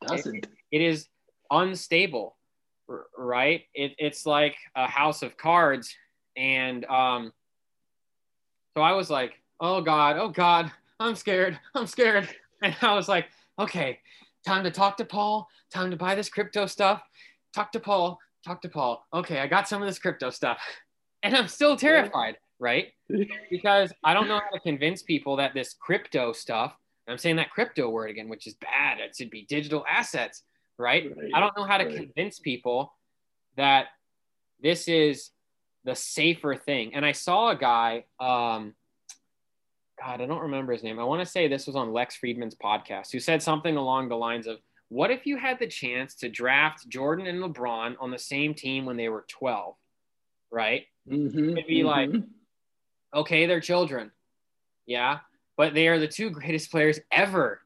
[0.07, 0.35] Doesn't.
[0.35, 1.07] It, it is
[1.51, 2.35] unstable,
[3.15, 3.61] right?
[3.75, 5.95] It, it's like a house of cards,
[6.35, 7.31] and um,
[8.75, 12.27] so I was like, oh God, oh God, I'm scared, I'm scared,
[12.63, 13.27] and I was like,
[13.59, 13.99] okay,
[14.47, 17.03] time to talk to Paul, time to buy this crypto stuff.
[17.53, 19.05] Talk to Paul, talk to Paul.
[19.13, 20.59] Okay, I got some of this crypto stuff.
[21.25, 22.87] And I'm still terrified, right?
[23.49, 26.75] Because I don't know how to convince people that this crypto stuff,
[27.07, 28.99] I'm saying that crypto word again, which is bad.
[28.99, 30.43] It should be digital assets,
[30.77, 31.11] right?
[31.15, 31.95] right I don't know how to right.
[31.95, 32.93] convince people
[33.57, 33.87] that
[34.61, 35.31] this is
[35.83, 36.95] the safer thing.
[36.95, 38.73] And I saw a guy, um,
[40.01, 40.99] God, I don't remember his name.
[40.99, 44.15] I want to say this was on Lex Fridman's podcast, who said something along the
[44.15, 44.57] lines of,
[44.89, 48.85] What if you had the chance to draft Jordan and LeBron on the same team
[48.85, 49.75] when they were 12?
[50.51, 50.85] Right?
[51.09, 51.87] Mm-hmm, It'd be mm-hmm.
[51.87, 52.23] like,
[53.13, 54.11] okay, they're children.
[54.85, 55.19] Yeah.
[55.57, 57.59] But they are the two greatest players ever.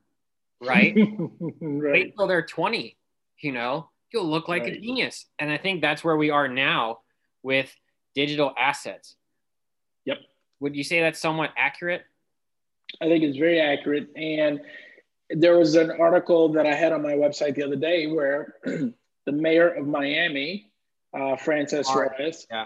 [0.61, 0.95] Right?
[1.61, 1.91] right.
[1.91, 2.96] Wait till they're 20,
[3.41, 4.73] you know, you'll look like right.
[4.73, 5.25] a genius.
[5.39, 6.99] And I think that's where we are now
[7.43, 7.73] with
[8.15, 9.15] digital assets.
[10.05, 10.17] Yep.
[10.59, 12.03] Would you say that's somewhat accurate?
[13.01, 14.09] I think it's very accurate.
[14.15, 14.61] And
[15.29, 18.93] there was an article that I had on my website the other day where the
[19.31, 20.71] mayor of Miami,
[21.13, 22.65] uh, Francis Suarez, yeah.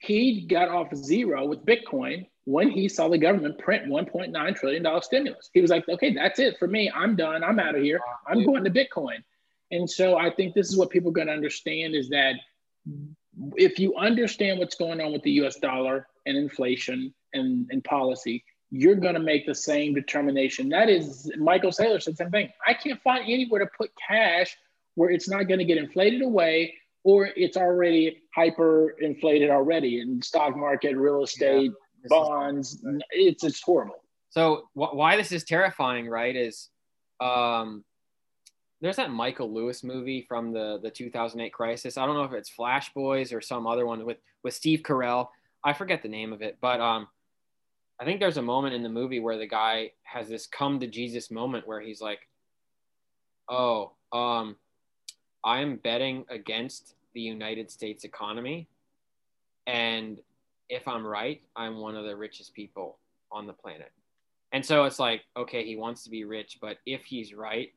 [0.00, 5.50] He got off zero with Bitcoin when he saw the government print $1.9 trillion stimulus.
[5.52, 6.90] He was like, okay, that's it for me.
[6.94, 7.44] I'm done.
[7.44, 8.00] I'm out of here.
[8.26, 9.22] I'm going to Bitcoin.
[9.70, 12.34] And so I think this is what people are going to understand is that
[13.54, 18.44] if you understand what's going on with the US dollar and inflation, and, and policy,
[18.70, 20.68] you're going to make the same determination.
[20.68, 22.50] That is, Michael Saylor said the same thing.
[22.66, 24.56] I can't find anywhere to put cash
[24.94, 26.74] where it's not going to get inflated away
[27.04, 31.70] or it's already hyper inflated already in stock market, real estate,
[32.02, 32.74] yeah, bonds.
[32.74, 34.02] Is, it's, it's horrible.
[34.30, 36.68] So wh- why this is terrifying, right, is
[37.20, 37.84] um,
[38.80, 41.96] there's that Michael Lewis movie from the, the 2008 crisis.
[41.96, 45.28] I don't know if it's Flash Boys or some other one with, with Steve Carell.
[45.64, 47.08] I forget the name of it, but um,–
[48.00, 50.86] I think there's a moment in the movie where the guy has this come to
[50.86, 52.20] Jesus moment where he's like,
[53.46, 54.56] "Oh, um,
[55.44, 58.68] I'm betting against the United States economy,
[59.66, 60.20] and
[60.68, 62.98] if I'm right, I'm one of the richest people
[63.32, 63.92] on the planet."
[64.52, 67.72] And so it's like, okay, he wants to be rich, but if he's right,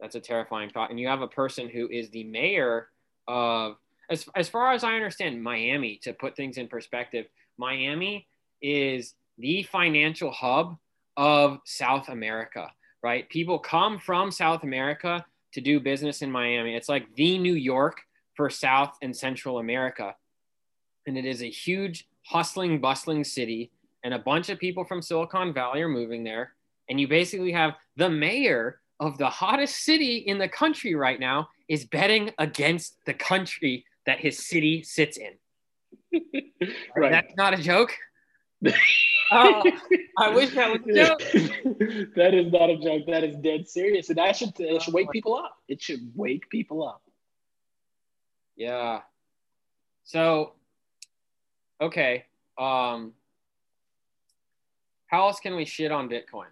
[0.00, 0.90] that's a terrifying thought.
[0.90, 2.88] And you have a person who is the mayor
[3.28, 3.76] of,
[4.10, 7.26] as, as far as I understand, Miami, to put things in perspective,
[7.56, 8.26] Miami
[8.60, 10.76] is the financial hub
[11.16, 12.68] of South America,
[13.02, 13.28] right?
[13.28, 16.74] People come from South America to do business in Miami.
[16.74, 18.00] It's like the New York
[18.34, 20.14] for South and Central America.
[21.06, 23.72] and it is a huge, hustling, bustling city,
[24.04, 26.52] and a bunch of people from Silicon Valley are moving there.
[26.88, 31.48] And you basically have the mayor of the hottest city in the country right now
[31.68, 35.32] is betting against the country that his city sits in.
[36.96, 37.10] right.
[37.10, 37.92] That's not a joke.
[39.32, 39.62] Oh,
[40.18, 41.18] I wish that was a joke.
[42.16, 43.06] that is not a joke.
[43.06, 44.08] That is dead serious.
[44.08, 45.56] And that should, that should wake people up.
[45.68, 47.02] It should wake people up.
[48.56, 49.00] Yeah.
[50.04, 50.52] So,
[51.80, 52.26] okay.
[52.58, 53.12] Um,
[55.06, 56.46] how else can we shit on Bitcoin?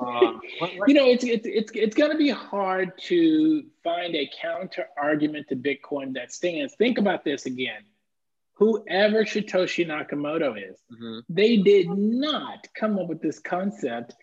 [0.00, 0.88] Um, what, what?
[0.88, 5.48] you know, it's it's it's it's going to be hard to find a counter argument
[5.48, 6.74] to Bitcoin that stands.
[6.74, 7.82] Think about this again.
[8.56, 11.18] Whoever Satoshi Nakamoto is, mm-hmm.
[11.28, 14.14] they did not come up with this concept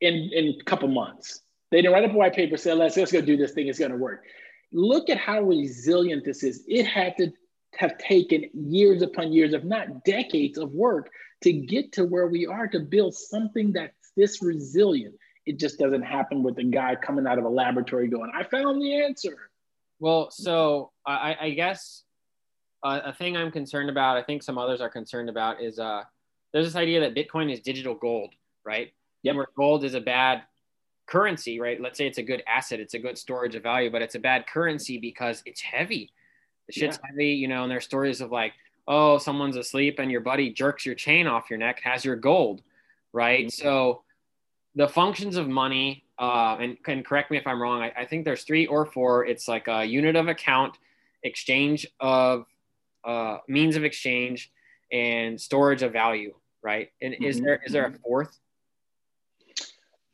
[0.00, 1.40] in in a couple months.
[1.70, 3.66] They didn't write up a white paper say let's let's go do this thing.
[3.66, 4.24] It's going to work.
[4.72, 6.64] Look at how resilient this is.
[6.68, 7.32] It had to
[7.76, 11.10] have taken years upon years, if not decades, of work
[11.42, 15.14] to get to where we are to build something that's this resilient.
[15.44, 18.82] It just doesn't happen with a guy coming out of a laboratory going, I found
[18.82, 19.50] the answer.
[20.00, 22.02] Well, so I, I guess
[22.86, 26.02] a thing I'm concerned about, I think some others are concerned about, is uh,
[26.52, 28.34] there's this idea that Bitcoin is digital gold,
[28.64, 28.92] right?
[29.22, 29.34] Yeah.
[29.34, 30.42] Where gold is a bad
[31.06, 31.80] currency, right?
[31.80, 34.18] Let's say it's a good asset, it's a good storage of value, but it's a
[34.18, 36.10] bad currency because it's heavy.
[36.66, 37.10] The shit's yeah.
[37.10, 38.52] heavy, you know, and there's stories of like,
[38.88, 42.62] oh, someone's asleep and your buddy jerks your chain off your neck, has your gold,
[43.12, 43.46] right?
[43.46, 43.62] Mm-hmm.
[43.62, 44.02] So
[44.74, 48.24] the functions of money, uh, and can correct me if I'm wrong, I, I, think
[48.24, 49.26] there's three or four.
[49.26, 50.78] It's like a unit of account,
[51.22, 52.46] exchange of
[53.06, 54.52] uh, means of exchange,
[54.92, 56.90] and storage of value, right?
[57.00, 57.24] And mm-hmm.
[57.24, 58.38] is there is there a fourth?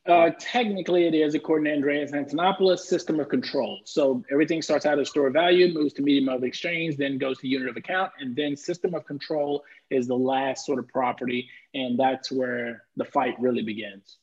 [0.05, 3.79] Uh, technically, it is, according to Andreas Antonopoulos, system of control.
[3.85, 7.39] So everything starts out as store of value, moves to medium of exchange, then goes
[7.39, 11.49] to unit of account, and then system of control is the last sort of property,
[11.75, 14.19] and that's where the fight really begins.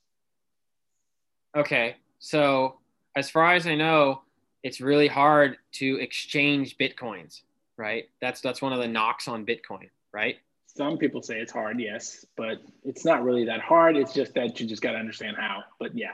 [1.55, 2.79] Okay, so
[3.15, 4.23] as far as I know,
[4.63, 7.43] it's really hard to exchange bitcoins,
[7.79, 8.09] right?
[8.21, 10.37] That's that's one of the knocks on Bitcoin, right?
[10.67, 13.95] Some people say it's hard, yes, but it's not really that hard.
[13.97, 15.63] It's just that you just got to understand how.
[15.79, 16.11] But yeah.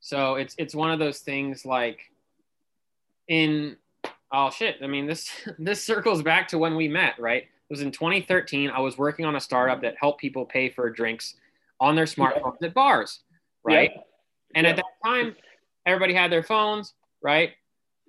[0.00, 2.00] So it's it's one of those things like
[3.28, 3.76] in
[4.32, 4.76] oh shit.
[4.82, 7.44] I mean this this circles back to when we met, right?
[7.44, 8.70] It was in 2013.
[8.70, 11.36] I was working on a startup that helped people pay for drinks
[11.80, 13.20] on their smartphones at bars,
[13.62, 13.92] right?
[14.54, 15.34] And at that time,
[15.86, 16.92] everybody had their phones,
[17.22, 17.52] right?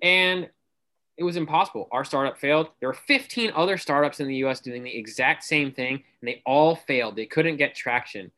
[0.02, 0.50] And
[1.16, 1.88] it was impossible.
[1.92, 2.68] Our startup failed.
[2.80, 6.42] There were 15 other startups in the US doing the exact same thing, and they
[6.44, 7.16] all failed.
[7.16, 8.30] They couldn't get traction.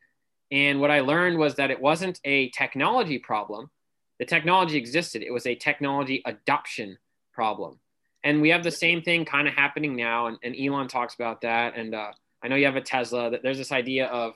[0.50, 3.70] And what I learned was that it wasn't a technology problem.
[4.18, 6.98] The technology existed, it was a technology adoption
[7.32, 7.78] problem.
[8.24, 10.26] And we have the same thing kind of happening now.
[10.26, 11.76] And, and Elon talks about that.
[11.76, 12.10] And uh,
[12.42, 14.34] I know you have a Tesla, that there's this idea of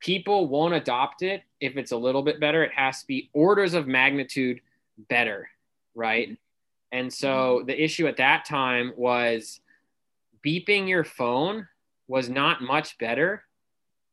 [0.00, 2.64] people won't adopt it if it's a little bit better.
[2.64, 4.62] It has to be orders of magnitude
[5.08, 5.50] better,
[5.94, 6.38] right?
[6.92, 7.66] And so mm-hmm.
[7.66, 9.60] the issue at that time was
[10.44, 11.66] beeping your phone
[12.08, 13.44] was not much better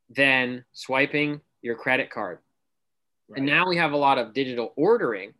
[0.09, 2.39] than swiping your credit card.
[3.29, 3.37] Right.
[3.37, 5.33] And now we have a lot of digital ordering,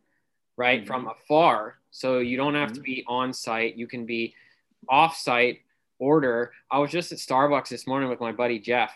[0.56, 0.86] right, mm-hmm.
[0.86, 1.78] from afar.
[1.90, 2.76] So you don't have mm-hmm.
[2.76, 4.34] to be on site, you can be
[4.88, 5.60] off site
[5.98, 6.52] order.
[6.70, 8.92] I was just at Starbucks this morning with my buddy Jeff,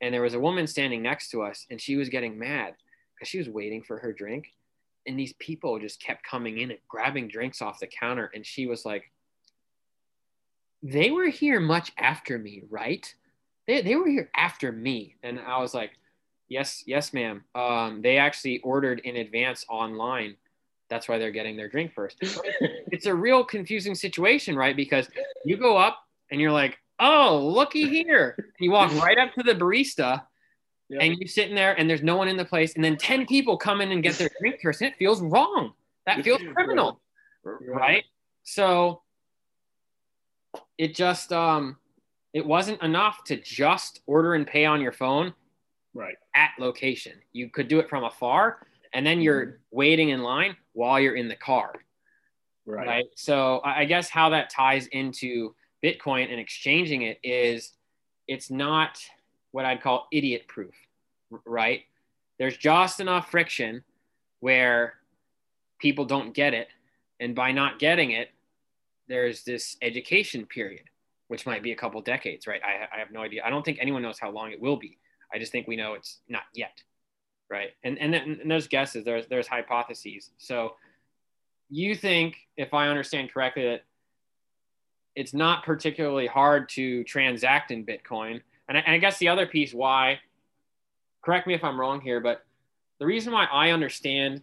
[0.00, 2.74] and there was a woman standing next to us, and she was getting mad
[3.14, 4.48] because she was waiting for her drink
[5.06, 8.66] and these people just kept coming in and grabbing drinks off the counter and she
[8.66, 9.10] was like
[10.82, 13.14] they were here much after me right?
[13.66, 15.14] They, they were here after me.
[15.22, 15.92] And i was like
[16.48, 17.44] yes yes ma'am.
[17.54, 20.36] Um, they actually ordered in advance online.
[20.90, 22.18] That's why they're getting their drink first.
[22.92, 24.76] It's a real confusing situation right?
[24.76, 25.08] Because
[25.44, 28.36] you go up and you're like oh looky here.
[28.58, 30.22] You walk right up to the barista
[31.00, 33.56] and you're sitting there and there's no one in the place, and then 10 people
[33.56, 35.72] come in and get their drink first, and it feels wrong.
[36.06, 37.00] That feels criminal.
[37.44, 37.68] Right.
[37.68, 38.04] right?
[38.42, 39.02] So
[40.78, 41.76] it just um
[42.32, 45.34] it wasn't enough to just order and pay on your phone
[45.94, 47.12] right at location.
[47.32, 49.56] You could do it from afar and then you're mm-hmm.
[49.70, 51.74] waiting in line while you're in the car.
[52.64, 52.86] Right.
[52.86, 53.04] right.
[53.16, 57.72] So I guess how that ties into Bitcoin and exchanging it is
[58.28, 58.98] it's not
[59.52, 60.74] what I'd call idiot proof,
[61.46, 61.82] right?
[62.38, 63.84] There's just enough friction
[64.40, 64.94] where
[65.78, 66.68] people don't get it.
[67.20, 68.30] And by not getting it,
[69.08, 70.84] there's this education period,
[71.28, 72.60] which might be a couple decades, right?
[72.64, 73.42] I, I have no idea.
[73.44, 74.98] I don't think anyone knows how long it will be.
[75.32, 76.82] I just think we know it's not yet,
[77.50, 77.70] right?
[77.84, 80.30] And and, then, and there's guesses, there's there's hypotheses.
[80.38, 80.74] So
[81.70, 83.84] you think, if I understand correctly, that
[85.14, 88.40] it's not particularly hard to transact in Bitcoin.
[88.68, 90.20] And I, and I guess the other piece why,
[91.22, 92.44] correct me if I'm wrong here, but
[92.98, 94.42] the reason why I understand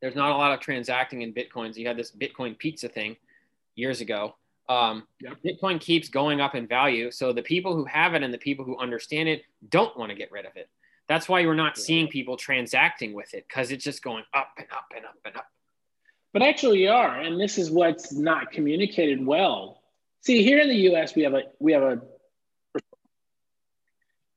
[0.00, 3.16] there's not a lot of transacting in Bitcoins, you had this Bitcoin pizza thing
[3.74, 4.34] years ago.
[4.68, 5.38] Um, yep.
[5.44, 7.10] Bitcoin keeps going up in value.
[7.10, 10.16] So the people who have it and the people who understand it don't want to
[10.16, 10.68] get rid of it.
[11.08, 14.66] That's why we're not seeing people transacting with it because it's just going up and
[14.72, 15.46] up and up and up.
[16.32, 19.82] But actually, you are, and this is what's not communicated well.
[20.22, 22.00] See, here in the U.S., we have a we have a,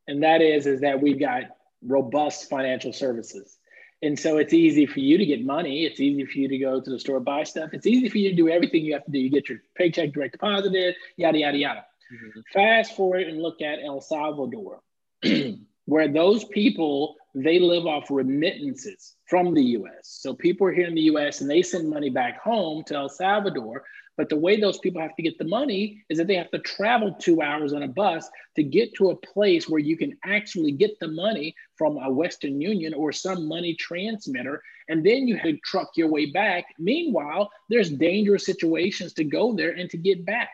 [0.08, 1.42] and that is is that we've got
[1.82, 3.58] robust financial services.
[4.00, 5.84] And so it's easy for you to get money.
[5.84, 7.70] It's easy for you to go to the store, buy stuff.
[7.72, 9.18] It's easy for you to do everything you have to do.
[9.18, 11.84] You get your paycheck direct deposited, yada, yada, yada.
[12.12, 12.40] Mm-hmm.
[12.52, 14.80] Fast forward and look at El Salvador,
[15.86, 20.04] where those people, they live off remittances from the US.
[20.04, 23.08] So people are here in the US and they send money back home to El
[23.08, 23.84] Salvador
[24.18, 26.58] but the way those people have to get the money is that they have to
[26.58, 30.72] travel two hours on a bus to get to a place where you can actually
[30.72, 34.60] get the money from a Western Union or some money transmitter.
[34.88, 36.64] And then you have to truck your way back.
[36.80, 40.50] Meanwhile, there's dangerous situations to go there and to get back.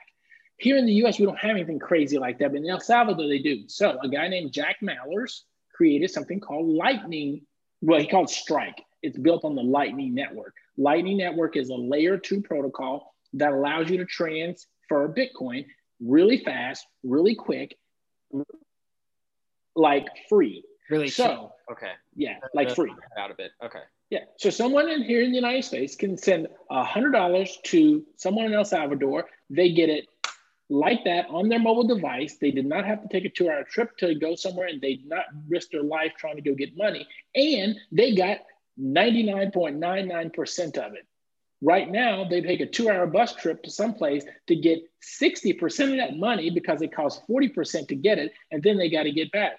[0.59, 3.27] Here in the US, we don't have anything crazy like that, but in El Salvador,
[3.29, 3.65] they do.
[3.69, 5.41] So a guy named Jack Mallers
[5.75, 7.41] created something called Lightning.
[7.81, 8.83] Well, he called Strike.
[9.03, 10.55] It's built on the Lightning Network.
[10.77, 15.67] Lightning Network is a layer two protocol that allows you to transfer Bitcoin
[16.01, 17.77] really fast, really quick,
[19.77, 20.65] like free.
[20.91, 21.49] Really so cheap.
[21.73, 21.93] okay.
[22.15, 22.93] Yeah, like free.
[23.17, 23.53] Out of it.
[23.65, 23.81] Okay.
[24.11, 24.21] Yeah.
[24.37, 28.45] So someone in here in the United States can send a hundred dollars to someone
[28.47, 29.27] in El Salvador.
[29.49, 30.07] They get it
[30.69, 32.37] like that on their mobile device.
[32.41, 35.09] They did not have to take a two-hour trip to go somewhere, and they did
[35.09, 37.09] not risk their life trying to go get money.
[37.35, 38.39] And they got
[38.81, 41.07] 99.99% of it.
[41.65, 44.83] Right now, they take a two hour bus trip to someplace to get
[45.19, 49.05] 60% of that money because it costs 40% to get it, and then they got
[49.05, 49.53] to get back.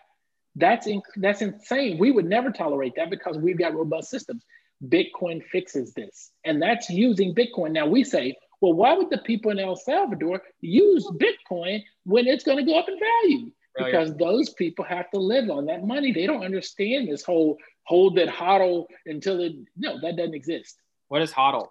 [0.55, 1.97] That's, that's insane.
[1.97, 4.43] We would never tolerate that because we've got robust systems.
[4.87, 7.71] Bitcoin fixes this, and that's using Bitcoin.
[7.71, 12.43] Now we say, well, why would the people in El Salvador use Bitcoin when it's
[12.43, 13.51] going to go up in value?
[13.75, 16.13] Because those people have to live on that money.
[16.13, 20.77] They don't understand this whole hold that hodl until it, no, that doesn't exist.
[21.07, 21.69] What is hodl?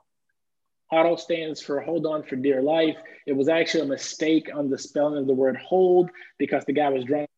[0.95, 2.97] HODL stands for hold on for dear life.
[3.26, 6.88] It was actually a mistake on the spelling of the word hold because the guy
[6.88, 7.28] was drunk.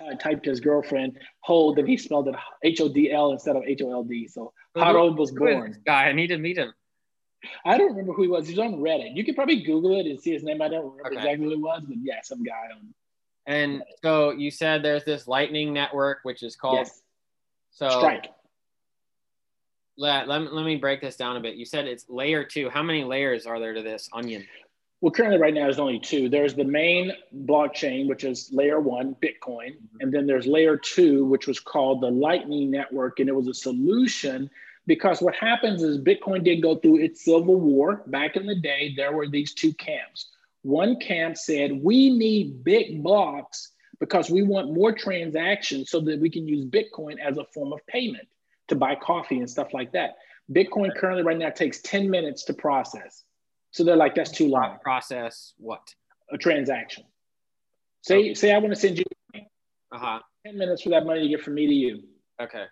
[0.00, 3.62] I typed his girlfriend hold and he spelled it H O D L instead of
[3.64, 4.26] H O L D.
[4.26, 5.76] So HODL was born.
[5.84, 6.72] Guy, I need to meet him.
[7.64, 8.48] I don't remember who he was.
[8.48, 9.14] He's on Reddit.
[9.14, 10.62] You can probably Google it and see his name.
[10.62, 11.16] I don't remember okay.
[11.16, 12.94] exactly who it was, but yeah, some guy on.
[13.46, 17.02] And so you said there's this Lightning Network, which is called yes.
[17.70, 18.28] so Strike
[19.96, 21.56] let, let, let me break this down a bit.
[21.56, 22.68] You said it's layer two.
[22.68, 24.46] How many layers are there to this onion?
[25.00, 26.28] Well, currently, right now, there's only two.
[26.28, 27.12] There's the main
[27.44, 29.72] blockchain, which is layer one, Bitcoin.
[29.72, 29.96] Mm-hmm.
[30.00, 33.20] And then there's layer two, which was called the Lightning Network.
[33.20, 34.50] And it was a solution
[34.86, 38.94] because what happens is Bitcoin did go through its civil war back in the day.
[38.96, 40.30] There were these two camps.
[40.62, 46.30] One camp said, We need big blocks because we want more transactions so that we
[46.30, 48.26] can use Bitcoin as a form of payment
[48.68, 50.14] to buy coffee and stuff like that.
[50.52, 53.24] Bitcoin currently right now takes 10 minutes to process.
[53.70, 54.78] So they're like, that's too long.
[54.82, 55.82] Process what?
[56.30, 57.04] A transaction.
[58.02, 58.34] Say, okay.
[58.34, 59.04] say I want to send you
[59.92, 60.20] uh-huh.
[60.46, 62.02] 10 minutes for that money to get from me to you.
[62.40, 62.64] Okay.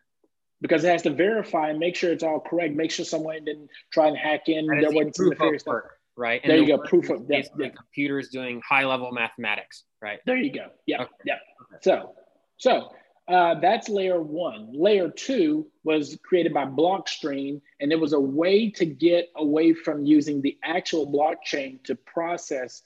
[0.61, 2.75] Because it has to verify and make sure it's all correct.
[2.75, 4.67] Make sure someone didn't try and hack in.
[4.67, 5.83] There wasn't some nefarious stuff.
[6.17, 6.41] Right.
[6.43, 6.79] And there you go.
[6.79, 7.49] Proof of that.
[7.57, 9.85] The computer's doing high level mathematics.
[10.01, 10.21] Right.
[10.27, 10.67] There you go.
[10.87, 11.03] Yeah.
[11.03, 11.11] Okay.
[11.25, 11.39] Yeah.
[11.81, 12.15] So,
[12.59, 12.91] so
[13.29, 14.73] uh, that's layer one.
[14.73, 20.05] Layer two was created by Blockstream, and it was a way to get away from
[20.05, 22.83] using the actual blockchain to process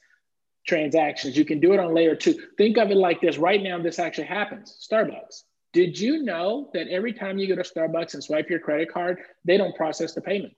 [0.66, 1.36] transactions.
[1.36, 2.38] You can do it on layer two.
[2.58, 5.44] Think of it like this right now, this actually happens Starbucks.
[5.72, 9.18] Did you know that every time you go to Starbucks and swipe your credit card,
[9.44, 10.54] they don't process the payment?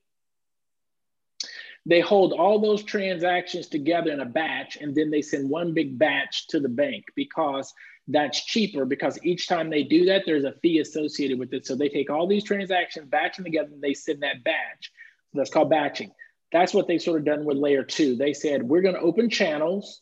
[1.87, 5.99] They hold all those transactions together in a batch, and then they send one big
[5.99, 7.72] batch to the bank because
[8.09, 11.66] that's cheaper because each time they do that, there's a fee associated with it.
[11.66, 14.90] So they take all these transactions, batch them together, and they send that batch.
[15.30, 16.11] So that's called batching.
[16.50, 18.16] That's what they sort of done with layer two.
[18.16, 20.00] They said, we're going to open channels,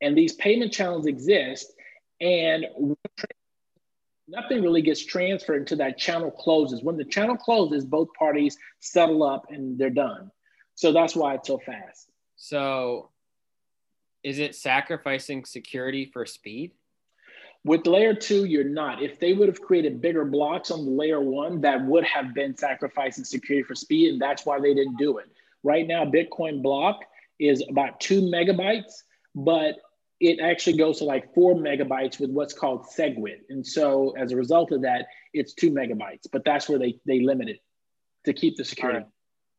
[0.00, 1.72] and these payment channels exist,
[2.20, 2.64] and
[4.28, 6.82] nothing really gets transferred until that channel closes.
[6.82, 10.30] When the channel closes, both parties settle up and they're done.
[10.76, 12.08] So that's why it's so fast.
[12.36, 13.10] So
[14.22, 16.72] is it sacrificing security for speed?
[17.64, 19.02] With layer two, you're not.
[19.02, 22.56] If they would have created bigger blocks on the layer one, that would have been
[22.56, 25.26] sacrificing security for speed, and that's why they didn't do it.
[25.62, 27.00] Right now, Bitcoin block
[27.38, 29.02] is about two megabytes,
[29.34, 29.76] but
[30.20, 33.40] it actually goes to like four megabytes with what's called SegWit.
[33.50, 37.20] And so as a result of that, it's two megabytes, but that's where they, they
[37.20, 37.60] limit it
[38.24, 39.00] to keep the security.
[39.00, 39.08] Right.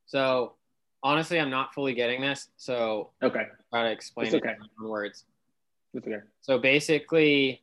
[0.05, 0.55] So
[1.01, 2.49] honestly, I'm not fully getting this.
[2.57, 4.55] So okay, I try to explain it's okay.
[4.81, 5.25] in words.
[5.93, 6.19] It's okay.
[6.41, 7.61] So basically,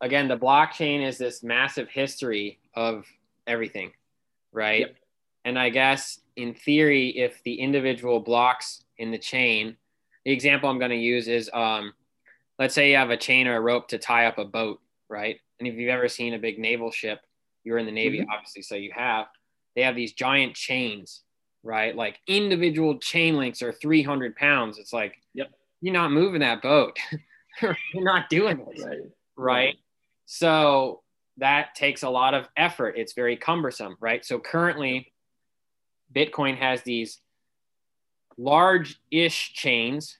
[0.00, 3.06] again, the blockchain is this massive history of
[3.46, 3.92] everything,
[4.52, 4.80] right?
[4.80, 4.96] Yep.
[5.44, 9.76] And I guess in theory, if the individual blocks in the chain,
[10.24, 11.92] the example I'm going to use is, um,
[12.58, 15.38] let's say you have a chain or a rope to tie up a boat, right?
[15.58, 17.20] And if you've ever seen a big naval ship,
[17.64, 18.30] you're in the Navy, mm-hmm.
[18.30, 19.26] obviously, so you have.
[19.74, 21.22] They have these giant chains
[21.62, 21.94] right?
[21.94, 24.78] Like individual chain links are 300 pounds.
[24.78, 25.50] It's like, yep.
[25.80, 26.98] you're not moving that boat.
[27.62, 28.84] you're not doing this.
[28.84, 28.96] Right.
[29.36, 29.76] right.
[30.30, 31.00] So
[31.38, 32.96] that takes a lot of effort.
[32.98, 34.22] It's very cumbersome, right?
[34.22, 35.10] So currently,
[36.14, 37.20] Bitcoin has these
[38.36, 40.18] large ish chains,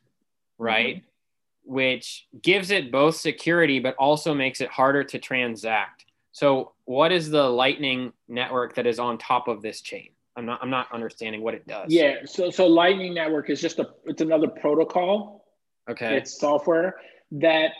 [0.56, 0.96] right?
[0.96, 1.74] Mm-hmm.
[1.74, 6.06] Which gives it both security, but also makes it harder to transact.
[6.32, 10.08] So, what is the Lightning network that is on top of this chain?
[10.36, 11.92] I'm not I'm not understanding what it does.
[11.92, 15.44] Yeah, so so Lightning Network is just a it's another protocol.
[15.90, 16.16] Okay.
[16.16, 16.96] It's software
[17.32, 17.72] that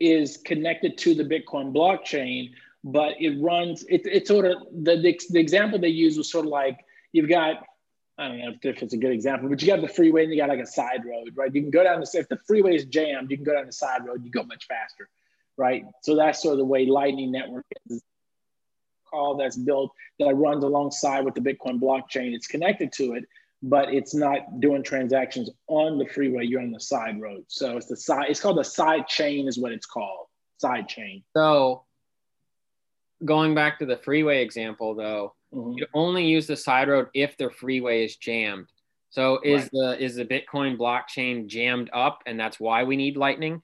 [0.00, 5.18] is connected to the Bitcoin blockchain, but it runs it, it's sort of the, the
[5.30, 7.64] the example they use was sort of like you've got
[8.18, 10.38] I don't know if it's a good example, but you got the freeway and you
[10.38, 11.52] got like a side road, right?
[11.52, 13.72] You can go down the if the freeway is jammed, you can go down the
[13.72, 15.08] side road, you go much faster,
[15.56, 15.84] right?
[16.02, 18.02] So that's sort of the way Lightning Network is
[19.14, 22.34] protocol that's built that runs alongside with the Bitcoin blockchain.
[22.34, 23.24] It's connected to it,
[23.66, 26.44] but it's not doing transactions on the freeway.
[26.44, 27.44] You're on the side road.
[27.48, 28.26] So it's the side.
[28.28, 30.26] It's called the side chain, is what it's called.
[30.58, 31.22] Side chain.
[31.34, 31.84] So
[33.24, 35.78] going back to the freeway example, though, mm-hmm.
[35.78, 38.66] you only use the side road if the freeway is jammed.
[39.08, 39.70] So is right.
[39.72, 43.62] the is the Bitcoin blockchain jammed up, and that's why we need Lightning?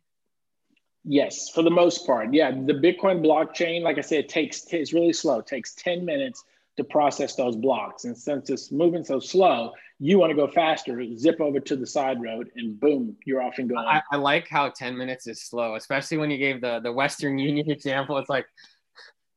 [1.04, 2.32] Yes, for the most part.
[2.32, 5.40] Yeah, the Bitcoin blockchain, like I said, it takes it's really slow.
[5.40, 6.42] It takes 10 minutes
[6.80, 8.04] to process those blocks.
[8.04, 11.86] And since it's moving so slow, you want to go faster, zip over to the
[11.86, 13.86] side road and boom, you're off and going.
[13.86, 17.38] I, I like how 10 minutes is slow, especially when you gave the, the Western
[17.38, 18.16] Union example.
[18.16, 18.46] It's like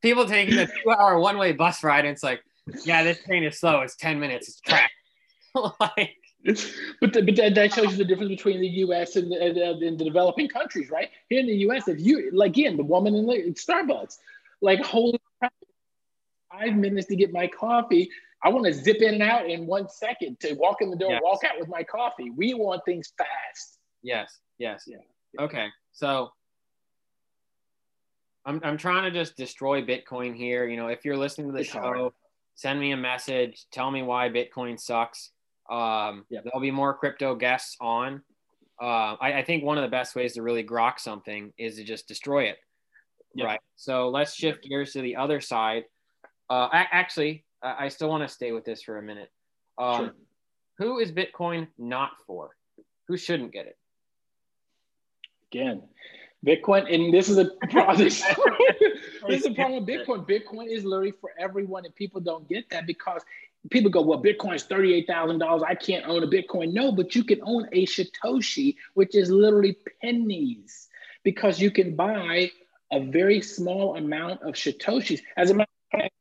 [0.00, 2.06] people taking a two hour one way bus ride.
[2.06, 2.40] And it's like,
[2.84, 3.82] yeah, this train is slow.
[3.82, 4.48] It's 10 minutes.
[4.48, 4.90] It's track.
[5.54, 6.16] like,
[7.00, 9.16] but, the, but that shows you the difference between the U.S.
[9.16, 11.10] and the, and the, developing countries, right?
[11.28, 14.16] Here in the U.S., if you like again, the woman in the Starbucks,
[14.62, 15.20] like holy
[16.58, 18.08] five minutes to get my coffee.
[18.42, 21.12] I want to zip in and out in one second to walk in the door,
[21.12, 21.20] yes.
[21.22, 22.30] walk out with my coffee.
[22.30, 23.78] We want things fast.
[24.02, 24.38] Yes.
[24.58, 24.84] Yes.
[24.86, 24.98] Yeah.
[25.40, 25.68] Okay.
[25.92, 26.30] So
[28.44, 30.66] I'm I'm trying to just destroy Bitcoin here.
[30.66, 32.12] You know, if you're listening to the it's show, hard.
[32.54, 33.64] send me a message.
[33.72, 35.30] Tell me why Bitcoin sucks.
[35.70, 36.40] Um, yeah.
[36.44, 38.22] There'll be more crypto guests on.
[38.80, 41.84] Uh, I, I, think one of the best ways to really grok something is to
[41.84, 42.56] just destroy it.
[43.34, 43.46] Yeah.
[43.46, 43.60] Right.
[43.76, 45.84] So let's shift gears to the other side.
[46.50, 49.30] Uh, I, actually, I, I still want to stay with this for a minute.
[49.78, 50.14] Um, sure.
[50.78, 52.50] Who is Bitcoin not for?
[53.08, 53.78] Who shouldn't get it?
[55.52, 55.82] Again,
[56.44, 57.98] Bitcoin, and this is a problem.
[58.08, 58.22] this
[59.28, 60.28] is a problem with Bitcoin.
[60.28, 63.22] Bitcoin is literally for everyone, and people don't get that because
[63.70, 65.62] people go, well, Bitcoin is $38,000.
[65.62, 66.72] I can't own a Bitcoin.
[66.72, 70.88] No, but you can own a Satoshi, which is literally pennies
[71.22, 72.50] because you can buy
[72.92, 75.20] a very small amount of Satoshis.
[75.36, 76.14] As a matter of fact,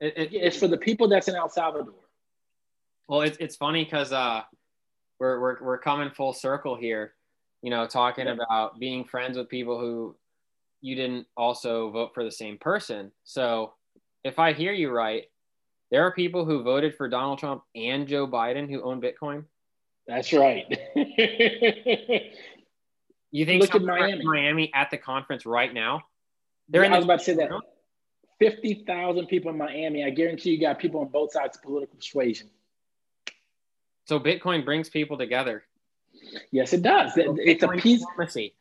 [0.00, 1.94] it, it, it's for the people that's in El Salvador.
[3.08, 4.42] Well, it's, it's funny because uh,
[5.18, 7.14] we're, we're, we're coming full circle here,
[7.62, 8.34] you know, talking yeah.
[8.34, 10.16] about being friends with people who
[10.80, 13.10] you didn't also vote for the same person.
[13.24, 13.72] So
[14.24, 15.24] if I hear you right,
[15.90, 19.44] there are people who voted for Donald Trump and Joe Biden who own Bitcoin.
[20.06, 20.66] That's right.
[23.30, 24.24] you think Look at Miami.
[24.24, 26.02] Miami at the conference right now?
[26.68, 27.50] They're Yeah, in I was about to say that.
[28.40, 30.04] 50,000 people in Miami.
[30.04, 32.48] I guarantee you got people on both sides of political persuasion.
[34.04, 35.64] So Bitcoin brings people together.
[36.50, 37.16] Yes, it does.
[37.16, 38.00] It- It's a peace.
[38.00, 38.54] diplomacy.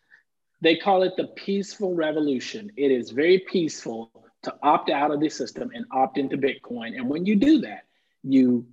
[0.62, 2.72] They call it the peaceful revolution.
[2.76, 4.12] It is very peaceful
[4.44, 6.96] to opt out of the system and opt into Bitcoin.
[6.96, 7.86] And when you do that,
[8.24, 8.66] you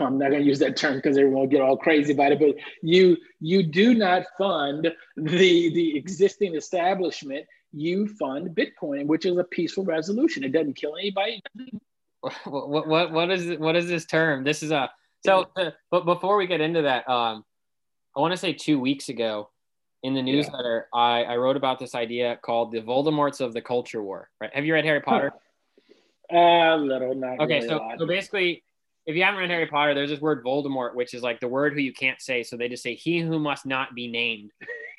[0.00, 2.38] I'm not going to use that term because everyone will get all crazy about it,
[2.38, 7.46] but you you do not fund the the existing establishment.
[7.72, 10.44] You fund Bitcoin, which is a peaceful resolution.
[10.44, 11.42] It doesn't kill anybody.
[12.44, 14.44] what, what what is what is this term?
[14.44, 14.90] This is a
[15.24, 15.46] so.
[15.56, 17.44] uh, but before we get into that, um,
[18.16, 19.50] I want to say two weeks ago
[20.02, 24.02] in the newsletter, I I wrote about this idea called the Voldemorts of the culture
[24.02, 24.30] war.
[24.40, 24.50] Right?
[24.54, 25.32] Have you read Harry Potter?
[26.30, 28.62] A little, not Okay, really so so basically,
[29.06, 31.72] if you haven't read Harry Potter, there's this word Voldemort, which is like the word
[31.72, 32.42] who you can't say.
[32.42, 34.50] So they just say he who must not be named,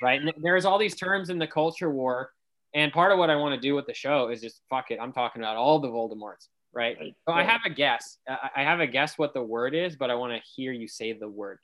[0.02, 0.20] right?
[0.20, 2.32] And there's all these terms in the culture war,
[2.74, 5.00] and part of what I want to do with the show is just fuck it.
[5.02, 6.98] I'm talking about all the Voldemorts, right?
[7.00, 8.18] Right, So I have a guess.
[8.28, 10.88] I I have a guess what the word is, but I want to hear you
[10.88, 11.60] say the word.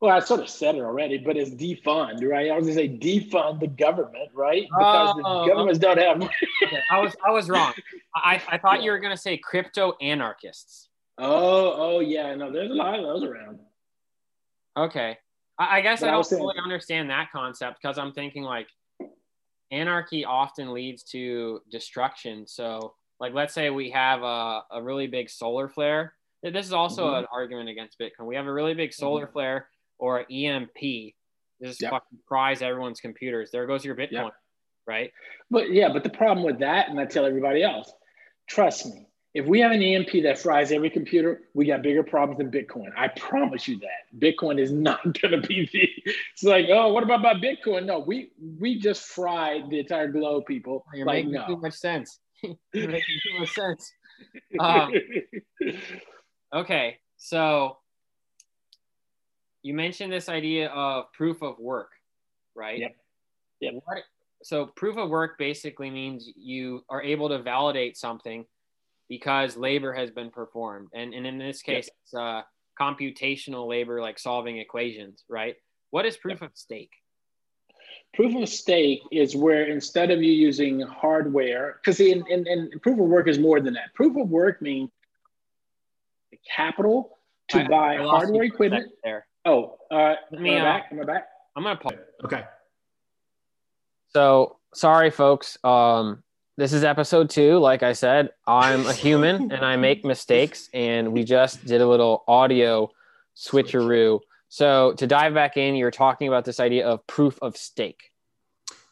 [0.00, 2.50] Well, I sort of said it already, but it's defund, right?
[2.50, 4.64] I was going to say defund the government, right?
[4.68, 6.20] Because Oh, the governments don't have.
[6.20, 7.72] Okay, I was I was wrong.
[8.14, 10.88] I I thought you were gonna say crypto anarchists.
[11.18, 13.58] Oh, oh yeah, no, there's a lot of those around.
[14.76, 15.16] Okay.
[15.58, 18.42] I, I guess But I I don't saying- fully understand that concept because I'm thinking
[18.42, 18.68] like
[19.70, 22.46] anarchy often leads to destruction.
[22.46, 26.14] So, like, let's say we have a, a really big solar flare.
[26.42, 27.18] This is also Mhm.
[27.20, 28.26] an argument against Bitcoin.
[28.26, 29.68] We have a really big solar flare
[29.98, 31.14] or EMP.
[31.58, 31.90] This Yep.
[31.90, 33.50] fucking fries everyone's computers.
[33.50, 34.34] There goes your Bitcoin, Yep.
[34.86, 35.12] right?
[35.50, 37.90] But yeah, but the problem with that, and I tell everybody else,
[38.46, 39.06] trust me,
[39.36, 42.88] if we have an EMP that fries every computer, we got bigger problems than Bitcoin.
[42.96, 44.18] I promise you that.
[44.18, 46.10] Bitcoin is not going to be the.
[46.32, 47.84] It's like, oh, what about my Bitcoin?
[47.84, 50.86] No, we we just fried the entire globe, people.
[50.94, 52.18] You're like, making too much sense.
[52.42, 53.92] You're making too much sense.
[54.58, 54.92] Um,
[56.54, 57.76] Okay, so
[59.62, 61.90] you mentioned this idea of proof of work,
[62.54, 62.78] right?
[62.78, 62.96] Yep.
[63.60, 63.74] Yep.
[63.84, 63.98] What,
[64.42, 68.46] so proof of work basically means you are able to validate something
[69.08, 72.42] because labor has been performed, and, and in this case, it's uh,
[72.80, 75.54] computational labor, like solving equations, right?
[75.90, 76.90] What is proof of stake?
[78.14, 82.98] proof of stake is where instead of you using hardware, because in, in, in proof
[82.98, 83.92] of work is more than that.
[83.94, 84.88] Proof of work means
[86.56, 87.18] capital
[87.48, 88.92] to I- buy I hardware you for a equipment.
[89.04, 90.86] There, Oh, uh, Let am me, I uh, back?
[90.92, 91.28] Am I back?
[91.56, 91.92] I'm gonna pause.
[92.24, 92.44] Okay.
[94.08, 95.58] So sorry, folks.
[95.62, 96.22] Um,
[96.56, 97.58] this is episode two.
[97.58, 101.86] Like I said, I'm a human and I make mistakes, and we just did a
[101.88, 102.90] little audio
[103.36, 104.20] switcheroo.
[104.48, 108.10] So to dive back in, you're talking about this idea of proof of stake.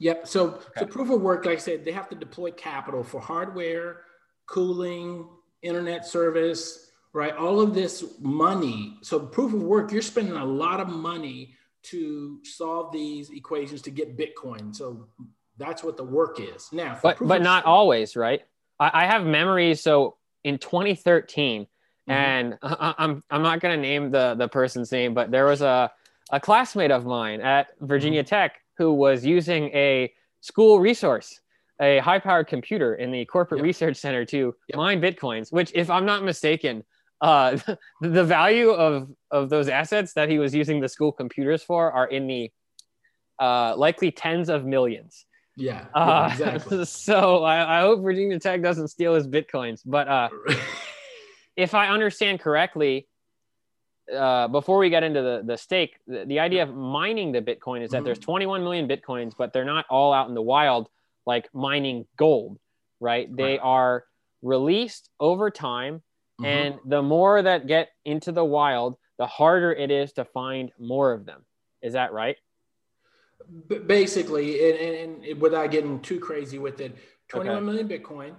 [0.00, 0.26] Yep.
[0.26, 0.60] So, Okay.
[0.78, 4.02] so proof of work, like I said, they have to deploy capital for hardware,
[4.46, 5.26] cooling,
[5.62, 7.34] internet service, right?
[7.34, 8.98] All of this money.
[9.02, 11.54] So, proof of work, you're spending a lot of money
[11.84, 14.74] to solve these equations to get Bitcoin.
[14.74, 15.08] So,
[15.58, 16.68] that's what the work is.
[16.72, 18.42] Now, for But but not always, right?
[18.80, 19.80] I, I have memories.
[19.82, 22.12] So in 2013, Mhm.
[22.12, 25.90] and I, I'm I'm not gonna name the the person's name, but there was a
[26.30, 28.28] a classmate of mine at Virginia Mm-hmm.
[28.28, 31.40] Tech who was using a school resource,
[31.80, 33.64] a high powered computer in the corporate Yep.
[33.64, 34.76] research center to Yep.
[34.76, 35.52] mine bitcoins.
[35.52, 36.84] Which, if I'm not mistaken,
[37.20, 37.56] uh,
[38.00, 42.06] the value of of those assets that he was using the school computers for are
[42.08, 42.50] in the
[43.40, 45.26] uh, likely tens of millions.
[45.56, 46.84] Yeah, Uh, yeah, exactly.
[46.84, 49.82] so I, I hope Virginia Tech doesn't steal his bitcoins.
[49.84, 50.28] But uh,
[51.56, 53.08] if I understand correctly,
[54.14, 57.82] uh, before we get into the, the stake, the, the idea of mining the Bitcoin
[57.82, 58.04] is that Mhm.
[58.04, 60.88] there's 21 million Bitcoins, but they're not all out in the wild
[61.26, 62.58] like mining gold,
[63.00, 63.34] right?
[63.34, 63.60] They Right.
[63.62, 64.04] are
[64.42, 66.02] released over time.
[66.40, 66.44] Mhm.
[66.46, 71.12] And the more that get into the wild, the harder it is to find more
[71.12, 71.46] of them.
[71.80, 72.36] Is that right?
[73.86, 76.96] Basically, and, and, and without getting too crazy with it,
[77.28, 77.66] twenty-one Okay.
[77.66, 78.34] million Bitcoin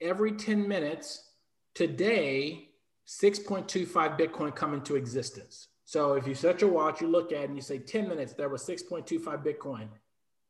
[0.00, 1.30] every 10 minutes
[1.74, 2.68] today,
[3.06, 5.68] 6.25 Bitcoin come into existence.
[5.84, 8.34] So if you set your watch, you look at it and you say 10 minutes,
[8.34, 9.88] there was 6.25 Bitcoin.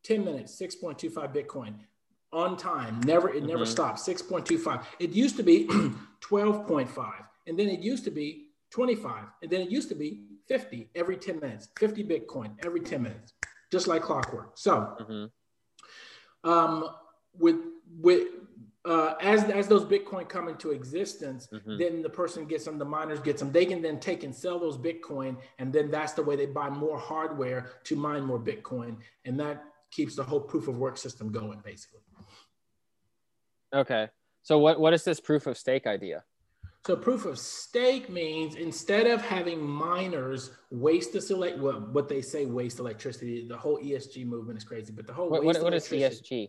[0.03, 1.75] 10 minutes, 6.25 Bitcoin
[2.33, 2.99] on time.
[3.05, 3.67] Never, it never Mhm.
[3.67, 3.99] stopped.
[3.99, 4.83] 6.25.
[4.99, 5.67] It used to be
[6.21, 7.13] 12.5.
[7.45, 9.25] And then it used to be 25.
[9.41, 11.69] And then it used to be 50 every 10 minutes.
[11.77, 13.33] 50 Bitcoin every 10 minutes.
[13.71, 14.51] Just like clockwork.
[14.57, 15.31] So Mhm.
[16.43, 16.89] um,
[17.33, 17.57] with
[17.99, 18.27] with
[18.85, 21.77] uh, as as those Bitcoin come into existence, mm-hmm.
[21.77, 23.51] then the person gets them, the miners get them.
[23.51, 26.69] They can then take and sell those Bitcoin, and then that's the way they buy
[26.69, 31.31] more hardware to mine more Bitcoin, and that keeps the whole proof of work system
[31.31, 31.99] going, basically.
[33.73, 34.07] Okay,
[34.43, 36.23] so what what is this proof of stake idea?
[36.87, 42.21] So proof of stake means instead of having miners waste this elect what, what they
[42.21, 45.73] say waste electricity, the whole ESG movement is crazy, but the whole what, what, what
[45.73, 46.47] is ESG?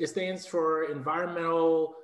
[0.00, 1.94] It stands for environmental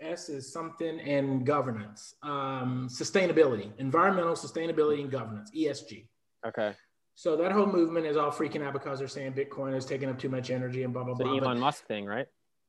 [0.00, 6.06] S is something and governance, um, sustainability, environmental sustainability and governance, ESG.
[6.46, 6.74] Okay.
[7.16, 10.16] So that whole movement is all freaking out because they're saying Bitcoin is taking up
[10.20, 11.32] too much energy and blah blah the blah.
[11.32, 12.28] The Elon but, Musk thing, right?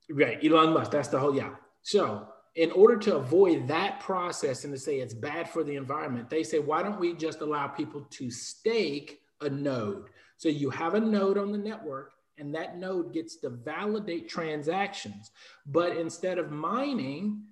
[0.10, 0.90] Right, Elon Musk.
[0.90, 1.52] That's the whole yeah.
[1.84, 6.30] So in order to avoid that process and to say it's bad for the environment,
[6.30, 10.10] they say why don't we just allow people to stake a node?
[10.38, 15.32] So you have a node on the network and that node gets to validate transactions.
[15.66, 17.44] But instead of mining,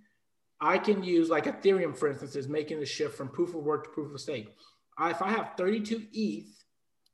[0.59, 3.83] I can use like Ethereum, for instance, is making the shift from proof of work
[3.83, 4.55] to proof of stake.
[4.99, 6.63] If I have 32 ETH,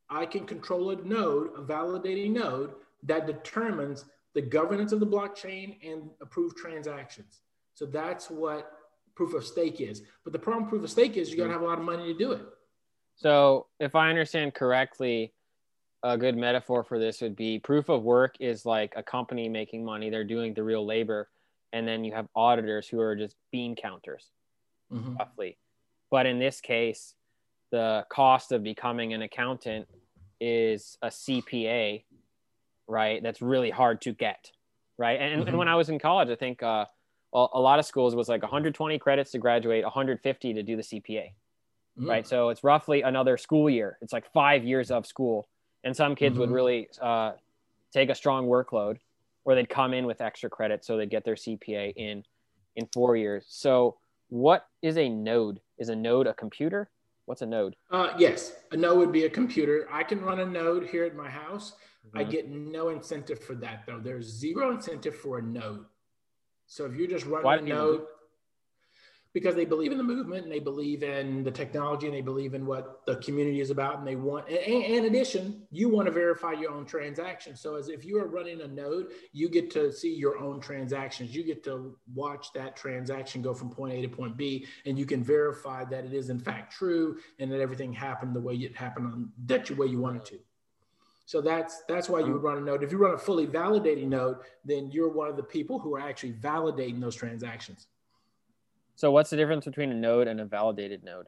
[0.08, 4.04] I can control a node, a validating node that determines
[4.34, 7.40] the governance of the blockchain and approved transactions.
[7.74, 8.70] So that's what
[9.14, 10.02] proof of stake is.
[10.24, 12.12] But the problem proof of stake is you got to have a lot of money
[12.12, 12.42] to do it.
[13.16, 15.32] So if I understand correctly,
[16.04, 19.84] a good metaphor for this would be proof of work is like a company making
[19.84, 21.28] money they're doing the real labor
[21.72, 24.30] and then you have auditors who are just bean counters
[24.92, 25.16] mm-hmm.
[25.16, 25.56] roughly
[26.10, 27.14] but in this case
[27.72, 29.88] the cost of becoming an accountant
[30.40, 32.04] is a cpa
[32.86, 34.50] right that's really hard to get
[34.98, 35.48] right and, mm-hmm.
[35.48, 36.84] and when i was in college i think uh,
[37.34, 41.32] a lot of schools was like 120 credits to graduate 150 to do the cpa
[41.98, 42.08] mm.
[42.08, 42.26] right?
[42.26, 43.98] So it's roughly another school year.
[44.00, 45.48] It's like five years of school.
[45.82, 46.40] And some kids mm-hmm.
[46.40, 47.32] would really uh,
[47.92, 48.98] take a strong workload
[49.44, 52.24] or they'd come in with extra credit so they'd get their cpa in
[52.76, 53.44] in four years.
[53.48, 53.98] So
[54.28, 55.60] what is a node?
[55.78, 56.90] Is a node a computer?
[57.26, 57.76] What's a node?
[57.90, 59.86] Uh, yes a node would be a computer.
[59.92, 61.74] I can run a node here at my house.
[62.06, 62.18] Mm-hmm.
[62.18, 64.00] i get no incentive for that though.
[64.00, 65.84] There's zero incentive for a node
[66.66, 68.02] so if you're just running Why a node
[69.34, 72.54] because they believe in the movement and they believe in the technology and they believe
[72.54, 76.06] in what the community is about and they want and, and in addition you want
[76.06, 77.60] to verify your own transactions.
[77.60, 81.34] So as if you are running a node you get to see your own transactions.
[81.34, 85.04] You get to watch that transaction go from point a to point b and you
[85.04, 88.76] can verify that it is in fact true and that everything happened the way it
[88.76, 90.38] happened on that way you wanted to
[91.26, 94.08] so that's that's why you would run a node if you run a fully validating
[94.08, 97.86] node then you're one of the people who are actually validating those transactions
[98.96, 101.26] so what's the difference between a node and a validated node?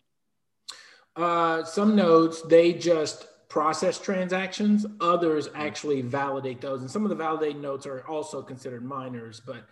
[1.16, 4.86] Uh, some nodes, they just process transactions.
[5.00, 6.82] Others actually validate those.
[6.82, 9.40] And some of the validated nodes are also considered miners.
[9.44, 9.66] But,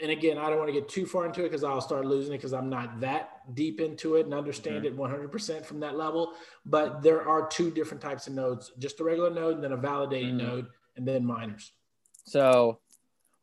[0.00, 2.32] and again, I don't want to get too far into it because I'll start losing
[2.32, 5.00] it because I'm not that deep into it and understand mm-hmm.
[5.00, 6.32] it 100% from that level.
[6.66, 9.78] But there are two different types of nodes just a regular node and then a
[9.78, 10.46] validating mm-hmm.
[10.46, 10.66] node
[10.96, 11.72] and then miners.
[12.24, 12.80] So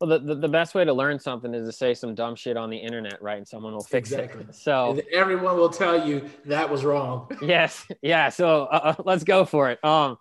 [0.00, 2.56] well, the, the, the, best way to learn something is to say some dumb shit
[2.56, 3.36] on the internet, right?
[3.36, 4.44] And someone will fix exactly.
[4.44, 4.54] it.
[4.54, 7.30] So and everyone will tell you that was wrong.
[7.42, 7.86] yes.
[8.00, 8.30] Yeah.
[8.30, 9.84] So uh, uh, let's go for it.
[9.84, 10.16] Um,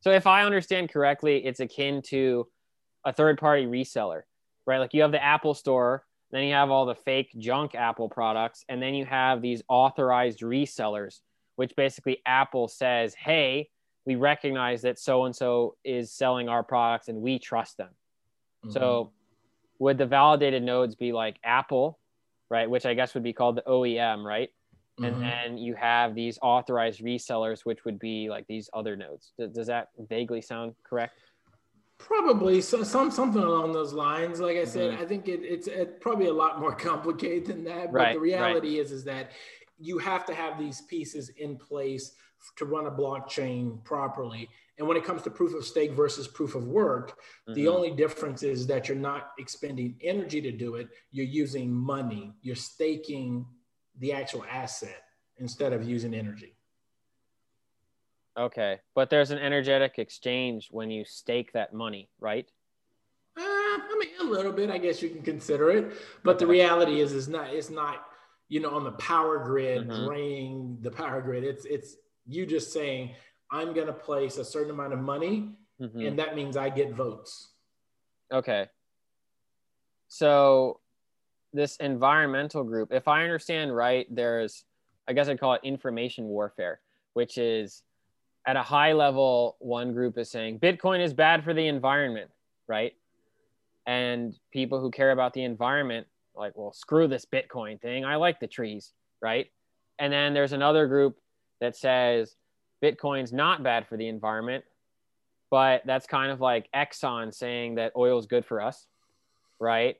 [0.00, 2.46] so if I understand correctly, it's akin to
[3.04, 4.22] a third party reseller,
[4.68, 4.78] right?
[4.78, 8.64] Like you have the Apple store, then you have all the fake junk Apple products,
[8.68, 11.20] and then you have these authorized resellers,
[11.56, 13.70] which basically Apple says, hey,
[14.04, 17.88] we recognize that so and so is selling our products and we trust them.
[18.64, 18.72] Mm-hmm.
[18.72, 19.12] So
[19.78, 21.98] would the validated nodes be like Apple,
[22.50, 22.68] right?
[22.68, 24.50] Which I guess would be called the OEM, right?
[25.00, 25.04] Mm-hmm.
[25.04, 29.32] And then you have these authorized resellers, which would be like these other nodes.
[29.38, 31.14] Does, does that vaguely sound correct?
[31.98, 34.40] Probably so, some something along those lines.
[34.40, 35.02] Like I said, mm-hmm.
[35.02, 37.92] I think it, it's it, probably a lot more complicated than that.
[37.92, 38.86] But right, the reality right.
[38.86, 39.32] is is that
[39.78, 42.12] you have to have these pieces in place
[42.56, 44.48] to run a blockchain properly.
[44.78, 47.54] And when it comes to proof of stake versus proof of work, mm-hmm.
[47.54, 50.88] the only difference is that you're not expending energy to do it.
[51.10, 52.32] You're using money.
[52.42, 53.44] You're staking
[53.98, 55.02] the actual asset
[55.38, 56.57] instead of using energy.
[58.38, 58.78] Okay.
[58.94, 62.46] But there's an energetic exchange when you stake that money, right?
[63.36, 65.92] Uh, I mean, a little bit, I guess you can consider it.
[66.22, 66.44] But okay.
[66.44, 68.04] the reality is, is not, it's not,
[68.48, 70.06] you know, on the power grid, mm-hmm.
[70.06, 71.42] draining the power grid.
[71.42, 71.96] It's, it's
[72.26, 73.10] you just saying,
[73.50, 76.00] I'm going to place a certain amount of money, mm-hmm.
[76.00, 77.52] and that means I get votes.
[78.32, 78.66] Okay.
[80.08, 80.80] So,
[81.52, 84.64] this environmental group, if I understand right, there's,
[85.08, 86.80] I guess I'd call it information warfare,
[87.14, 87.82] which is
[88.48, 92.30] at a high level, one group is saying Bitcoin is bad for the environment,
[92.66, 92.94] right?
[93.88, 96.06] and people who care about the environment
[96.36, 98.92] like well screw this bitcoin thing i like the trees
[99.22, 99.46] right
[99.98, 101.16] and then there's another group
[101.60, 102.36] that says
[102.84, 104.62] bitcoin's not bad for the environment
[105.50, 108.86] but that's kind of like exxon saying that oil is good for us
[109.58, 109.96] right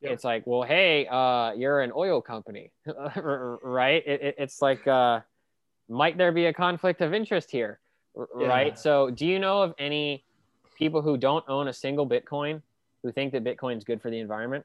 [0.00, 0.12] Yep.
[0.14, 2.72] it's like well hey uh, you're an oil company
[3.16, 5.20] right it, it, it's like uh,
[5.92, 7.78] might there be a conflict of interest here
[8.16, 8.46] R- Yeah.
[8.48, 10.24] right so do you know of any
[10.76, 12.62] people who don't own a single bitcoin
[13.02, 14.64] who think that bitcoin's good for the environment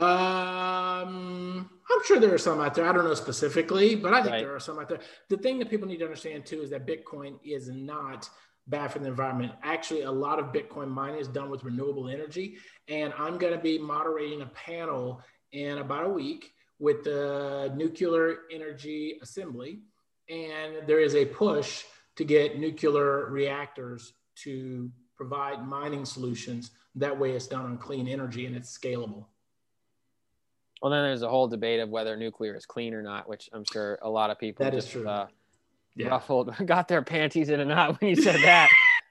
[0.00, 2.84] Um, I'm sure there are some out there.
[2.84, 4.40] I don't know specifically, but I think Right.
[4.40, 4.98] there are some out there.
[5.28, 8.28] The thing that people need to understand too is that Bitcoin is not
[8.66, 9.52] bad for the environment.
[9.62, 12.56] Actually, a lot of Bitcoin mining is done with renewable energy,
[12.88, 15.22] and I'm going to be moderating a panel
[15.52, 19.80] in about a week with the Nuclear Energy Assembly,
[20.28, 21.84] and there is a push
[22.16, 26.70] to get nuclear reactors to provide mining solutions.
[26.96, 29.26] That way, it's done on clean energy and it's scalable.
[30.82, 33.64] well then there's a whole debate of whether nuclear is clean or not which i'm
[33.64, 35.08] sure a lot of people That is just, true.
[35.08, 35.26] uh,
[35.96, 36.08] Yeah.
[36.08, 38.68] ruffled got their panties in a knot when you said that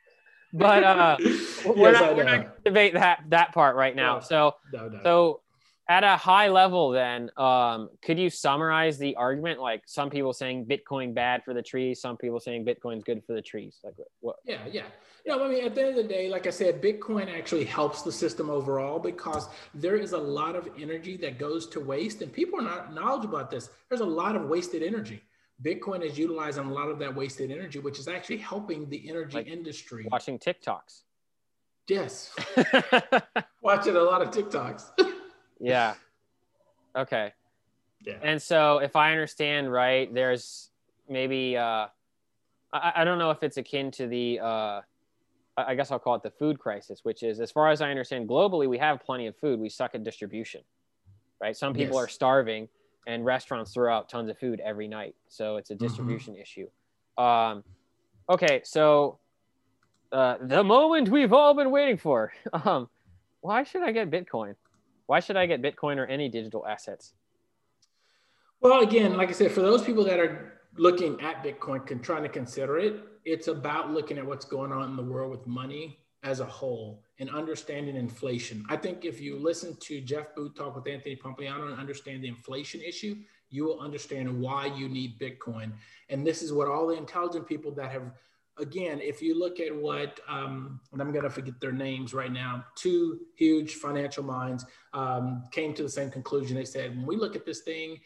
[0.53, 1.17] but uh
[1.65, 4.21] we're Yes, not, we're not gonna debate that that part right now No.
[4.21, 4.99] so No, no.
[5.03, 5.41] So,
[5.89, 9.59] at a high level, then, um, could you summarize the argument?
[9.59, 13.33] Like some people saying Bitcoin bad for the trees, some people saying Bitcoin's good for
[13.33, 13.79] the trees.
[13.83, 14.37] Like what?
[14.45, 14.85] Yeah, yeah.
[15.25, 17.65] You know, I mean, at the end of the day, like I said, Bitcoin actually
[17.65, 22.21] helps the system overall because there is a lot of energy that goes to waste,
[22.21, 23.69] and people are not knowledgeable about this.
[23.89, 25.21] There's a lot of wasted energy.
[25.61, 29.37] Bitcoin is utilizing a lot of that wasted energy, which is actually helping the energy
[29.37, 30.07] Like industry.
[30.11, 31.03] Watching TikToks.
[31.87, 32.33] Yes,
[33.61, 34.91] watching a lot of TikToks.
[35.63, 35.95] yeah.
[36.97, 37.33] Okay.
[38.05, 38.13] yeah.
[38.21, 40.69] And so, if I understand right, there's
[41.09, 41.87] maybe uh,
[42.71, 44.81] I, I don't know if it's akin to the uh,
[45.57, 48.27] I guess I'll call it the food crisis, which is as far as I understand,
[48.27, 49.59] globally we have plenty of food.
[49.59, 50.61] We suck at distribution,
[51.41, 51.55] right?
[51.55, 52.03] Some people Yes.
[52.03, 52.69] are starving,
[53.07, 55.83] and restaurants throw out tons of food every night, so it's a Mm-hmm.
[55.85, 56.67] distribution issue.
[57.17, 57.63] Um,
[58.29, 59.19] okay, so
[60.11, 62.31] uh, the moment we've all been waiting for.
[62.53, 62.89] Um,
[63.41, 64.55] why should I get Bitcoin?
[65.05, 67.13] Why should I get Bitcoin or any digital assets?
[68.61, 72.23] Well, again, like I said, for those people that are looking at Bitcoin, can trying
[72.23, 75.99] to consider it, it's about looking at what's going on in the world with money
[76.23, 78.65] as a whole and understanding inflation.
[78.69, 82.29] I think if you listen to Jeff Booth talk with Anthony Pompliano and understand the
[82.29, 83.17] inflation issue,
[83.49, 85.73] you will understand why you need Bitcoin.
[86.09, 88.11] And this is what all the intelligent people that have,
[88.59, 92.31] again, if you look at what, um, and I'm going to forget their names right
[92.31, 96.55] now, two huge financial minds um, came to the same conclusion.
[96.55, 97.99] They said, when we look at this thing,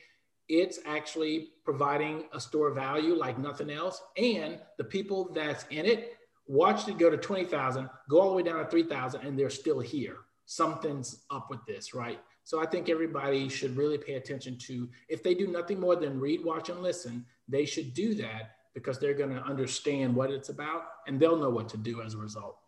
[0.50, 4.02] it's actually providing a store value like nothing else.
[4.16, 6.14] And the people that's in it
[6.48, 9.80] watched it go to 20,000, go all the way down to 3,000, and they're still
[9.80, 10.18] here.
[10.46, 12.20] Something's up with this, right?
[12.46, 16.18] So I think everybody should really pay attention to if they do nothing more than
[16.18, 20.50] read, watch, and listen, they should do that because they're going to understand what it's
[20.50, 22.60] about and they'll know what to do as a result.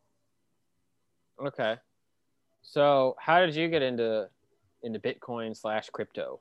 [1.40, 1.76] Okay.
[2.64, 4.28] So how did you get into
[4.82, 6.40] into Bitcoin slash crypto?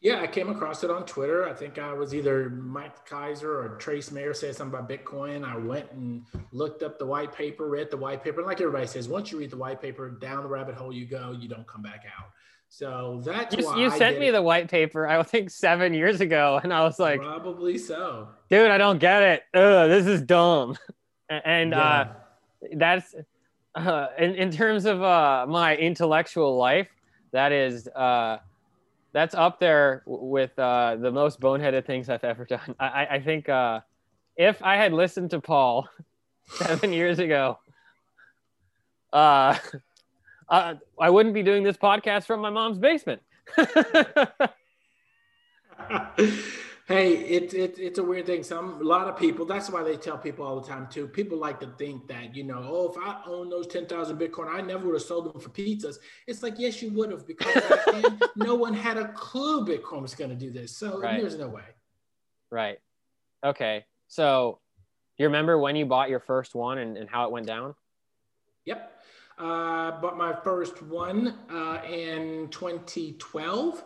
[0.00, 1.48] Yeah, I came across it on Twitter.
[1.48, 5.44] I think I was either Max Keiser or Trace Mayer said something about Bitcoin.
[5.44, 8.40] I went and looked up the white paper, read the white paper.
[8.40, 11.06] And like everybody says, once you read the white paper, down the rabbit hole you
[11.06, 12.30] go, you don't come back out.
[12.76, 14.32] So that's You, why you sent me it.
[14.32, 18.28] the white paper, I think seven years ago, and I was like, probably so.
[18.50, 19.42] dude, I don't get it.
[19.54, 20.76] Ugh, this is dumb.
[21.30, 22.04] And uh,
[22.74, 23.14] that's
[23.74, 26.88] uh, in, in terms of uh, my intellectual life,
[27.32, 28.38] that is uh,
[29.12, 32.74] that's up there with uh, the most boneheaded things I've ever done.
[32.80, 33.80] I, I- I think uh,
[34.36, 35.88] if I had listened to Paul
[36.56, 37.58] seven years ago,
[39.12, 39.56] uh,
[40.48, 43.22] uh, I wouldn't be doing this podcast from my mom's basement.
[46.86, 48.42] hey, it's it, it's a weird thing.
[48.42, 49.46] Some a lot of people.
[49.46, 51.06] That's why they tell people all the time too.
[51.08, 54.48] People like to think that you know, oh, if I own those ten thousand Bitcoin,
[54.48, 55.96] I never would have sold them for pizzas.
[56.26, 57.54] It's like yes, you would have because
[57.86, 60.76] then no one had a clue Bitcoin was going to do this.
[60.76, 61.20] So Right.
[61.20, 61.64] there's no way.
[62.50, 62.78] Right.
[63.44, 63.84] Okay.
[64.08, 64.60] So,
[65.18, 67.74] you remember when you bought your first one and, and how it went down?
[68.64, 68.93] Yep.
[69.36, 73.84] Uh, bought my first one uh, in 2012.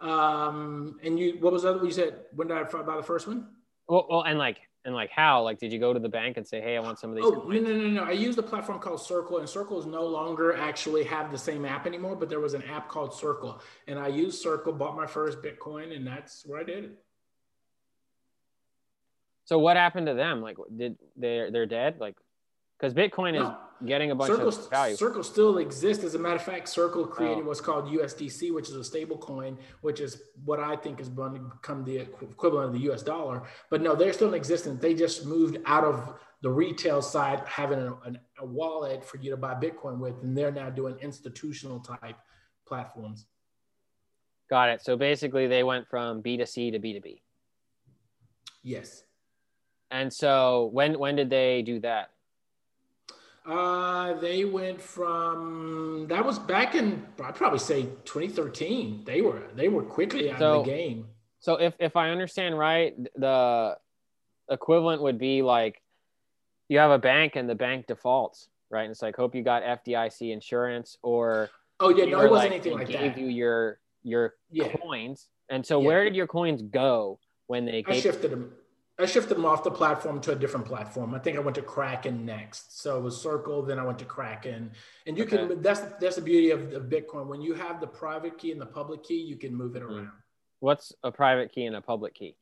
[0.00, 1.84] Um, and you, what was the other?
[1.84, 3.48] You said when did I buy the first one?
[3.88, 5.42] Well, well, and like, and like, how?
[5.42, 7.24] Like, did you go to the bank and say, "Hey, I want some of these"?
[7.26, 8.02] Oh no no no no!
[8.02, 11.66] I used a platform called Circle, and Circle is no longer actually have the same
[11.66, 12.16] app anymore.
[12.16, 15.94] But there was an app called Circle, and I used Circle, bought my first Bitcoin,
[15.94, 16.98] and that's where I did it.
[19.44, 20.40] So, what happened to them?
[20.40, 21.96] Like, did they they're dead?
[22.00, 22.16] Like,
[22.78, 23.58] because Bitcoin is No.
[23.84, 24.96] Getting a bunch Circle, of value.
[24.96, 26.04] Circle still exists.
[26.04, 27.48] As a matter of fact, Circle created oh.
[27.48, 31.34] what's called USDC, which is a stable coin, which is what I think is going
[31.34, 33.42] to become the equivalent of the US dollar.
[33.70, 34.80] But no, they're still in existence.
[34.80, 37.94] They just moved out of the retail side, having a,
[38.38, 42.16] a wallet for you to buy Bitcoin with, and they're now doing institutional type
[42.66, 43.26] platforms.
[44.48, 44.82] Got it.
[44.82, 47.20] So basically, they went from B2C to B2B.
[48.62, 49.04] Yes.
[49.90, 52.10] And so when when did they do that?
[53.50, 59.02] Uh, they went from that was back in I'd probably say 2013.
[59.04, 61.08] They were they were quickly out so, of the game.
[61.40, 63.76] So if if I understand right, the
[64.48, 65.82] equivalent would be like
[66.68, 68.82] you have a bank and the bank defaults, right?
[68.82, 71.50] And it's like hope you got FDIC insurance or
[71.80, 73.18] oh yeah, no, it wasn't like, anything like gave that.
[73.18, 74.76] you your your yeah.
[74.76, 75.26] coins.
[75.48, 75.88] And so yeah.
[75.88, 77.18] where did your coins go
[77.48, 78.52] when they I shifted them
[79.00, 81.14] I shifted them off the platform to a different platform.
[81.14, 82.80] I think I went to Kraken next.
[82.80, 84.72] So it was Circle, then I went to Kraken.
[85.06, 85.46] And you okay.
[85.48, 87.26] can that's that's the beauty of, of, Bitcoin.
[87.26, 89.94] When you have the private key and the public key, you can move it mm-hmm.
[89.94, 90.10] around.
[90.60, 92.36] What's a private key and a public key?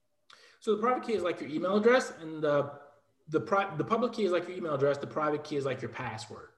[0.61, 2.73] So the private key is like your email address, and the
[3.29, 4.99] the pri- the public key is like your email address.
[4.99, 6.49] The private key is like your password.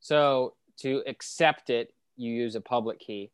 [0.00, 3.30] So to accept it, you use a public key,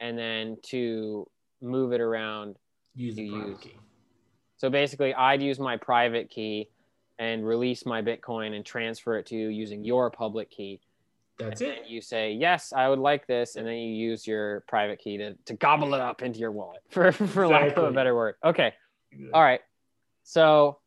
[0.00, 1.26] and then to
[1.60, 2.56] move it around,
[2.94, 3.76] use you use key.
[4.56, 6.68] So basically, I'd use my private key
[7.18, 10.80] and release my Bitcoin and transfer it to you using your public key.
[11.38, 11.86] That's and it.
[11.86, 13.56] You say, yes, I would like this.
[13.56, 16.82] And then you use your private key to, to gobble it up into your wallet,
[16.88, 17.46] for, for exactly.
[17.46, 18.36] lack of a better word.
[18.44, 18.72] Okay.
[19.32, 19.60] All right.
[20.24, 20.78] So,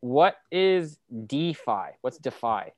[0.00, 1.96] what is DeFi?
[2.00, 2.72] What's DeFi?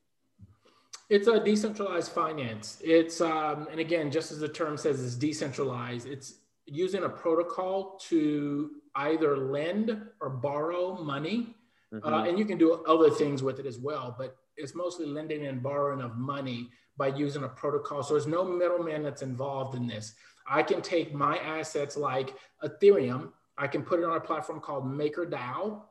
[1.08, 2.80] It's a decentralized finance.
[2.84, 6.06] It's, um, and again, just as the term says, it's decentralized.
[6.06, 6.34] It's
[6.66, 11.54] using a protocol to either lend or borrow money.
[11.92, 12.14] Uh, mm-hmm.
[12.14, 15.46] Uh, and you can do other things with it as well, but it's mostly lending
[15.46, 18.02] and borrowing of money by using a protocol.
[18.02, 20.14] So there's no middleman that's involved in this.
[20.48, 24.84] I can take my assets like Ethereum, I can put it on a platform called
[24.84, 25.82] MakerDAO,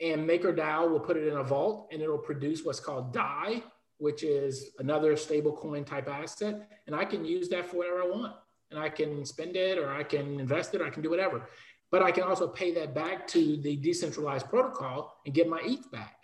[0.00, 3.62] and MakerDAO will put it in a vault and it'll produce what's called DAI,
[3.98, 6.68] which is another stablecoin type asset.
[6.86, 8.34] And I can use that for whatever I want.
[8.70, 11.48] And I can spend it or I can invest it, or I can do whatever
[11.90, 15.90] but I can also pay that back to the decentralized protocol and get my ETH
[15.90, 16.16] back.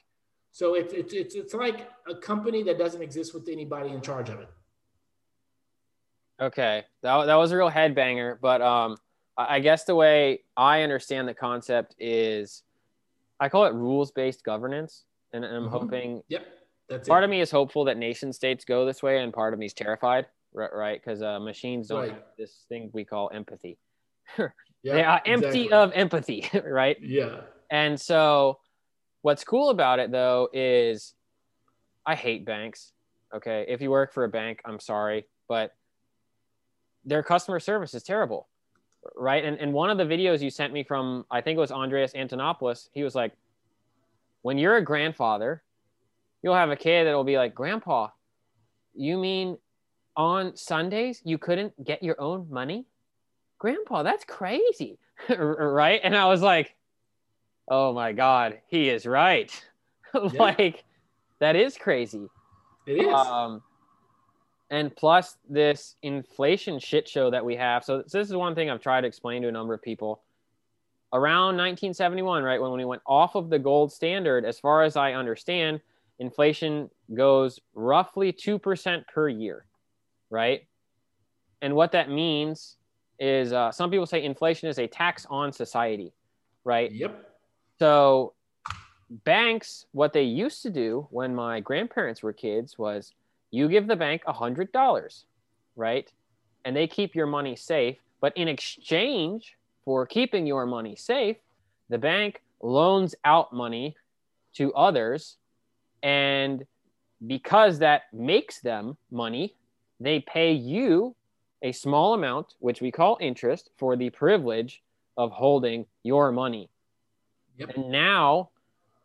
[0.53, 4.31] So it's, it's, it's, it's like a company that doesn't exist with anybody in charge
[4.31, 4.49] of it.
[6.41, 8.97] Okay, that, that was a real headbanger, but um,
[9.37, 12.63] I guess the way I understand the concept is
[13.41, 15.05] I call it rules based governance.
[15.33, 15.69] And, I'm mm-hmm.
[15.69, 16.47] hoping, yep,
[16.89, 17.27] that's part it.
[17.27, 19.75] of me is hopeful that nation states go this way, and part of me is
[19.75, 21.01] terrified, right?
[21.03, 22.13] Because uh, machines don't right.
[22.13, 23.77] have this thing we call empathy.
[24.87, 25.73] Yeah, they are empty exactly.
[25.73, 26.97] of empathy, right?
[27.03, 27.41] Yeah.
[27.71, 28.61] And so
[29.23, 31.15] what's cool about it though is
[32.07, 32.93] I hate banks.
[33.35, 33.65] Okay.
[33.69, 35.75] If you work for a bank, I'm sorry, but
[37.05, 38.47] their customer service is terrible.
[39.17, 39.45] Right.
[39.45, 42.13] And, and one of the videos you sent me from, I think it was Andreas
[42.13, 43.33] Antonopoulos, he was like,
[44.43, 45.65] when you're a grandfather,
[46.43, 48.11] you'll have a kid that will be like, Grandpa,
[48.95, 49.59] you mean
[50.17, 52.87] on Sundays you couldn't get your own money?
[53.59, 54.99] Grandpa, that's crazy.
[55.29, 56.01] right.
[56.03, 56.75] And I was like,
[57.69, 59.51] oh my God, he is right.
[60.15, 60.85] like,
[61.39, 62.29] that is crazy.
[62.87, 63.15] It is.
[63.15, 63.63] Um,
[64.71, 67.85] and plus this inflation shit show that we have.
[67.85, 70.23] So, so, this is one thing I've tried to explain to a number of people.
[71.13, 75.13] Around 1971, right when we went off of the gold standard, as far as I
[75.13, 75.81] understand,
[76.19, 79.67] inflation goes roughly 2% per year,
[80.31, 80.67] right?
[81.63, 82.76] And what that means
[83.19, 86.13] is uh, some people say inflation is a tax on society,
[86.65, 86.91] right?
[86.93, 87.33] Yep.
[87.79, 88.35] So
[89.11, 93.13] banks, what they used to do when my grandparents were kids was
[93.51, 95.25] you give the bank a hundred dollars,
[95.77, 96.11] right?
[96.65, 97.97] And they keep your money safe.
[98.21, 101.37] But in exchange for keeping your money safe,
[101.89, 103.97] the bank loans out money
[104.55, 105.37] to others.
[106.03, 106.67] And
[107.27, 109.55] because that makes them money,
[110.01, 111.15] they pay you
[111.63, 114.83] a small amount, which we call interest, for the privilege
[115.17, 116.69] of holding your money.
[117.59, 117.77] Yep.
[117.77, 118.51] And now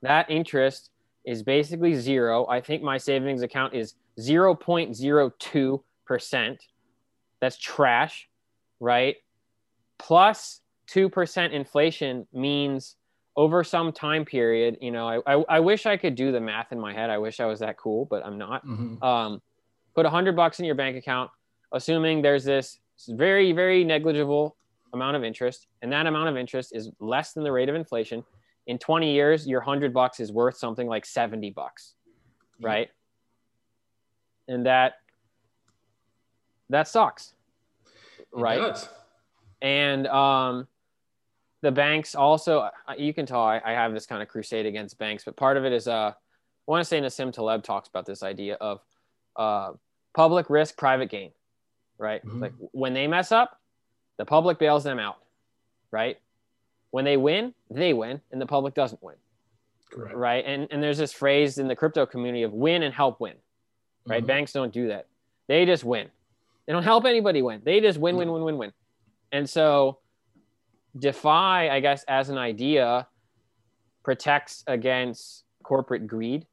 [0.02, 0.90] that interest
[1.26, 2.48] is basically zero.
[2.48, 6.58] I think my savings account is 0.02%.
[7.40, 8.30] That's trash,
[8.80, 9.16] right?
[9.98, 12.98] Plus 2% inflation means
[13.38, 16.74] over some time period, you know, I, I, I, wish I could do the math
[16.74, 17.10] in my head.
[17.10, 18.66] I wish I was that cool, but I'm not.
[18.66, 19.02] Mm-hmm.
[19.02, 19.42] Um,
[19.96, 21.32] put a hundred bucks in your bank account
[21.72, 24.56] assuming there's this very, very negligible
[24.94, 28.24] amount of interest, and that amount of interest is less than the rate of inflation.
[28.68, 31.96] In 20 years, your hundred bucks is worth something like 70 bucks,
[32.62, 32.90] right?
[34.48, 34.96] And that
[36.70, 37.34] that sucks,
[38.32, 38.60] right?
[39.62, 40.68] And um,
[41.62, 44.98] the banks also, uh, you can tell I, I have this kind of crusade against
[44.98, 48.06] banks, but part of it is uh, I want to say Nassim Taleb talks about
[48.06, 48.82] this idea of
[49.36, 49.72] uh,
[50.14, 51.32] public risk, private gain,
[52.02, 52.26] right?
[52.26, 52.42] Mhm.
[52.42, 53.60] Like when they mess up,
[54.18, 55.18] the public bails them out,
[55.92, 56.18] right?
[56.90, 59.16] When they win, they win, and the public doesn't win,
[59.92, 60.16] Correct.
[60.16, 60.44] right?
[60.46, 63.36] And and there's this phrase in the crypto community of win and help win,
[64.06, 64.24] right?
[64.24, 64.28] Mhm.
[64.28, 65.08] Banks don't do that.
[65.48, 66.10] They just win.
[66.66, 67.62] They don't help anybody win.
[67.64, 68.74] They just win, win, win, win, win.
[69.32, 70.00] And so
[70.98, 73.08] DeFi, I guess, as an idea,
[74.04, 76.46] protects against corporate greed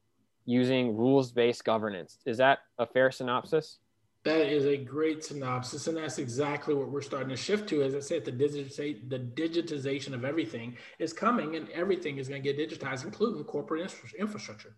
[0.45, 2.19] using rules-based governance.
[2.25, 3.79] Is that a fair synopsis?
[4.25, 7.81] That is a great synopsis, and that's exactly what we're starting to shift to.
[7.83, 12.43] As I said, the digitization, the digitization of everything is coming, and everything is going
[12.43, 14.75] to get digitized, including corporate infrastructure.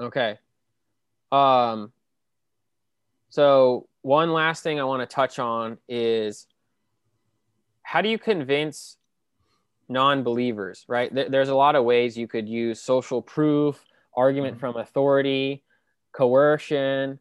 [0.00, 0.38] Okay.
[1.30, 1.92] Um,
[3.28, 6.46] so one last thing I want to touch on is
[7.82, 8.96] how do you convince
[9.88, 11.12] non-believers, right?
[11.12, 13.84] There's a lot of ways you could use social proof,
[14.16, 14.60] argument Mhm.
[14.60, 15.62] from authority,
[16.12, 17.18] coercion.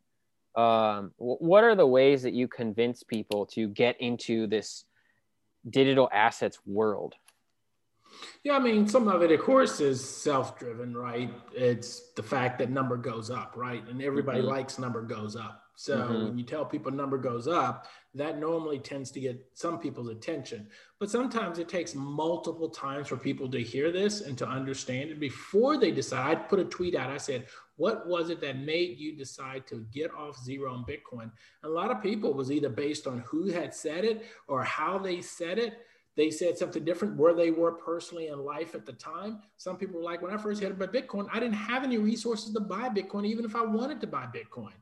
[0.59, 4.83] Um, what are the ways that you convince people to get into this
[5.69, 7.15] digital assets world?
[8.43, 11.31] Yeah, I mean, some of it, of course, is self-driven, right?
[11.53, 13.87] It's the fact that number goes up, right?
[13.87, 14.47] And everybody Mhm.
[14.47, 15.63] likes number goes up.
[15.75, 16.23] So Mhm.
[16.23, 20.69] when you tell people number goes up, that normally tends to get some people's attention.
[20.99, 25.19] But sometimes it takes multiple times for people to hear this and to understand it
[25.21, 26.37] before they decide.
[26.37, 27.11] I put a tweet out.
[27.11, 27.47] I said,
[27.79, 31.31] "What was it that made you decide to get off zero on Bitcoin?"
[31.63, 35.21] A lot of people was either based on who had said it or how they
[35.21, 35.79] said it
[36.19, 39.39] they said something different where they were personally in life at the time.
[39.55, 42.53] Some people were like, when I first heard about Bitcoin, I didn't have any resources
[42.53, 44.73] to buy Bitcoin, even if I wanted to buy Bitcoin.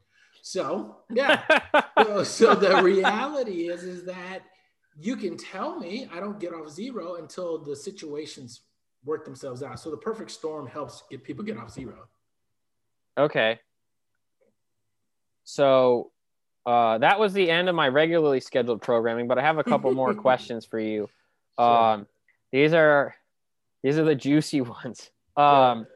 [0.42, 1.44] So, yeah.
[2.04, 4.46] so, so the reality is, is that
[5.00, 8.62] you can tell me I don't get off zero until the situations
[9.06, 9.80] work themselves out.
[9.80, 12.08] So the perfect storm helps get people get off zero.
[13.18, 13.60] Okay.
[15.44, 16.12] So
[16.66, 19.92] uh, that was the end of my regularly scheduled programming, but I have a couple
[19.94, 21.10] more questions for you.
[21.58, 22.06] Um,
[22.52, 23.16] these are
[23.84, 25.10] these are the juicy ones.
[25.36, 25.88] Um,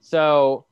[0.00, 0.66] so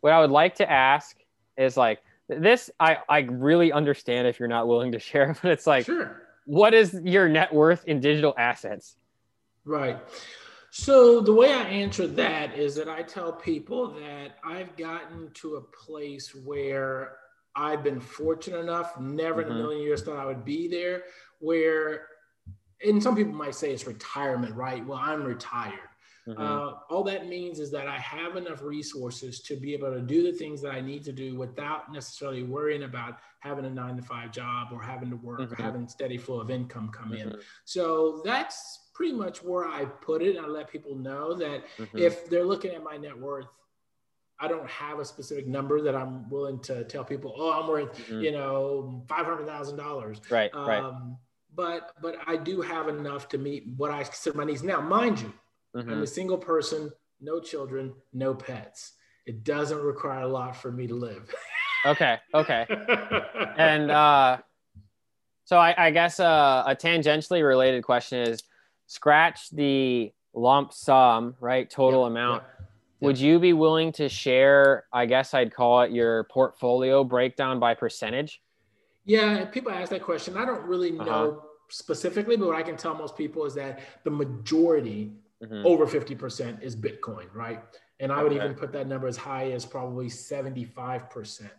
[0.00, 1.16] what I would like to ask
[1.56, 2.70] is like this.
[2.80, 6.22] I I really understand if you're not willing to share, but it's like, sure.
[6.46, 8.96] what is your net worth in digital assets?
[9.64, 9.98] Right.
[10.70, 15.56] So the way I answer that is that I tell people that I've gotten to
[15.56, 17.16] a place where
[17.54, 19.52] I've been fortunate enough, never in Mhm.
[19.52, 21.04] a million years thought I would be there,
[21.40, 22.06] where,
[22.84, 24.84] and some people might say it's retirement, right?
[24.86, 25.80] Well, I'm retired.
[26.28, 26.38] Mhm.
[26.38, 30.22] Uh, all that means is that I have enough resources to be able to do
[30.22, 34.02] the things that I need to do without necessarily worrying about having a nine to
[34.02, 35.52] five job or having to work Mhm.
[35.52, 37.30] or having steady flow of income come in.
[37.30, 37.42] Mhm.
[37.64, 40.36] So that's pretty much where I put it.
[40.36, 42.00] I let people know that Mhm.
[42.00, 43.46] if they're looking at my net worth,
[44.40, 47.96] I don't have a specific number that I'm willing to tell people, oh, I'm worth,
[47.96, 48.20] Mhm.
[48.24, 50.20] you know, five hundred thousand dollars.
[50.32, 50.82] right, right.
[50.82, 51.16] Um,
[51.54, 54.64] but but I do have enough to meet what I consider my needs.
[54.64, 55.32] Now, mind you,
[55.76, 56.02] I'm Mhm.
[56.02, 58.94] a single person, no children, no pets.
[59.26, 61.32] It doesn't require a lot for me to live.
[61.86, 62.66] Okay, okay.
[63.56, 64.38] and uh,
[65.44, 68.42] so I, I guess uh, a tangentially related question is
[68.88, 72.60] scratch the lump sum right total Yep, amount yep.
[73.00, 77.74] would you be willing to share i guess i'd call it your portfolio breakdown by
[77.74, 78.40] percentage
[79.04, 80.36] Yeah, people ask that question.
[80.36, 81.40] I don't really know Uh-huh.
[81.70, 85.64] specifically, but what I can tell most people is that the majority, Mhm.
[85.64, 87.60] over 50%, is Bitcoin, right?
[88.00, 88.44] And I would Okay.
[88.44, 91.52] even put that number as high as probably 75%.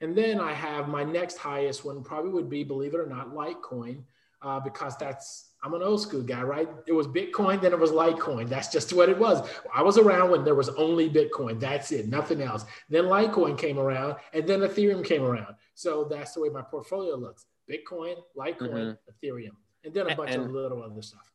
[0.00, 3.34] And then I have my next highest one, probably would be, believe it or not,
[3.34, 4.04] Litecoin,
[4.40, 6.68] uh, because that's, I'm an old school guy, right?
[6.86, 8.48] It was Bitcoin, then it was Litecoin.
[8.50, 9.48] That's just what it was.
[9.74, 11.58] I was around when there was only Bitcoin.
[11.58, 12.66] That's it, nothing else.
[12.90, 15.54] Then Litecoin came around, and then Ethereum came around.
[15.74, 20.42] So that's the way my portfolio looks Bitcoin, Litecoin, Ethereum, and then a bunch And-
[20.44, 21.32] of little other stuff.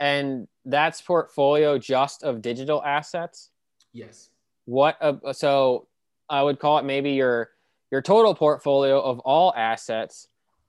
[0.00, 3.50] and that's portfolio just of digital assets
[3.92, 4.30] Yes.
[4.64, 5.86] what uh, so
[6.28, 7.50] i would call it maybe your
[7.92, 10.26] your total portfolio of all assets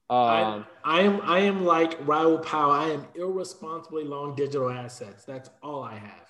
[0.10, 2.72] um, I, I am I am like Raoul Pal.
[2.72, 5.26] I am irresponsibly long digital assets.
[5.26, 6.30] That's all I have.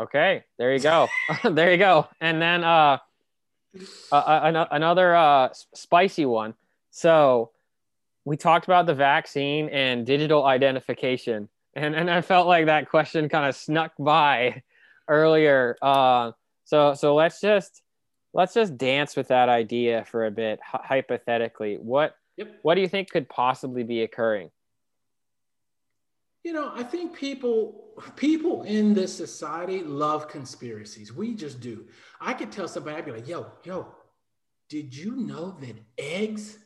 [0.00, 1.08] Okay, there you go.
[1.50, 2.08] there you go.
[2.20, 2.98] And then uh,
[4.10, 6.54] uh, another uh, spicy one.
[6.90, 7.50] So
[8.24, 13.28] we talked about the vaccine and digital identification, and and I felt like that question
[13.28, 14.62] kind of snuck by
[15.08, 15.76] earlier.
[15.82, 16.32] Uh,
[16.64, 17.82] so so let's just
[18.32, 22.60] let's just dance with that idea for a bit hypothetically what Yep.
[22.62, 24.50] what do you think could possibly be occurring
[26.44, 31.12] You know, I think people people in this society love conspiracies.
[31.12, 31.86] We just do.
[32.20, 33.78] I could tell somebody, I'd be like, yo, yo,
[34.70, 36.58] did you know that eggs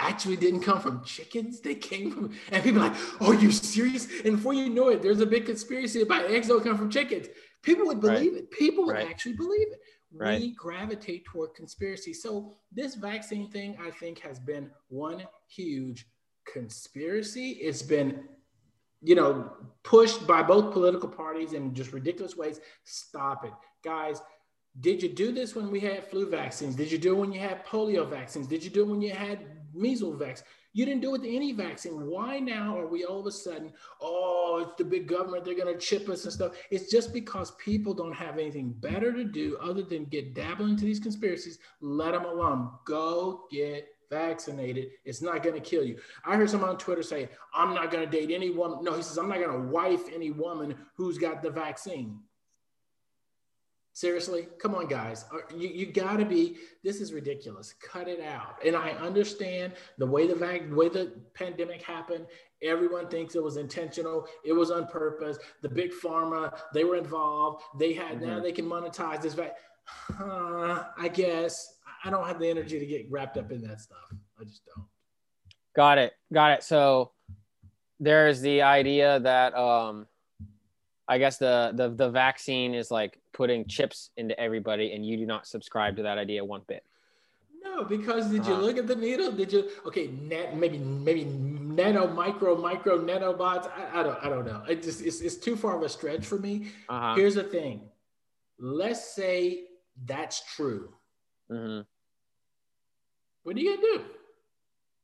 [0.00, 1.60] actually didn't come from chickens?
[1.60, 4.08] They came from, and people are like, oh, you serious?
[4.24, 7.28] And before you know it, there's a big conspiracy about eggs don't come from chickens.
[7.62, 8.18] People would Right.
[8.18, 8.50] believe it.
[8.50, 9.08] People would Right.
[9.08, 9.80] actually believe it.
[10.14, 10.40] Right.
[10.40, 12.12] We gravitate toward conspiracy.
[12.12, 16.06] So this vaccine thing, I think, has been one huge
[16.44, 17.50] conspiracy.
[17.52, 18.24] It's been
[19.02, 19.50] you know,
[19.82, 22.60] pushed by both political parties in just ridiculous ways.
[22.84, 23.52] Stop it.
[23.84, 24.22] Guys,
[24.80, 26.76] did you do this when we had flu vaccines?
[26.76, 28.46] Did you do it when you had polio vaccines?
[28.46, 29.40] Did you do it when you had
[29.74, 30.46] measles vaccine?
[30.72, 32.06] You didn't do it with any vaccine.
[32.06, 35.76] Why now are we all of a sudden, oh, it's the big government, they're gonna
[35.76, 36.52] chip us and stuff?
[36.70, 40.84] It's just because people don't have anything better to do other than get dabbling into
[40.84, 41.58] these conspiracies.
[41.80, 42.70] Let them alone.
[42.86, 44.88] Go get vaccinated.
[45.06, 45.98] It's not going to kill you.
[46.26, 48.84] I heard someone on Twitter say, I'm not going to date any woman.
[48.84, 52.20] No, he says, I'm not going to wife any woman who's got the vaccine.
[53.94, 55.26] Seriously, come on, guys.
[55.32, 56.56] Uh, You, you got to be.
[56.82, 57.74] This is ridiculous.
[57.74, 58.56] Cut it out.
[58.64, 62.26] And I understand the way the vac, way the pandemic happened.
[62.62, 64.26] Everyone thinks it was intentional.
[64.44, 65.36] It was on purpose.
[65.60, 67.64] The big pharma, they were involved.
[67.78, 68.42] They had now Mhm.
[68.42, 69.58] they can monetize this vac.
[70.18, 73.98] Uh, I guess I don't have the energy to get wrapped up in that stuff.
[74.40, 74.86] I just don't.
[75.74, 77.12] got it got it so
[77.98, 80.06] there's the idea that um
[81.08, 85.26] i guess the the, the vaccine is like putting chips into everybody and you do
[85.26, 86.84] not subscribe to that idea one bit
[87.64, 88.66] No, because did you Uh-huh.
[88.66, 89.30] look at the needle?
[89.32, 90.08] Did you okay?
[90.08, 93.66] Net maybe maybe nano micro micro nanobots.
[93.70, 94.60] I, I don't I don't know.
[94.68, 96.54] It just it's, it's too far of a stretch for me.
[96.88, 97.88] uh-huh Here's the thing.
[98.58, 99.68] Let's say
[100.04, 100.92] that's true.
[101.48, 101.80] hmm
[103.44, 104.04] What are you gonna do?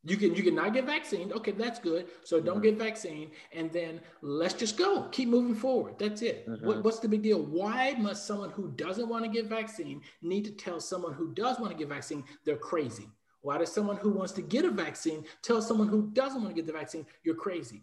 [0.04, 1.32] You can you can not get vaccinated.
[1.32, 2.06] Okay, that's good.
[2.24, 2.62] So don't Mhm.
[2.62, 5.08] get vaccine, and then let's just go.
[5.10, 5.98] Keep moving forward.
[5.98, 6.46] That's it.
[6.48, 6.62] Mhm.
[6.62, 7.42] What, what's the big deal?
[7.42, 11.58] Why must someone who doesn't want to get vaccine need to tell someone who does
[11.58, 13.08] want to get vaccine they're crazy?
[13.40, 16.60] Why does someone who wants to get a vaccine tell someone who doesn't want to
[16.60, 17.82] get the vaccine you're crazy?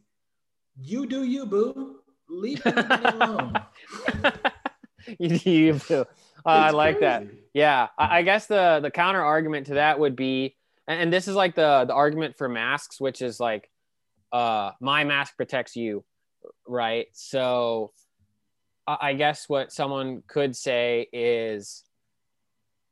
[0.82, 2.00] You do you, boo.
[2.30, 3.54] Leave everybody alone.
[5.20, 6.02] you, you do.
[6.46, 7.26] Uh, I like that.
[7.54, 10.55] Yeah, I, I guess the the counter argument to that would be,
[10.88, 13.70] and, and this is like the the argument for masks, which is like,
[14.32, 16.04] uh, my mask protects you,
[16.68, 17.08] right?
[17.14, 17.92] So,
[18.88, 21.84] I, I guess what someone could say is,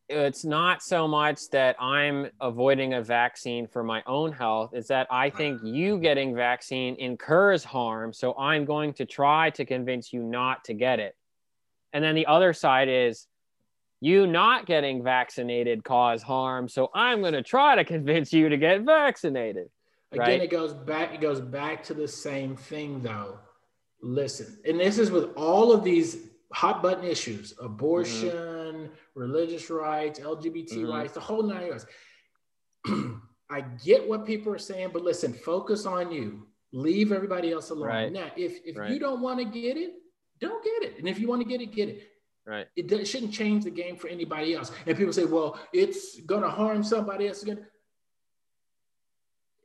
[0.09, 5.07] it's not so much that I'm avoiding a vaccine for my own health; it's that
[5.09, 10.21] I think you getting vaccine incurs harm, so I'm going to try to convince you
[10.23, 11.15] not to get it.
[11.93, 13.27] And then the other side is
[14.03, 18.57] you not getting vaccinated cause harm so i'm going to try to convince you to
[18.57, 19.67] get vaccinated
[20.11, 20.41] Again, Right.
[20.43, 21.11] it goes back.
[21.15, 23.39] It goes back to the same thing, though.
[24.03, 30.84] Listen, and this is with all of these hot button issues: abortion, religious rights, LGBT
[30.84, 30.88] Mhm.
[30.93, 31.88] rights, the whole nine yards.
[33.49, 36.45] I get what people are saying, but listen, focus on you.
[36.73, 37.88] Leave everybody else alone.
[37.89, 38.11] Right.
[38.11, 38.91] Now, if if Right.
[38.91, 39.93] you don't want to get it,
[40.39, 40.99] don't get it.
[40.99, 42.07] And if you want to get it, get it.
[42.45, 44.71] Right It, it shouldn't change the game for anybody else.
[44.85, 47.65] And people say, well, it's going to harm somebody else again.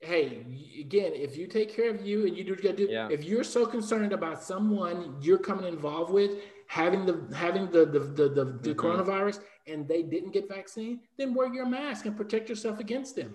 [0.00, 0.46] Hey,
[0.80, 2.92] again, if you take care of you and you do what you got to do,
[2.92, 3.08] Yeah.
[3.10, 6.38] if you're so concerned about someone you're coming involved with
[6.68, 8.76] having the having the the the, the, the Mhm.
[8.76, 13.34] coronavirus and they didn't get vaccine, then wear your mask and protect yourself against them.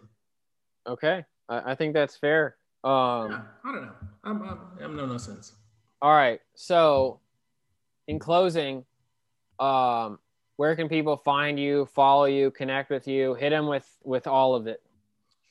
[0.87, 3.95] okay i, I think that's fair um Yeah, I don't know.
[4.23, 5.53] I'm I'm, I'm no nonsense.
[6.01, 7.19] all right so
[8.07, 8.85] in closing
[9.64, 10.19] um
[10.57, 14.56] where can people find you follow you connect with you hit them with with all
[14.56, 14.81] of it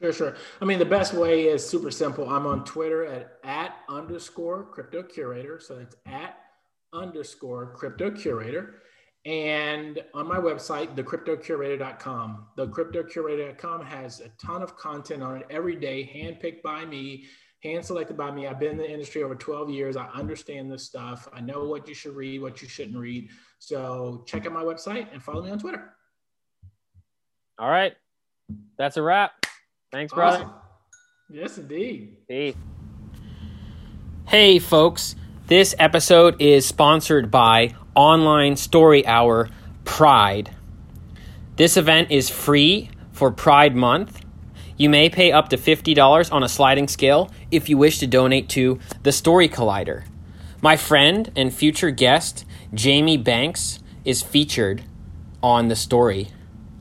[0.03, 0.37] Sure, sure.
[0.61, 2.29] I mean, the best way is super simple.
[2.29, 5.61] I'm on Twitter at at underscore crypto curator.
[5.61, 6.41] So that's at
[6.93, 8.83] underscore crypto curator.
[9.25, 12.47] And on my website, thecryptocurator.com.
[12.59, 17.27] Thecryptocurator.com has a ton of content on it every day, handpicked by me,
[17.63, 18.49] hand selected by me.
[18.49, 19.97] I've been in the industry over 12 years.
[19.97, 21.29] I understand this stuff.
[21.33, 23.29] I know what you should read, what you shouldn't read.
[23.65, 25.89] So check out my website and follow me on Twitter.
[27.61, 27.93] all right
[28.77, 29.47] that's a wrap
[29.93, 30.51] thanks brother
[31.31, 32.17] Yes, indeed.
[32.29, 32.55] Peace.
[34.27, 35.15] Hey, folks.
[35.47, 39.49] This episode is sponsored by Online Story Hour
[39.85, 40.51] Pride.
[41.57, 44.21] This event is free for Pride Month.
[44.77, 48.51] You may pay up to $50 on a sliding scale if you wish to donate
[48.51, 50.05] to the Story Collider.
[50.61, 54.83] My friend and future guest, Jamie Banks, is featured
[55.43, 56.29] on the story.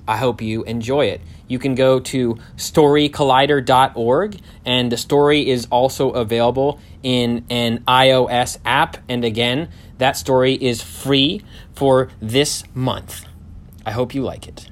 [0.08, 1.22] I hope you enjoy it.
[1.48, 8.98] You can go to storycollider.org, and the story is also available in an iOS app.
[9.08, 11.44] And again, that story is free
[11.74, 13.26] for this month.
[13.86, 14.70] I hope you like it.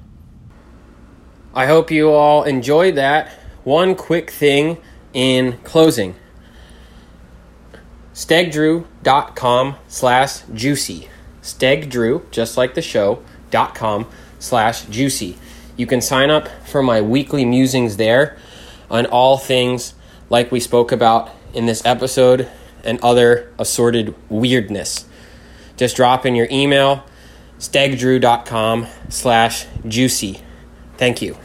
[1.53, 3.29] I hope you all enjoyed that.
[3.63, 4.77] One quick thing
[5.13, 6.15] in closing
[9.03, 11.09] stegdrew.com slash juicy.
[11.41, 14.07] Stegdrew just like the show dot com
[14.39, 15.37] slash juicy.
[15.77, 18.37] You can sign up for my weekly musings there
[18.91, 19.93] on all things
[20.29, 22.49] like we spoke about in this episode
[22.83, 25.05] and other assorted weirdness.
[25.77, 27.05] Just drop in your email
[27.59, 30.41] stegdrew.com slash juicy.
[30.97, 31.37] Thank you